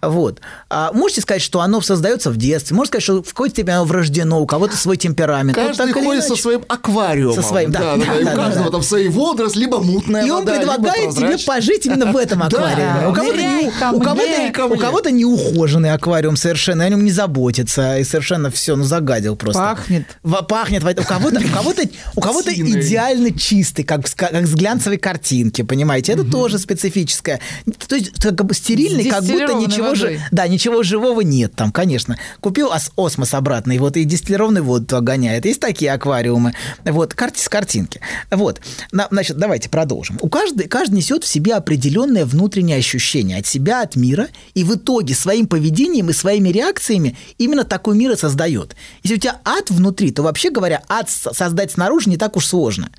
Вот. 0.03 0.41
А 0.69 0.93
можете 0.93 1.21
сказать, 1.21 1.43
что 1.43 1.61
оно 1.61 1.81
создается 1.81 2.31
в 2.31 2.37
детстве, 2.37 2.75
можете 2.77 2.93
сказать, 2.93 3.05
что 3.05 3.23
в 3.23 3.29
какой-то 3.29 3.55
степени 3.55 3.75
оно 3.75 3.85
врождено, 3.85 4.41
у 4.41 4.47
кого-то 4.47 4.77
свой 4.77 4.97
темперамент. 4.97 5.57
Вот 5.57 5.67
Каждый 5.69 5.91
или 5.91 6.05
ходит 6.05 6.25
со 6.25 6.37
своим 6.37 6.65
аквариумом. 6.69 7.43
Со 7.43 7.43
своим, 7.43 7.71
да, 7.71 7.81
да, 7.81 7.97
да, 7.97 8.05
да, 8.07 8.21
и 8.21 8.25
да, 8.25 8.33
у 8.33 8.37
да, 8.37 8.43
каждого 8.45 8.65
да. 8.67 8.71
там 8.73 8.83
свои 8.83 9.09
водоросли, 9.09 9.61
либо 9.61 9.81
мутная 9.81 10.25
И 10.25 10.31
он 10.31 10.41
вода, 10.41 10.53
либо 10.59 10.75
предлагает 10.75 11.15
тебе 11.15 11.39
пожить 11.39 11.87
именно 11.87 12.13
в 12.13 12.17
этом 12.17 12.43
аквариуме. 12.43 13.09
У 13.09 13.13
кого-то, 13.13 13.37
не, 13.43 13.69
у, 13.93 14.01
кого-то, 14.01 14.67
у 14.67 14.77
кого-то 14.79 15.11
неухоженный 15.11 15.93
аквариум 15.93 16.37
совершенно, 16.37 16.85
о 16.85 16.89
нем 16.89 17.05
не 17.05 17.11
заботится, 17.11 17.99
и 17.99 18.05
совершенно 18.05 18.51
все, 18.51 18.77
ну, 18.77 18.85
загадил 18.85 19.37
просто. 19.37 19.61
Пахнет. 19.61 20.05
Во- 20.23 20.43
пахнет. 20.43 20.83
У 20.83 21.03
кого-то, 21.05 21.41
у 21.41 21.49
кого-то, 21.55 21.83
у 22.17 22.21
кого-то 22.21 22.53
идеально 22.53 23.37
чистый, 23.37 23.83
как, 23.83 24.09
с- 24.09 24.15
как 24.15 24.47
с 24.47 24.55
глянцевой 24.55 24.99
картинки, 24.99 25.63
понимаете? 25.63 26.13
Это 26.13 26.25
тоже 26.25 26.59
специфическое. 26.59 27.41
То 27.89 27.97
есть 27.97 28.13
как 28.23 28.45
бы 28.45 28.55
стерильный, 28.55 29.05
как 29.05 29.23
будто 29.23 29.35
дистиллированной 29.35 29.67
ничего, 29.93 30.09
же, 30.09 30.21
да, 30.31 30.49
ничего 30.49 30.83
живого 30.83 31.21
нет 31.21 31.55
там, 31.55 31.73
конечно. 31.73 32.19
Купил 32.41 32.69
ос- 32.69 32.91
осмос 32.97 33.35
обратно, 33.35 33.73
и 33.73 33.79
вот 33.79 33.97
и 33.97 34.05
дистиллированную 34.05 34.65
воду 34.65 35.01
гоняет. 35.03 35.45
Есть 35.45 35.61
такие 35.61 35.93
аквариумы. 35.93 36.55
Вот, 36.85 37.15
карти 37.15 37.41
с 37.41 37.49
картинки. 37.49 38.01
Вот. 38.31 38.61
На- 38.93 39.09
значит, 39.11 39.37
давайте 39.37 39.69
продолжим. 39.69 40.19
У 40.21 40.29
каждого, 40.29 40.67
каждый 40.69 40.95
несет 40.97 41.25
в 41.25 41.27
себе 41.29 41.55
определенное 41.55 42.25
внутреннее 42.25 42.79
ощущение 42.79 43.39
от 43.39 43.47
себя, 43.47 43.83
от 43.83 43.97
мира, 43.97 44.29
и 44.55 44.65
в 44.65 44.75
итоге 44.75 45.15
своим 45.15 45.47
поведением 45.47 46.11
и 46.11 46.13
своими 46.13 46.49
реакциями 46.51 47.17
именно 47.39 47.65
такой 47.65 47.97
мир 47.97 48.13
и 48.13 48.17
создает. 48.17 48.77
Если 49.03 49.17
у 49.17 49.21
тебя 49.21 49.41
ад 49.45 49.71
внутри, 49.71 50.11
то 50.11 50.23
вообще 50.23 50.51
говоря, 50.51 50.83
ад 50.89 51.09
создать 51.11 51.73
снаружи 51.73 52.09
не 52.11 52.17
так 52.17 52.37
уж 52.37 52.47
сложно. 52.47 52.91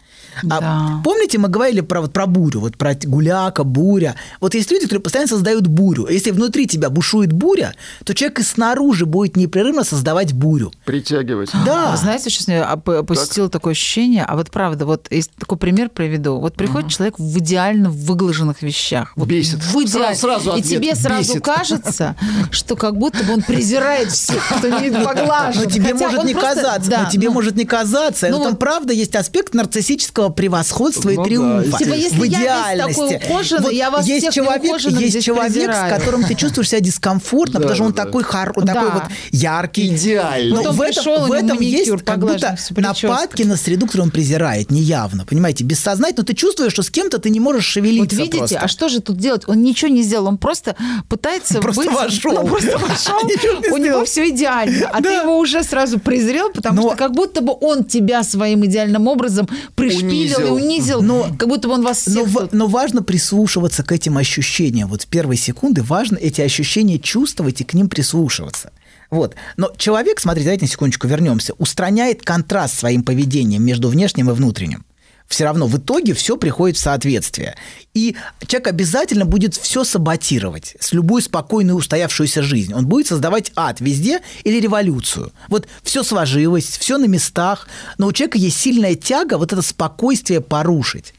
А 0.43 0.59
Да. 0.59 1.01
помните, 1.03 1.37
мы 1.37 1.47
говорили 1.49 1.81
про, 1.81 2.01
вот, 2.01 2.13
про 2.13 2.25
бурю, 2.27 2.59
вот 2.61 2.77
про 2.77 2.93
гуляка, 2.95 3.63
буря. 3.63 4.15
Вот 4.39 4.53
есть 4.55 4.71
люди, 4.71 4.83
которые 4.83 5.01
постоянно 5.01 5.27
создают 5.29 5.67
бурю. 5.67 6.07
Если 6.07 6.31
внутри 6.31 6.67
тебя 6.67 6.89
бушует 6.89 7.31
буря, 7.31 7.73
то 8.05 8.13
человек 8.13 8.39
и 8.39 8.43
снаружи 8.43 9.05
будет 9.05 9.35
непрерывно 9.35 9.83
создавать 9.83 10.33
бурю. 10.33 10.71
Притягивать. 10.85 11.51
Да. 11.65 11.93
А 11.93 11.97
Знаете, 11.97 12.29
сейчас 12.29 12.47
оп- 12.73 13.05
посетило 13.05 13.49
такое 13.49 13.71
ощущение, 13.71 14.23
а 14.27 14.35
вот 14.35 14.51
правда, 14.51 14.85
вот 14.85 15.07
есть 15.11 15.31
такой 15.39 15.57
пример 15.57 15.89
приведу. 15.89 16.39
Вот 16.39 16.55
приходит 16.55 16.89
человек 16.91 17.19
в 17.19 17.37
идеально 17.39 17.89
выглаженных 17.89 18.61
вещах. 18.61 19.13
Вот 19.15 19.27
Бесит. 19.27 19.59
В 19.63 19.75
идеаль- 19.83 20.15
Сразу- 20.15 20.19
сразу 20.21 20.49
И 20.57 20.59
ответ 20.61 20.65
тебе 20.81 20.95
сразу 20.95 21.33
бесит. 21.33 21.43
кажется, 21.45 22.15
что 22.51 22.75
как 22.75 22.97
будто 22.97 23.23
бы 23.23 23.33
он 23.33 23.41
презирает 23.41 24.11
всех, 24.11 24.41
кто 24.57 24.67
не 24.79 24.89
поглажен. 24.91 25.63
Но 25.63 25.69
тебе 25.69 25.93
Хотя 25.93 26.09
может 26.09 26.23
не 26.25 26.33
казаться, 26.33 26.91
но 27.03 27.09
тебе 27.09 27.27
ну, 27.27 27.33
может 27.33 27.55
не 27.55 27.65
казаться. 27.65 28.27
ну 28.29 28.37
но 28.39 28.43
там 28.45 28.55
правда 28.55 28.93
есть 28.93 29.15
аспект 29.15 29.53
нарциссического 29.53 30.20
превосходства 30.29 31.09
Ну 31.09 31.13
и 31.13 31.17
да, 31.17 31.23
триумфа. 31.23 31.77
Типа, 31.77 31.93
если 31.93 32.15
в 32.19 32.23
я 32.23 32.29
весь 32.29 32.37
идеальности. 32.39 32.99
такой 33.01 33.15
ухоженный, 33.15 33.75
я 33.75 33.89
вас 33.91 34.05
есть 34.07 34.21
всех 34.27 34.33
человек, 34.33 34.63
есть 34.91 35.23
человек, 35.23 35.53
презираю. 35.53 35.95
с 35.95 35.99
которым 35.99 36.23
ты 36.23 36.35
чувствуешь 36.35 36.69
себя 36.69 36.79
дискомфортно, 36.79 37.53
Да, 37.53 37.59
потому 37.59 37.75
что 37.75 37.83
он 37.85 37.93
да, 37.93 38.05
такой, 38.05 38.23
хор... 38.23 38.53
Да. 38.63 38.73
такой 38.73 38.91
вот 38.91 39.03
яркий. 39.31 39.87
Идеально. 39.95 40.55
Но 40.55 40.61
Потом 40.61 40.75
в 40.75 40.81
этом, 40.81 41.27
в 41.27 41.31
этом 41.31 41.59
есть 41.59 41.91
как 42.03 42.19
будто 42.19 42.57
нападки 42.77 43.43
на 43.43 43.55
среду, 43.57 43.85
которую 43.85 44.05
он 44.05 44.11
презирает, 44.11 44.71
неявно, 44.71 45.25
понимаете, 45.25 45.63
бессознательно. 45.63 46.21
Но 46.21 46.23
ты 46.25 46.33
чувствуешь, 46.33 46.73
что 46.73 46.83
с 46.83 46.89
кем-то 46.89 47.19
ты 47.19 47.29
не 47.29 47.39
можешь 47.39 47.65
шевелиться 47.65 48.15
Вот 48.15 48.23
видите, 48.25 48.37
просто. 48.39 48.59
а 48.59 48.67
что 48.67 48.89
же 48.89 49.01
тут 49.01 49.17
делать? 49.17 49.43
Он 49.47 49.61
ничего 49.61 49.89
не 49.89 50.03
сделал, 50.03 50.27
он 50.27 50.37
просто 50.37 50.75
пытается 51.09 51.59
Просто 51.59 51.83
быть... 51.83 51.91
вошел. 51.93 52.33
Ну, 52.33 52.47
просто 52.47 52.77
вошел, 52.77 53.19
у 53.71 53.77
него 53.77 54.05
все 54.05 54.29
идеально, 54.29 54.87
а 54.89 54.97
ты 54.97 55.03
Да. 55.03 55.21
его 55.23 55.37
уже 55.37 55.63
сразу 55.63 55.99
презрел, 55.99 56.51
потому 56.51 56.81
что 56.81 56.95
как 56.95 57.13
будто 57.13 57.41
бы 57.41 57.53
он 57.59 57.83
тебя 57.83 58.23
своим 58.23 58.65
идеальным 58.65 59.07
образом 59.07 59.47
пришпилил 59.75 60.10
и 60.11 60.19
Унизил. 60.19 60.53
унизил, 60.55 61.01
Но- 61.01 61.35
как 61.37 61.47
будто 61.47 61.67
бы 61.67 61.73
он 61.75 61.83
вас 61.83 62.05
Но, 62.07 62.23
всех... 62.23 62.27
ва- 62.33 62.41
тут- 62.41 62.53
но 62.53 62.67
важно 62.67 63.01
прислушиваться 63.03 63.83
к 63.83 63.91
этим 63.91 64.17
ощущениям. 64.17 64.89
Вот 64.89 65.01
с 65.01 65.05
первой 65.05 65.37
секунды 65.37 65.81
важно 65.83 66.17
эти 66.17 66.41
ощущения 66.41 66.99
чувствовать 66.99 67.61
и 67.61 67.63
к 67.63 67.73
ним 67.73 67.89
прислушиваться. 67.89 68.71
Вот. 69.09 69.35
Но 69.57 69.71
человек, 69.77 70.19
смотрите, 70.19 70.45
давайте 70.45 70.65
на 70.65 70.69
секундочку 70.71 71.07
вернемся, 71.07 71.53
устраняет 71.57 72.23
контраст 72.23 72.77
своим 72.79 73.03
поведением 73.03 73.63
между 73.63 73.89
внешним 73.89 74.29
и 74.29 74.33
внутренним. 74.33 74.85
Все 75.31 75.45
равно 75.45 75.65
в 75.65 75.77
итоге 75.77 76.13
все 76.13 76.35
приходит 76.35 76.75
в 76.75 76.81
соответствие. 76.81 77.55
И 77.93 78.17
человек 78.47 78.67
обязательно 78.67 79.23
будет 79.23 79.55
все 79.55 79.85
саботировать 79.85 80.75
с 80.81 80.91
любой 80.91 81.21
спокойной 81.21 81.73
устоявшуюся 81.73 82.43
жизнь. 82.43 82.73
Он 82.73 82.85
будет 82.85 83.07
создавать 83.07 83.53
ад 83.55 83.79
везде 83.79 84.19
или 84.43 84.59
революцию. 84.59 85.31
Вот 85.47 85.69
все 85.83 86.03
сложилось, 86.03 86.65
все 86.65 86.97
на 86.97 87.05
местах, 87.05 87.69
но 87.97 88.07
у 88.07 88.11
человека 88.11 88.39
есть 88.39 88.59
сильная 88.59 88.95
тяга 88.95 89.37
вот 89.37 89.53
это 89.53 89.61
спокойствие 89.61 90.41
порушить. 90.41 91.13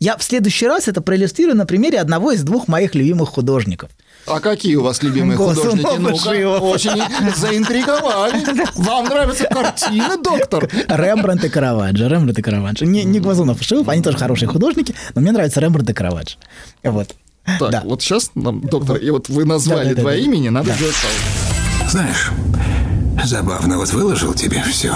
Я 0.00 0.16
в 0.16 0.24
следующий 0.24 0.66
раз 0.66 0.88
это 0.88 1.00
проиллюстрирую 1.00 1.56
на 1.56 1.64
примере 1.64 2.00
одного 2.00 2.32
из 2.32 2.42
двух 2.42 2.66
моих 2.66 2.96
любимых 2.96 3.28
художников. 3.28 3.92
А 4.26 4.40
какие 4.40 4.76
у 4.76 4.82
вас 4.82 5.02
любимые 5.02 5.36
художники? 5.36 5.98
ну, 5.98 6.70
очень 6.70 7.02
заинтриговали. 7.36 8.42
Вам 8.76 9.04
нравятся 9.06 9.44
картины, 9.44 10.16
доктор? 10.22 10.68
Рембрандт 10.88 11.44
и 11.44 11.48
Караваджо. 11.48 12.06
Рембрандт 12.08 12.38
и 12.38 12.42
Караваджо. 12.42 12.86
Не, 12.86 13.04
не 13.04 13.18
Глазунов 13.20 13.60
и 13.60 13.64
Шилов, 13.64 13.88
они 13.88 14.02
тоже 14.02 14.18
хорошие 14.18 14.48
художники, 14.48 14.94
но 15.14 15.20
мне 15.20 15.32
нравится 15.32 15.60
Рембрандт 15.60 15.90
и 15.90 15.92
Караваджо. 15.92 16.36
Вот. 16.84 17.14
Так, 17.58 17.70
Да. 17.72 17.82
вот 17.84 18.00
сейчас 18.02 18.30
нам, 18.36 18.60
доктор, 18.60 18.96
и 18.98 19.10
вот 19.10 19.28
вы 19.28 19.44
назвали 19.44 19.88
Да, 19.88 19.90
да, 19.90 19.96
да, 19.96 20.00
два 20.02 20.10
да. 20.12 20.16
имени, 20.16 20.48
надо 20.48 20.72
сделать 20.74 20.94
паузу. 21.02 21.90
Знаешь, 21.90 22.30
забавно, 23.24 23.78
вот 23.78 23.92
выложил 23.92 24.32
тебе 24.34 24.62
все. 24.62 24.94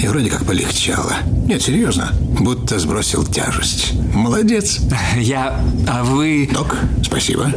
И 0.00 0.08
вроде 0.08 0.30
как 0.30 0.44
полегчало. 0.44 1.12
Нет, 1.46 1.62
серьезно, 1.62 2.10
будто 2.40 2.78
сбросил 2.78 3.24
тяжесть. 3.24 3.92
Молодец. 4.14 4.80
Я... 5.16 5.60
А 5.86 6.02
вы... 6.02 6.48
Док, 6.52 6.76
спасибо. 7.02 7.50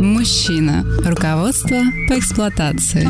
Мужчина. 0.00 0.84
Руководство 1.04 1.76
по 2.08 2.18
эксплуатации. 2.18 3.06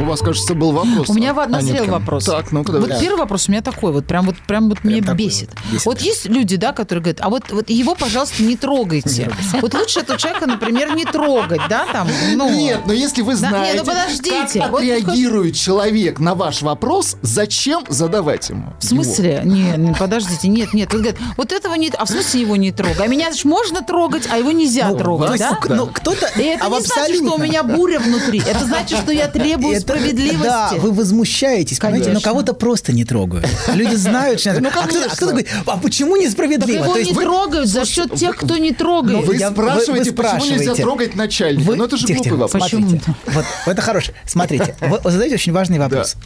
У 0.00 0.04
вас, 0.04 0.20
кажется, 0.20 0.54
был 0.54 0.70
вопрос. 0.70 1.08
У 1.10 1.14
меня 1.14 1.34
в- 1.34 1.48
назрел 1.48 1.86
вопрос. 1.86 2.24
Так, 2.24 2.52
ну-ка, 2.52 2.70
Вот 2.72 3.00
первый 3.00 3.18
вопрос 3.18 3.48
у 3.48 3.52
меня 3.52 3.62
такой, 3.62 3.90
вот 3.92 4.06
прям 4.06 4.26
вот, 4.26 4.36
прям 4.46 4.68
вот 4.68 4.84
меня 4.84 5.00
такой 5.02 5.16
бесит. 5.16 5.50
вот, 5.84 6.00
есть 6.00 6.26
люди, 6.26 6.56
да, 6.56 6.72
которые 6.72 7.02
говорят, 7.02 7.20
а 7.20 7.28
вот, 7.28 7.50
вот 7.50 7.68
его, 7.68 7.96
пожалуйста, 7.96 8.42
не 8.44 8.56
трогайте. 8.56 9.30
Вот 9.60 9.74
лучше 9.74 10.00
этого 10.00 10.18
человека, 10.18 10.46
например, 10.46 10.94
не 10.94 11.04
трогать, 11.04 11.60
да, 11.68 11.84
там, 11.92 12.06
ну... 12.36 12.48
Нет, 12.48 12.82
но 12.86 12.92
если 12.92 13.22
вы 13.22 13.34
знаете, 13.34 13.80
ну 13.80 13.84
подождите, 13.86 14.60
как 14.60 14.70
вот 14.70 14.78
отреагирует 14.82 15.56
человек 15.56 16.20
на 16.20 16.34
ваш 16.36 16.62
вопрос, 16.62 17.16
зачем 17.22 17.84
задавать 17.88 18.50
ему? 18.50 18.72
В 18.78 18.84
смысле? 18.84 19.42
Не, 19.44 19.72
не, 19.76 19.94
подождите, 19.94 20.46
нет, 20.48 20.74
нет. 20.74 20.90
Вот, 21.36 21.50
этого 21.52 21.74
не... 21.74 21.88
А 21.90 22.04
в 22.04 22.08
смысле 22.08 22.40
его 22.42 22.54
не 22.56 22.70
трогай? 22.70 23.04
А 23.04 23.08
меня, 23.08 23.26
значит, 23.26 23.46
можно 23.46 23.82
трогать, 23.82 24.28
а 24.30 24.36
его 24.36 24.52
нельзя 24.52 24.88
Ну, 24.88 24.96
трогать, 24.96 25.38
да? 25.40 25.58
ну, 25.68 25.87
кто-то... 25.92 26.26
И 26.36 26.42
это 26.42 26.66
а 26.66 26.68
не 26.68 26.80
значит, 26.80 27.16
что 27.16 27.34
у 27.34 27.38
меня 27.38 27.62
буря 27.62 27.98
внутри. 28.00 28.42
Это 28.46 28.64
значит, 28.64 28.98
что 28.98 29.12
я 29.12 29.28
требую 29.28 29.72
Это- 29.74 29.82
справедливости. 29.82 30.42
Да, 30.44 30.72
вы 30.76 30.92
возмущаетесь, 30.92 31.78
понимаете, 31.78 32.06
но 32.08 32.14
Конечно. 32.14 32.30
кого-то 32.30 32.52
просто 32.54 32.92
не 32.92 33.04
трогают. 33.04 33.46
Люди 33.74 33.94
знают, 33.94 34.40
что... 34.40 34.58
Ну, 34.60 34.68
а, 34.68 34.70
кто, 34.70 34.80
а 34.80 34.86
конечно. 34.86 35.08
кто-то 35.10 35.26
говорит, 35.32 35.48
а 35.66 35.76
почему 35.78 36.16
Так 36.16 36.24
несправедливо? 36.26 36.84
его 36.84 36.92
То 36.92 36.98
есть 36.98 37.10
не 37.10 37.16
вы- 37.16 37.22
трогают 37.24 37.68
за 37.68 37.84
счет 37.84 38.14
тех, 38.14 38.36
кто 38.36 38.56
не 38.56 38.72
трогает. 38.72 39.26
Вы 39.26 39.36
Я- 39.36 39.50
вы- 39.50 39.54
спрашиваете, 39.54 40.12
почему 40.12 40.34
нельзя 40.36 40.46
спрашиваете. 40.54 40.82
трогать 40.82 41.14
начальника? 41.14 41.66
Вы- 41.66 41.76
ну 41.76 41.84
это 41.84 41.96
же 41.96 42.06
глупый 42.06 42.32
вопрос. 42.32 42.50
Смотрите, 42.50 42.86
Почему? 42.86 43.16
вот, 43.26 43.44
это 43.66 43.82
хорошее. 43.82 44.14
Смотрите, 44.26 44.76
вы, 44.80 44.98
вы 45.02 45.10
задаете 45.10 45.34
очень 45.34 45.52
важный 45.52 45.78
вопрос. 45.78 46.16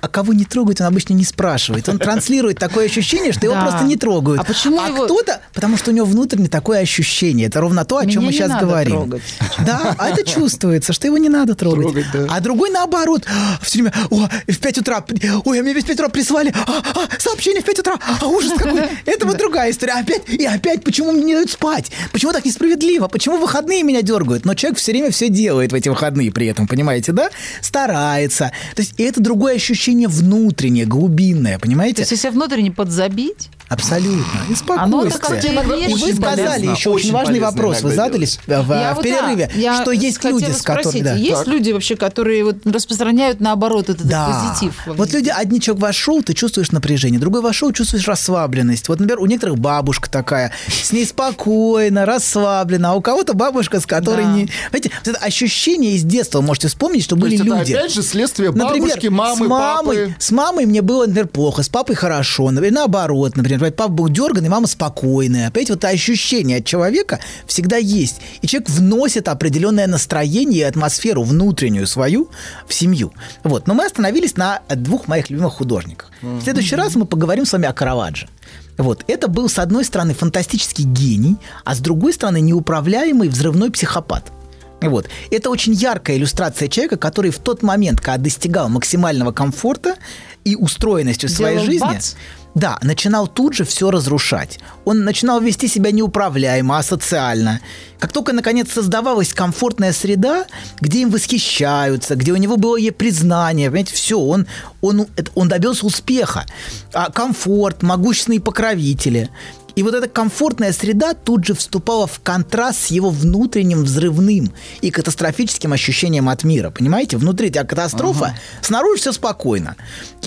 А 0.00 0.06
кого 0.06 0.32
не 0.32 0.44
трогают, 0.44 0.80
он 0.80 0.86
обычно 0.86 1.12
не 1.14 1.24
спрашивает. 1.24 1.88
Он 1.88 1.98
транслирует 1.98 2.56
такое 2.60 2.86
ощущение, 2.86 3.32
что 3.32 3.46
его 3.46 3.54
Да. 3.56 3.62
просто 3.62 3.84
не 3.84 3.96
трогают. 3.96 4.40
А 4.40 4.44
почему 4.44 4.80
его- 4.80 5.04
кто-то, 5.06 5.40
потому 5.52 5.76
что 5.76 5.90
у 5.90 5.94
него 5.94 6.06
внутренне 6.06 6.48
такое 6.48 6.78
ощущение. 6.80 7.48
Это 7.48 7.60
ровно 7.60 7.84
то, 7.84 7.96
о 7.98 8.02
чем 8.06 8.10
Меня 8.10 8.20
мы 8.20 8.26
не 8.28 8.32
сейчас 8.32 8.48
надо 8.48 8.66
говорим. 8.66 9.07
Трогать. 9.08 9.22
Да, 9.66 9.94
а 9.98 10.10
это 10.10 10.24
чувствуется, 10.24 10.92
что 10.92 11.06
его 11.06 11.18
не 11.18 11.28
надо 11.28 11.54
трогать. 11.54 11.82
Трогать, 11.82 12.06
да. 12.12 12.26
А 12.30 12.40
другой 12.40 12.70
наоборот. 12.70 13.26
Все 13.62 13.82
время, 13.82 13.94
о, 14.10 14.28
в 14.46 14.58
5 14.58 14.78
утра, 14.78 15.04
ой, 15.44 15.60
а 15.60 15.62
мне 15.62 15.72
в 15.72 15.76
5 15.76 15.90
утра 15.90 16.08
прислали 16.08 16.54
а, 16.54 16.82
а, 16.94 17.08
сообщение 17.18 17.60
в 17.60 17.64
5 17.64 17.80
утра, 17.80 17.98
а 18.20 18.26
ужас 18.26 18.52
какой. 18.56 18.82
Это 19.04 19.26
вот 19.26 19.36
другая 19.36 19.70
история. 19.70 19.94
Опять, 19.94 20.28
и 20.28 20.44
опять, 20.44 20.84
почему 20.84 21.12
мне 21.12 21.24
не 21.24 21.34
дают 21.34 21.50
спать? 21.50 21.90
Почему 22.12 22.32
так 22.32 22.44
несправедливо? 22.44 23.08
Почему 23.08 23.38
выходные 23.38 23.82
меня 23.82 24.02
дергают? 24.02 24.44
Но 24.44 24.54
человек 24.54 24.78
все 24.78 24.92
время 24.92 25.10
все 25.10 25.28
делает 25.28 25.72
в 25.72 25.74
эти 25.74 25.88
выходные 25.88 26.30
при 26.30 26.46
этом, 26.46 26.66
понимаете, 26.66 27.12
да? 27.12 27.30
Старается. 27.60 28.52
То 28.74 28.82
есть 28.82 28.94
и 28.96 29.02
это 29.02 29.20
другое 29.20 29.56
ощущение 29.56 30.08
внутреннее, 30.08 30.86
глубинное, 30.86 31.54
То 31.54 31.60
понимаете? 31.60 32.02
есть, 32.02 32.12
если 32.12 32.28
внутренне 32.28 32.70
подзабить, 32.70 33.48
Абсолютно. 33.68 34.22
И 34.48 34.54
Оно 34.76 35.08
спокойствие. 35.10 35.52
так 35.54 35.66
И 35.66 35.94
вы 35.94 36.12
сказали 36.14 36.46
полезно, 36.46 36.70
еще 36.70 36.90
очень 36.90 37.08
очень 37.08 37.12
важный 37.12 37.40
вопрос. 37.40 37.82
Вы 37.82 37.90
иногда 37.90 38.04
задали 38.04 38.24
делать. 38.24 38.40
в, 38.46 38.62
в 38.68 38.70
Я 38.72 38.94
вот, 38.94 39.02
перерыве, 39.04 39.50
да, 39.54 39.60
я 39.60 39.82
что 39.82 39.90
есть 39.92 40.24
люди, 40.24 40.50
с 40.50 40.62
которыми... 40.62 41.00
да. 41.02 41.14
Есть 41.14 41.44
Так. 41.44 41.46
люди 41.48 41.72
вообще, 41.72 41.96
которые 41.96 42.44
вот 42.44 42.56
распространяют 42.66 43.40
наоборот 43.40 43.88
этот 43.90 44.06
Да. 44.06 44.26
позитив? 44.50 44.74
во 44.86 44.94
Вот 44.94 45.12
люди, 45.12 45.28
один 45.34 45.60
человек 45.60 45.82
вошел, 45.82 46.22
ты 46.22 46.32
чувствуешь 46.34 46.70
напряжение, 46.70 47.20
другой 47.20 47.42
вошел, 47.42 47.72
чувствуешь 47.72 48.06
расслабленность. 48.08 48.88
Вот, 48.88 49.00
например, 49.00 49.20
у 49.20 49.26
некоторых 49.26 49.58
бабушка 49.58 50.10
такая, 50.10 50.52
с 50.66 50.92
ней 50.92 51.04
спокойно, 51.04 52.06
расслаблена, 52.06 52.92
а 52.92 52.94
у 52.94 53.00
кого-то 53.02 53.34
бабушка, 53.34 53.80
с 53.80 53.86
которой 53.86 54.24
Да. 54.24 54.32
не... 54.32 54.48
Понимаете, 54.70 54.90
вот 55.04 55.08
это 55.08 55.18
ощущение 55.24 55.92
из 55.92 56.04
детства, 56.04 56.40
можете 56.40 56.68
вспомнить, 56.68 57.04
что 57.04 57.16
То 57.16 57.20
были 57.22 57.32
есть 57.32 57.44
это 57.44 57.54
люди. 57.58 57.72
опять 57.74 57.92
же 57.92 58.02
следствие 58.02 58.50
Например, 58.50 58.88
бабушки, 58.88 59.06
мамы, 59.08 59.46
с 59.46 59.48
мамой, 59.48 59.96
папы. 59.96 60.14
с 60.18 60.30
мамой 60.30 60.66
мне 60.66 60.82
было, 60.82 61.06
например, 61.06 61.28
плохо, 61.28 61.62
с 61.62 61.68
папой 61.68 61.94
хорошо, 61.96 62.50
например, 62.50 62.72
наоборот, 62.74 63.36
например, 63.36 63.57
папа 63.58 63.88
был 63.88 64.08
дерганный, 64.08 64.48
мама 64.48 64.66
спокойная. 64.66 65.48
Опять 65.48 65.70
вот 65.70 65.78
это 65.78 65.88
ощущение 65.88 66.58
от 66.58 66.64
человека 66.64 67.20
всегда 67.46 67.76
есть. 67.76 68.20
И 68.42 68.46
человек 68.46 68.70
вносит 68.70 69.28
определенное 69.28 69.86
настроение 69.86 70.60
и 70.60 70.62
атмосферу 70.62 71.22
внутреннюю 71.22 71.86
свою 71.86 72.28
в 72.66 72.74
семью. 72.74 73.12
Вот. 73.44 73.66
Но 73.66 73.74
мы 73.74 73.86
остановились 73.86 74.36
на 74.36 74.60
двух 74.70 75.08
моих 75.08 75.30
любимых 75.30 75.54
художниках. 75.54 76.10
В 76.22 76.42
следующий 76.42 76.76
раз 76.76 76.94
мы 76.94 77.04
поговорим 77.04 77.44
с 77.46 77.52
вами 77.52 77.66
о 77.66 77.72
Караваджо. 77.72 78.28
Вот. 78.76 79.04
Это 79.08 79.28
был, 79.28 79.48
с 79.48 79.58
одной 79.58 79.84
стороны, 79.84 80.14
фантастический 80.14 80.84
гений, 80.84 81.36
а 81.64 81.74
с 81.74 81.80
другой 81.80 82.12
стороны, 82.12 82.40
неуправляемый 82.40 83.28
взрывной 83.28 83.70
психопат. 83.70 84.32
Вот. 84.80 85.08
Это 85.30 85.50
очень 85.50 85.72
яркая 85.72 86.16
иллюстрация 86.16 86.68
человека, 86.68 86.96
который 86.96 87.30
в 87.32 87.38
тот 87.38 87.62
момент, 87.62 88.00
когда 88.00 88.18
достигал 88.18 88.68
максимального 88.68 89.32
комфорта 89.32 89.96
и 90.44 90.54
устроенности 90.54 91.26
в 91.26 91.30
своей 91.30 91.56
Делал 91.56 91.66
жизни, 91.66 91.84
бац? 91.84 92.14
Да, 92.58 92.78
начинал 92.82 93.28
тут 93.28 93.54
же 93.54 93.64
все 93.64 93.90
разрушать. 93.90 94.58
Он 94.84 95.04
начинал 95.04 95.40
вести 95.40 95.68
себя 95.68 95.92
неуправляемо, 95.92 96.76
асоциально. 96.76 97.60
Как 98.00 98.12
только, 98.12 98.32
наконец, 98.32 98.72
создавалась 98.72 99.32
комфортная 99.32 99.92
среда, 99.92 100.46
где 100.80 101.02
им 101.02 101.10
восхищаются, 101.10 102.16
где 102.16 102.32
у 102.32 102.36
него 102.36 102.56
было 102.56 102.76
ей 102.76 102.92
признание, 102.92 103.70
понимаете, 103.70 103.94
все, 103.94 104.18
он, 104.18 104.46
он, 104.80 105.06
он 105.34 105.48
добился 105.48 105.86
успеха. 105.86 106.46
А 106.92 107.10
комфорт, 107.10 107.82
могущественные 107.82 108.40
покровители. 108.40 109.30
И 109.78 109.82
вот 109.84 109.94
эта 109.94 110.08
комфортная 110.08 110.72
среда 110.72 111.14
тут 111.14 111.44
же 111.44 111.54
вступала 111.54 112.08
в 112.08 112.18
контраст 112.18 112.86
с 112.86 112.86
его 112.88 113.10
внутренним 113.10 113.84
взрывным 113.84 114.52
и 114.80 114.90
катастрофическим 114.90 115.72
ощущением 115.72 116.28
от 116.28 116.42
мира. 116.42 116.70
Понимаете? 116.70 117.16
Внутри 117.16 117.48
тебя 117.48 117.62
катастрофа, 117.62 118.36
снаружи 118.60 119.00
все 119.00 119.12
спокойно. 119.12 119.76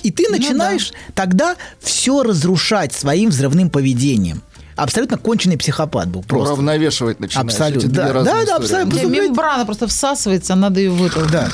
И 0.04 0.12
ты 0.12 0.30
начинаешь 0.30 0.94
тогда 1.16 1.58
все 1.82 2.24
разрушать 2.24 2.94
своим 2.94 3.30
взрывным 3.30 3.70
поведением. 3.70 4.42
Абсолютно 4.76 5.18
конченый 5.18 5.58
психопат 5.58 6.08
был 6.08 6.24
просто. 6.24 6.54
Уравновешивать 6.54 7.20
начинаешь. 7.20 7.48
Абсолютно. 7.52 7.88
эти 7.88 7.96
Да, 7.96 8.14
да, 8.14 8.24
да, 8.24 8.44
истории. 8.44 8.58
абсолютно. 8.58 8.92
Просто, 8.92 9.08
мембрана 9.08 9.66
просто 9.66 9.88
всасывается, 9.88 10.56
надо 10.56 10.80
ее 10.80 10.92
вытолкнуть. 10.92 11.32
Да. 11.32 11.50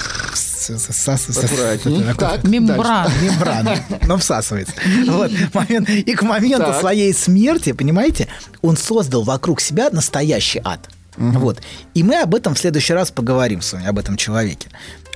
Мембрана. 2.44 3.12
мембрана, 3.22 3.78
но 4.08 4.18
всасывается. 4.18 4.74
Вот, 5.08 5.32
момент. 5.54 5.90
И 5.90 6.14
к 6.14 6.22
моменту 6.24 6.68
Так. 6.68 6.80
своей 6.80 7.14
смерти, 7.14 7.72
понимаете, 7.72 8.28
он 8.62 8.78
создал 8.78 9.24
вокруг 9.24 9.62
себя 9.62 9.90
настоящий 9.92 10.62
ад. 10.64 10.90
Вот. 11.18 11.60
И 11.94 12.04
мы 12.04 12.22
об 12.22 12.36
этом 12.36 12.54
в 12.54 12.60
следующий 12.60 12.94
раз 12.94 13.10
поговорим 13.12 13.62
с 13.62 13.74
вами, 13.74 13.88
об 13.88 13.98
этом 13.98 14.18
человеке. 14.18 14.68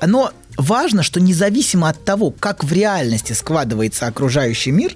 Но 0.05 0.31
важно, 0.57 1.03
что 1.03 1.19
независимо 1.19 1.89
от 1.89 2.03
того, 2.03 2.31
как 2.31 2.63
в 2.63 2.71
реальности 2.73 3.33
складывается 3.33 4.07
окружающий 4.07 4.71
мир, 4.71 4.95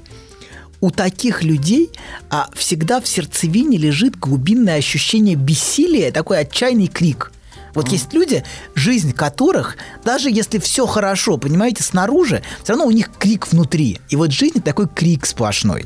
у 0.81 0.91
таких 0.91 1.43
людей 1.43 1.89
а, 2.29 2.49
всегда 2.53 2.99
в 3.01 3.07
сердцевине 3.07 3.77
лежит 3.77 4.17
глубинное 4.17 4.77
ощущение 4.77 5.35
бессилия, 5.35 6.11
такой 6.11 6.39
отчаянный 6.39 6.87
крик. 6.87 7.31
Вот 7.73 7.89
есть 7.89 8.13
люди, 8.13 8.43
жизнь 8.73 9.11
которых, 9.11 9.75
даже 10.03 10.29
если 10.31 10.59
все 10.59 10.85
хорошо, 10.85 11.37
понимаете, 11.37 11.83
снаружи, 11.83 12.41
все 12.63 12.73
равно 12.73 12.85
у 12.85 12.91
них 12.91 13.11
крик 13.19 13.51
внутри. 13.51 13.99
И 14.09 14.15
вот 14.15 14.31
жизнь 14.31 14.61
такой 14.61 14.87
крик 14.87 15.25
сплошной. 15.25 15.85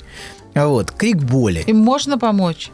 Вот, 0.53 0.91
крик 0.91 1.17
боли. 1.17 1.63
Им 1.65 1.77
можно 1.77 2.17
помочь? 2.17 2.71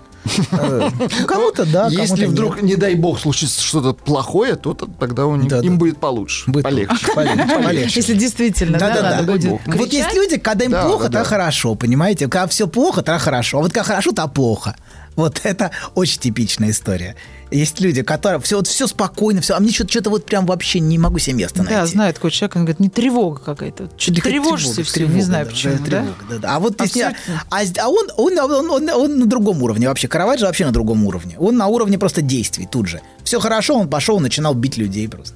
Ну, 0.51 0.91
Кому-то 1.27 1.65
да, 1.65 1.87
Если 1.87 2.25
вдруг, 2.25 2.61
не 2.61 2.75
дай 2.75 2.95
бог, 2.95 3.19
случится 3.19 3.61
что-то 3.61 3.93
плохое, 3.93 4.55
то 4.55 4.73
тогда 4.73 5.23
им 5.23 5.77
будет 5.77 5.97
получше. 5.97 6.51
Полегче. 6.51 7.07
полегче, 7.13 7.63
полегче. 7.63 7.99
Если 7.99 8.13
действительно, 8.13 8.77
да, 8.79 9.23
будет 9.23 9.59
Вот 9.65 9.93
есть 9.93 10.13
люди, 10.13 10.37
когда 10.37 10.65
им 10.65 10.71
плохо, 10.71 11.09
да. 11.09 11.23
хорошо, 11.23 11.75
понимаете? 11.75 12.27
Когда 12.27 12.47
все 12.47 12.67
плохо, 12.67 13.01
тогда 13.01 13.19
хорошо. 13.19 13.59
А 13.59 13.61
вот 13.61 13.71
когда 13.71 13.83
хорошо, 13.83 14.11
то 14.11 14.27
плохо. 14.27 14.75
Вот 15.15 15.41
это 15.43 15.71
очень 15.93 16.19
типичная 16.19 16.71
история. 16.71 17.15
Есть 17.51 17.79
люди, 17.79 18.01
которые 18.01 18.39
все, 18.41 18.57
вот 18.57 18.67
все 18.67 18.87
спокойно, 18.87 19.41
все, 19.41 19.53
а 19.53 19.59
мне 19.59 19.71
что-то, 19.71 19.91
что-то 19.91 20.09
вот 20.09 20.25
прям 20.25 20.45
вообще 20.45 20.79
не 20.79 20.97
могу 20.97 21.19
себе 21.19 21.37
места 21.37 21.59
найти. 21.63 21.75
Да, 21.75 21.85
знаю 21.85 22.13
такой 22.13 22.31
человек, 22.31 22.55
он 22.55 22.61
говорит, 22.63 22.79
не 22.79 22.89
тревога 22.89 23.39
какая-то. 23.39 23.89
Что-то 23.97 24.21
Тревога, 24.21 24.57
тревожишься 24.57 24.83
все, 24.83 24.93
тревога, 24.93 25.15
не 25.15 25.21
знаю 25.21 25.45
да, 25.45 25.51
почему, 25.51 25.73
да, 25.73 25.79
да? 25.79 25.85
тревога, 25.85 26.15
да, 26.29 26.37
да. 26.37 26.55
А 26.55 26.59
вот 26.59 26.81
если, 26.81 27.01
а, 27.03 27.13
а 27.51 27.89
он, 27.89 28.07
он, 28.17 28.39
он, 28.39 28.69
он, 28.71 28.89
он 28.89 29.19
на 29.19 29.25
другом 29.25 29.61
уровне 29.61 29.87
вообще. 29.87 30.07
Караваджо 30.07 30.47
вообще 30.47 30.65
на 30.65 30.71
другом 30.71 31.05
уровне. 31.05 31.35
Он 31.37 31.55
на 31.55 31.67
уровне 31.67 31.99
просто 31.99 32.21
действий 32.21 32.67
тут 32.69 32.87
же. 32.87 33.01
Все 33.23 33.39
хорошо, 33.39 33.77
он 33.77 33.89
пошел, 33.89 34.19
начинал 34.19 34.53
бить 34.53 34.77
людей 34.77 35.07
просто. 35.07 35.35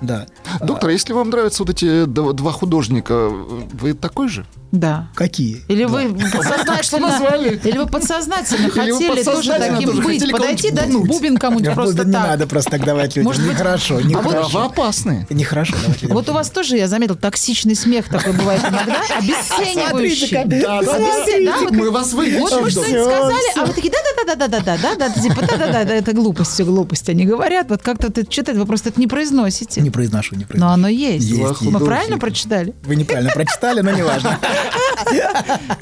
Да. 0.00 0.26
Доктор, 0.60 0.90
если 0.90 1.12
вам 1.12 1.30
нравятся 1.30 1.64
вот 1.64 1.70
эти 1.70 2.06
два 2.06 2.52
художника, 2.52 3.28
вы 3.28 3.94
такой 3.94 4.28
же? 4.28 4.46
Да. 4.72 5.08
Какие? 5.14 5.62
Или 5.68 5.84
вы 5.84 6.08
подсознательно, 6.32 7.60
или 7.62 7.78
вы 7.78 7.86
подсознательно 7.86 8.68
вы 8.68 8.72
хотели 8.72 9.22
тоже 9.22 9.52
таким 9.52 10.02
быть, 10.02 10.30
подойти, 10.32 10.70
дать 10.70 10.90
бубен 10.92 11.36
кому-нибудь 11.36 11.74
просто 11.74 11.96
буду- 11.98 12.06
не 12.08 12.12
так. 12.14 12.26
надо 12.26 12.46
просто 12.46 12.70
так 12.70 12.84
давать 12.84 13.14
людям. 13.16 13.24
Может 13.24 13.42
быть- 13.42 13.52
Нехорошо, 13.52 13.96
А 13.98 14.02
нехорошо. 14.02 14.48
Права 14.50 14.66
опасные. 14.66 15.26
Нехорошо 15.28 15.74
давать 15.82 16.00
людям. 16.02 16.16
Вот 16.16 16.28
у 16.30 16.32
вас 16.32 16.48
тоже, 16.50 16.76
я 16.78 16.88
заметил, 16.88 17.16
токсичный 17.16 17.74
смех 17.76 18.08
такой 18.08 18.32
бывает 18.32 18.62
иногда, 18.62 19.02
обесценивающий. 19.18 20.38
Мы 21.76 21.90
вас 21.90 22.14
вылечим. 22.14 22.40
Вот 22.40 22.62
мы 22.62 22.70
что-нибудь 22.70 23.02
сказали, 23.04 23.58
а 23.58 23.66
вы 23.66 23.72
такие, 23.74 23.92
да-да-да-да-да-да-да-да, 23.92 25.10
типа, 25.22 25.40
да-да-да, 25.42 25.94
это 25.94 26.12
глупость, 26.14 26.52
все 26.52 26.64
глупость. 26.64 27.08
Они 27.10 27.26
говорят, 27.26 27.68
вот 27.68 27.82
как-то 27.82 28.10
ты 28.10 28.26
что-то, 28.28 28.54
вы 28.54 28.64
просто 28.64 28.88
это 28.88 28.98
не 29.00 29.06
произносите. 29.06 29.82
Не 29.82 29.90
произношу, 29.90 30.34
не 30.34 30.42
Но 30.42 30.46
произношу. 30.46 30.72
оно 30.72 30.88
есть. 30.88 31.30
Мы 31.60 31.78
правильно 31.78 32.18
прочитали? 32.18 32.72
Вы 32.84 32.96
неправильно 32.96 33.30
прочитали, 33.32 33.82
но 33.82 33.90
не 33.90 34.02
важно. 34.02 34.38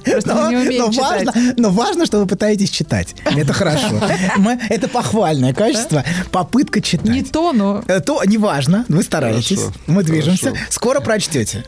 Просто 0.04 0.34
мы 0.34 0.50
не 0.50 0.56
умеем 0.56 0.84
но, 0.86 0.92
читать. 0.92 1.26
важно, 1.26 1.54
но 1.56 1.70
важно, 1.70 2.06
что 2.06 2.18
вы 2.18 2.26
пытаетесь 2.26 2.70
читать. 2.70 3.14
Это 3.24 3.52
хорошо. 3.52 4.00
Мы- 4.36 4.58
это 4.68 4.88
похвальное 4.88 5.54
качество. 5.54 6.04
Попытка 6.30 6.80
читать. 6.80 7.06
Не 7.08 7.22
то, 7.22 7.52
но... 7.52 7.82
Э, 7.86 8.00
То 8.00 8.22
неважно, 8.24 8.84
вы 8.88 9.02
стараетесь, 9.02 9.58
Хорошо, 9.58 9.74
мы 9.86 10.02
движемся. 10.02 10.50
хорошо. 10.50 10.64
Скоро 10.70 11.00
прочтете. 11.00 11.64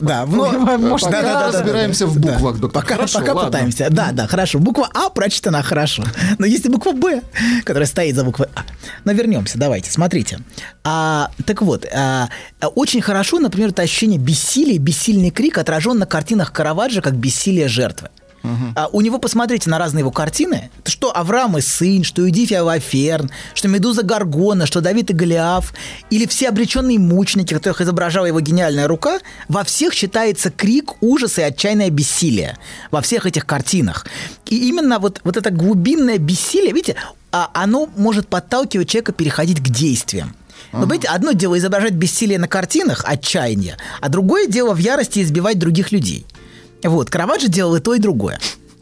Да, 0.00 0.26
но- 0.26 0.78
может, 0.78 1.10
да, 1.10 1.16
пока 1.18 1.22
да, 1.22 1.40
да, 1.46 1.52
да, 1.52 1.58
разбираемся 1.58 2.06
да, 2.06 2.10
в 2.10 2.18
да. 2.18 2.32
буквах, 2.32 2.58
доктор. 2.58 2.82
Пока, 2.82 2.94
Хорошо, 2.94 3.18
пока 3.20 3.32
ладно. 3.32 3.50
пытаемся. 3.50 3.86
Да, 3.90 4.10
да, 4.12 4.26
хорошо. 4.26 4.58
Буква 4.58 4.88
А 4.94 5.08
прочитана 5.10 5.62
хорошо. 5.62 6.04
Но 6.38 6.46
есть 6.46 6.64
и 6.66 6.68
буква 6.68 6.92
Б, 6.92 7.22
которая 7.64 7.86
стоит 7.86 8.14
за 8.16 8.24
буквой 8.24 8.48
А. 8.54 8.62
Но 9.04 9.12
вернемся, 9.12 9.58
давайте, 9.58 9.90
смотрите. 9.90 10.38
А, 10.84 11.30
так 11.46 11.62
вот, 11.62 11.86
а, 11.92 12.28
очень 12.74 13.00
хорошо, 13.02 13.38
например, 13.38 13.70
это 13.70 13.82
ощущение 13.82 14.18
бессилия, 14.18 14.78
бессильный 14.78 15.30
крик 15.30 15.58
отражен 15.58 15.98
на 15.98 16.06
картинах 16.06 16.39
Караваджо 16.48 17.02
как 17.02 17.14
бессилие 17.14 17.68
жертвы. 17.68 18.08
А 18.74 18.88
у 18.92 19.00
него, 19.00 19.18
посмотрите 19.18 19.68
на 19.68 19.78
разные 19.78 20.00
его 20.00 20.10
картины, 20.10 20.70
что 20.86 21.14
Авраам 21.14 21.58
и 21.58 21.60
сын, 21.60 22.04
что 22.04 22.24
Юдиф 22.24 22.50
и 22.50 22.54
Аваферн, 22.54 23.30
что 23.54 23.68
Медуза 23.68 24.02
Гаргона, 24.02 24.66
что 24.66 24.80
Давид 24.80 25.10
и 25.10 25.12
Голиаф, 25.12 25.74
или 26.08 26.26
все 26.26 26.48
обреченные 26.48 26.98
мученики, 26.98 27.52
которых 27.52 27.80
изображала 27.82 28.26
его 28.26 28.40
гениальная 28.40 28.88
рука, 28.88 29.18
во 29.48 29.64
всех 29.64 29.94
читается 29.94 30.50
крик, 30.50 30.94
ужас 31.02 31.38
и 31.38 31.42
отчаянное 31.42 31.90
бессилие. 31.90 32.56
Во 32.90 33.02
всех 33.02 33.26
этих 33.26 33.44
картинах. 33.46 34.06
И 34.46 34.68
именно 34.68 34.98
вот, 34.98 35.20
вот 35.24 35.36
это 35.36 35.50
глубинное 35.50 36.18
бессилие, 36.18 36.72
видите, 36.72 36.96
а, 37.32 37.50
оно 37.52 37.88
может 37.96 38.28
подталкивать 38.28 38.88
человека 38.88 39.12
переходить 39.12 39.60
к 39.60 39.68
действиям. 39.68 40.34
Но, 40.72 40.80
понимаете, 40.82 41.08
одно 41.08 41.32
дело 41.32 41.58
изображать 41.58 41.92
бессилие 41.94 42.38
на 42.38 42.48
картинах, 42.48 43.04
отчаяние, 43.06 43.76
а 44.00 44.08
другое 44.08 44.46
дело 44.46 44.74
в 44.74 44.78
ярости 44.78 45.20
избивать 45.22 45.58
других 45.58 45.92
людей. 45.92 46.26
Вот, 46.82 47.10
Караваджо 47.10 47.48
делал 47.48 47.74
и 47.76 47.80
то, 47.80 47.94
и 47.94 47.98
другое. 47.98 48.38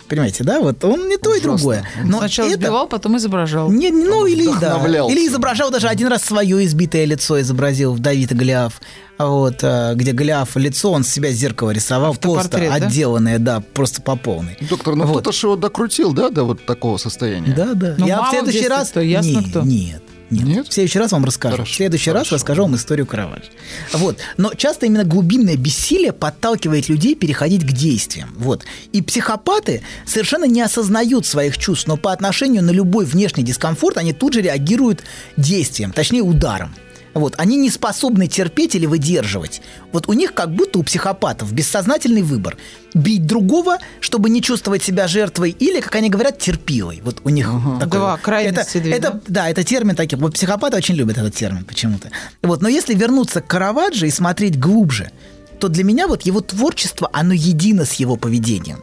Понимаете, 0.09 0.43
да? 0.43 0.61
Вот 0.61 0.82
он 0.84 1.09
не 1.09 1.18
то, 1.18 1.34
и 1.34 1.41
другое. 1.41 1.84
Но 2.03 2.18
Сначала 2.18 2.49
это- 2.49 2.57
сбивал, 2.57 2.89
потом 2.89 3.18
изображал. 3.18 3.70
не, 3.70 3.91
ну 3.91 4.24
или 4.26 4.49
да. 4.59 4.82
Или 5.11 5.26
изображал 5.26 5.70
даже 5.70 5.89
один 5.89 6.09
раз 6.09 6.22
свое 6.24 6.64
избитое 6.64 7.05
лицо, 7.05 7.39
изобразил 7.41 7.93
в 7.93 7.99
Давид 7.99 8.34
Голиаф. 8.34 8.80
Вот, 9.18 9.59
э, 9.62 9.93
где 9.97 10.12
Голиаф 10.12 10.57
лицо, 10.57 10.93
он 10.93 11.03
с 11.05 11.09
себя 11.09 11.30
с 11.32 11.34
зеркала 11.34 11.72
рисовал, 11.72 12.14
просто 12.14 12.57
да? 12.59 12.74
отделанное, 12.74 13.39
да, 13.39 13.61
просто 13.61 14.01
по 14.01 14.14
полной. 14.16 14.57
Доктор, 14.61 14.95
ну 14.95 15.05
Вот. 15.05 15.11
кто-то 15.20 15.32
ж 15.32 15.43
его 15.43 15.57
докрутил, 15.57 16.12
да, 16.12 16.30
до 16.30 16.45
вот 16.45 16.64
такого 16.64 16.97
состояния? 16.99 17.53
Да, 17.53 17.74
да. 17.74 17.95
Ну, 17.99 18.07
Я 18.07 18.22
в 18.22 18.30
следующий 18.30 18.68
раз... 18.68 18.91
кто? 18.91 19.01
Ясно, 19.01 19.28
Не, 19.28 19.51
кто. 19.51 19.61
Нет. 19.62 20.03
Нет. 20.31 20.45
Нет? 20.45 20.68
В 20.68 20.72
следующий 20.72 20.99
раз 20.99 21.12
вам 21.12 21.24
расскажу. 21.24 21.57
Хорошо, 21.57 21.72
в 21.72 21.76
следующий 21.76 22.11
раз 22.11 22.20
хорошо. 22.20 22.35
расскажу 22.37 22.62
вам 22.62 22.76
историю 22.76 23.07
Караваджо. 23.07 23.47
Вот. 23.93 24.18
Но 24.37 24.53
часто 24.55 24.87
именно 24.87 25.05
глубинное 25.05 25.57
бессилие 25.57 26.12
подталкивает 26.12 26.89
людей 26.89 27.14
переходить 27.14 27.62
к 27.62 27.72
действиям. 27.72 28.35
Вот. 28.37 28.64
И 28.93 29.03
психопаты 29.03 29.83
совершенно 30.07 30.45
не 30.45 30.61
осознают 30.61 31.26
своих 31.26 31.57
чувств, 31.59 31.87
но 31.87 31.97
по 31.97 32.12
отношению 32.12 32.62
на 32.62 32.70
любой 32.70 33.05
внешний 33.05 33.43
дискомфорт 33.43 33.97
они 33.97 34.12
тут 34.12 34.35
же 34.35 34.43
реагируют 34.43 35.03
действием, 35.37 35.93
точнее 35.93 36.22
ударом. 36.22 36.74
Вот, 37.18 37.34
они 37.36 37.56
не 37.56 37.70
способны 37.70 38.28
терпеть 38.28 38.74
или 38.74 38.86
выдерживать. 38.86 39.60
Вот 39.92 40.08
у 40.08 40.12
них 40.12 40.34
как 40.34 40.54
будто 40.54 40.78
у 40.78 40.82
психопатов 40.82 41.52
бессознательный 41.52 42.22
выбор. 42.22 42.56
Бить 42.94 43.26
другого, 43.26 43.78
чтобы 44.00 44.30
не 44.30 44.40
чувствовать 44.40 44.82
себя 44.82 45.08
жертвой, 45.08 45.50
или, 45.50 45.80
как 45.80 45.94
они 45.96 46.10
говорят, 46.10 46.38
терпилой. 46.38 47.00
Вот 47.04 47.20
у 47.24 47.28
них 47.28 47.50
такой 47.80 47.98
Два 47.98 48.16
крайности 48.18 48.78
Это, 48.78 48.80
две, 48.80 48.92
это- 48.92 49.12
да? 49.12 49.20
да, 49.28 49.50
это 49.50 49.64
термин 49.64 49.94
такой. 49.96 50.18
Вот 50.18 50.34
психопаты 50.34 50.76
очень 50.76 50.94
любят 50.94 51.18
этот 51.18 51.34
термин 51.34 51.64
почему-то. 51.64 52.10
Вот, 52.42 52.62
но 52.62 52.68
если 52.68 52.94
вернуться 52.94 53.40
к 53.40 53.46
Караваджо 53.48 54.06
и 54.06 54.10
смотреть 54.10 54.58
глубже, 54.58 55.10
то 55.58 55.68
для 55.68 55.82
меня 55.84 56.06
вот 56.06 56.22
его 56.22 56.40
творчество, 56.40 57.10
оно 57.12 57.32
едино 57.34 57.84
с 57.84 57.94
его 57.94 58.16
поведением. 58.16 58.78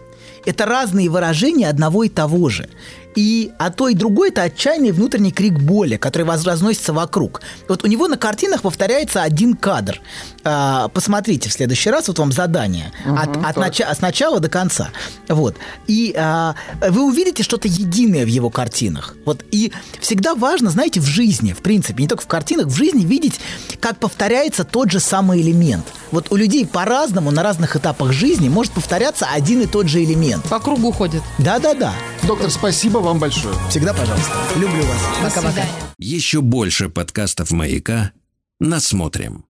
Это 0.45 0.65
разные 0.65 1.09
выражения 1.09 1.69
одного 1.69 2.03
и 2.03 2.09
того 2.09 2.49
же. 2.49 2.67
И 3.15 3.51
а 3.57 3.71
то 3.71 3.87
и 3.87 3.95
другое 3.95 4.29
это 4.29 4.43
отчаянный 4.43 4.91
внутренний 4.91 5.31
крик 5.31 5.53
боли, 5.53 5.97
который 5.97 6.27
разносится 6.27 6.93
вокруг. 6.93 7.41
Вот 7.67 7.83
у 7.83 7.87
него 7.87 8.07
на 8.07 8.17
картинах 8.17 8.61
повторяется 8.61 9.23
один 9.23 9.55
кадр. 9.55 10.01
А, 10.43 10.89
посмотрите 10.89 11.49
в 11.49 11.53
следующий 11.53 11.89
раз, 11.89 12.07
вот 12.07 12.19
вам 12.19 12.31
задание. 12.31 12.91
от, 13.05 13.37
от 13.37 13.57
нача- 13.57 13.93
с 13.93 14.01
начала 14.01 14.39
до 14.39 14.49
конца. 14.49 14.89
Вот. 15.29 15.55
И 15.87 16.13
а, 16.17 16.55
вы 16.89 17.03
увидите 17.03 17.43
что-то 17.43 17.67
единое 17.67 18.25
в 18.25 18.27
его 18.27 18.49
картинах. 18.49 19.15
Вот. 19.25 19.43
И 19.51 19.71
всегда 19.99 20.35
важно, 20.35 20.69
знаете, 20.69 20.99
в 20.99 21.05
жизни, 21.05 21.53
в 21.53 21.59
принципе, 21.59 22.03
не 22.03 22.07
только 22.07 22.23
в 22.23 22.27
картинах, 22.27 22.67
в 22.67 22.75
жизни 22.75 23.05
видеть, 23.05 23.39
как 23.79 23.97
повторяется 23.97 24.63
тот 24.63 24.91
же 24.91 24.99
самый 24.99 25.41
элемент. 25.41 25.85
Вот 26.11 26.31
у 26.31 26.35
людей 26.35 26.65
по-разному 26.65 27.31
на 27.31 27.43
разных 27.43 27.75
этапах 27.75 28.11
жизни 28.11 28.49
может 28.49 28.73
повторяться 28.73 29.27
один 29.33 29.61
и 29.61 29.65
тот 29.65 29.87
же 29.87 30.03
элемент. 30.03 30.43
По 30.45 30.59
кругу 30.59 30.91
ходит. 30.91 31.23
Да-да-да. 31.37 31.93
Доктор, 32.23 32.49
спасибо 32.49 32.99
вам 33.05 33.19
большое. 33.19 33.55
Всегда 33.69 33.93
пожалуйста. 33.93 34.33
Люблю 34.55 34.83
вас. 34.83 35.01
Пока-пока. 35.23 35.63
Еще 35.97 36.41
больше 36.41 36.89
подкастов 36.89 37.51
«Маяка» 37.51 38.11
насмотрим. 38.59 39.45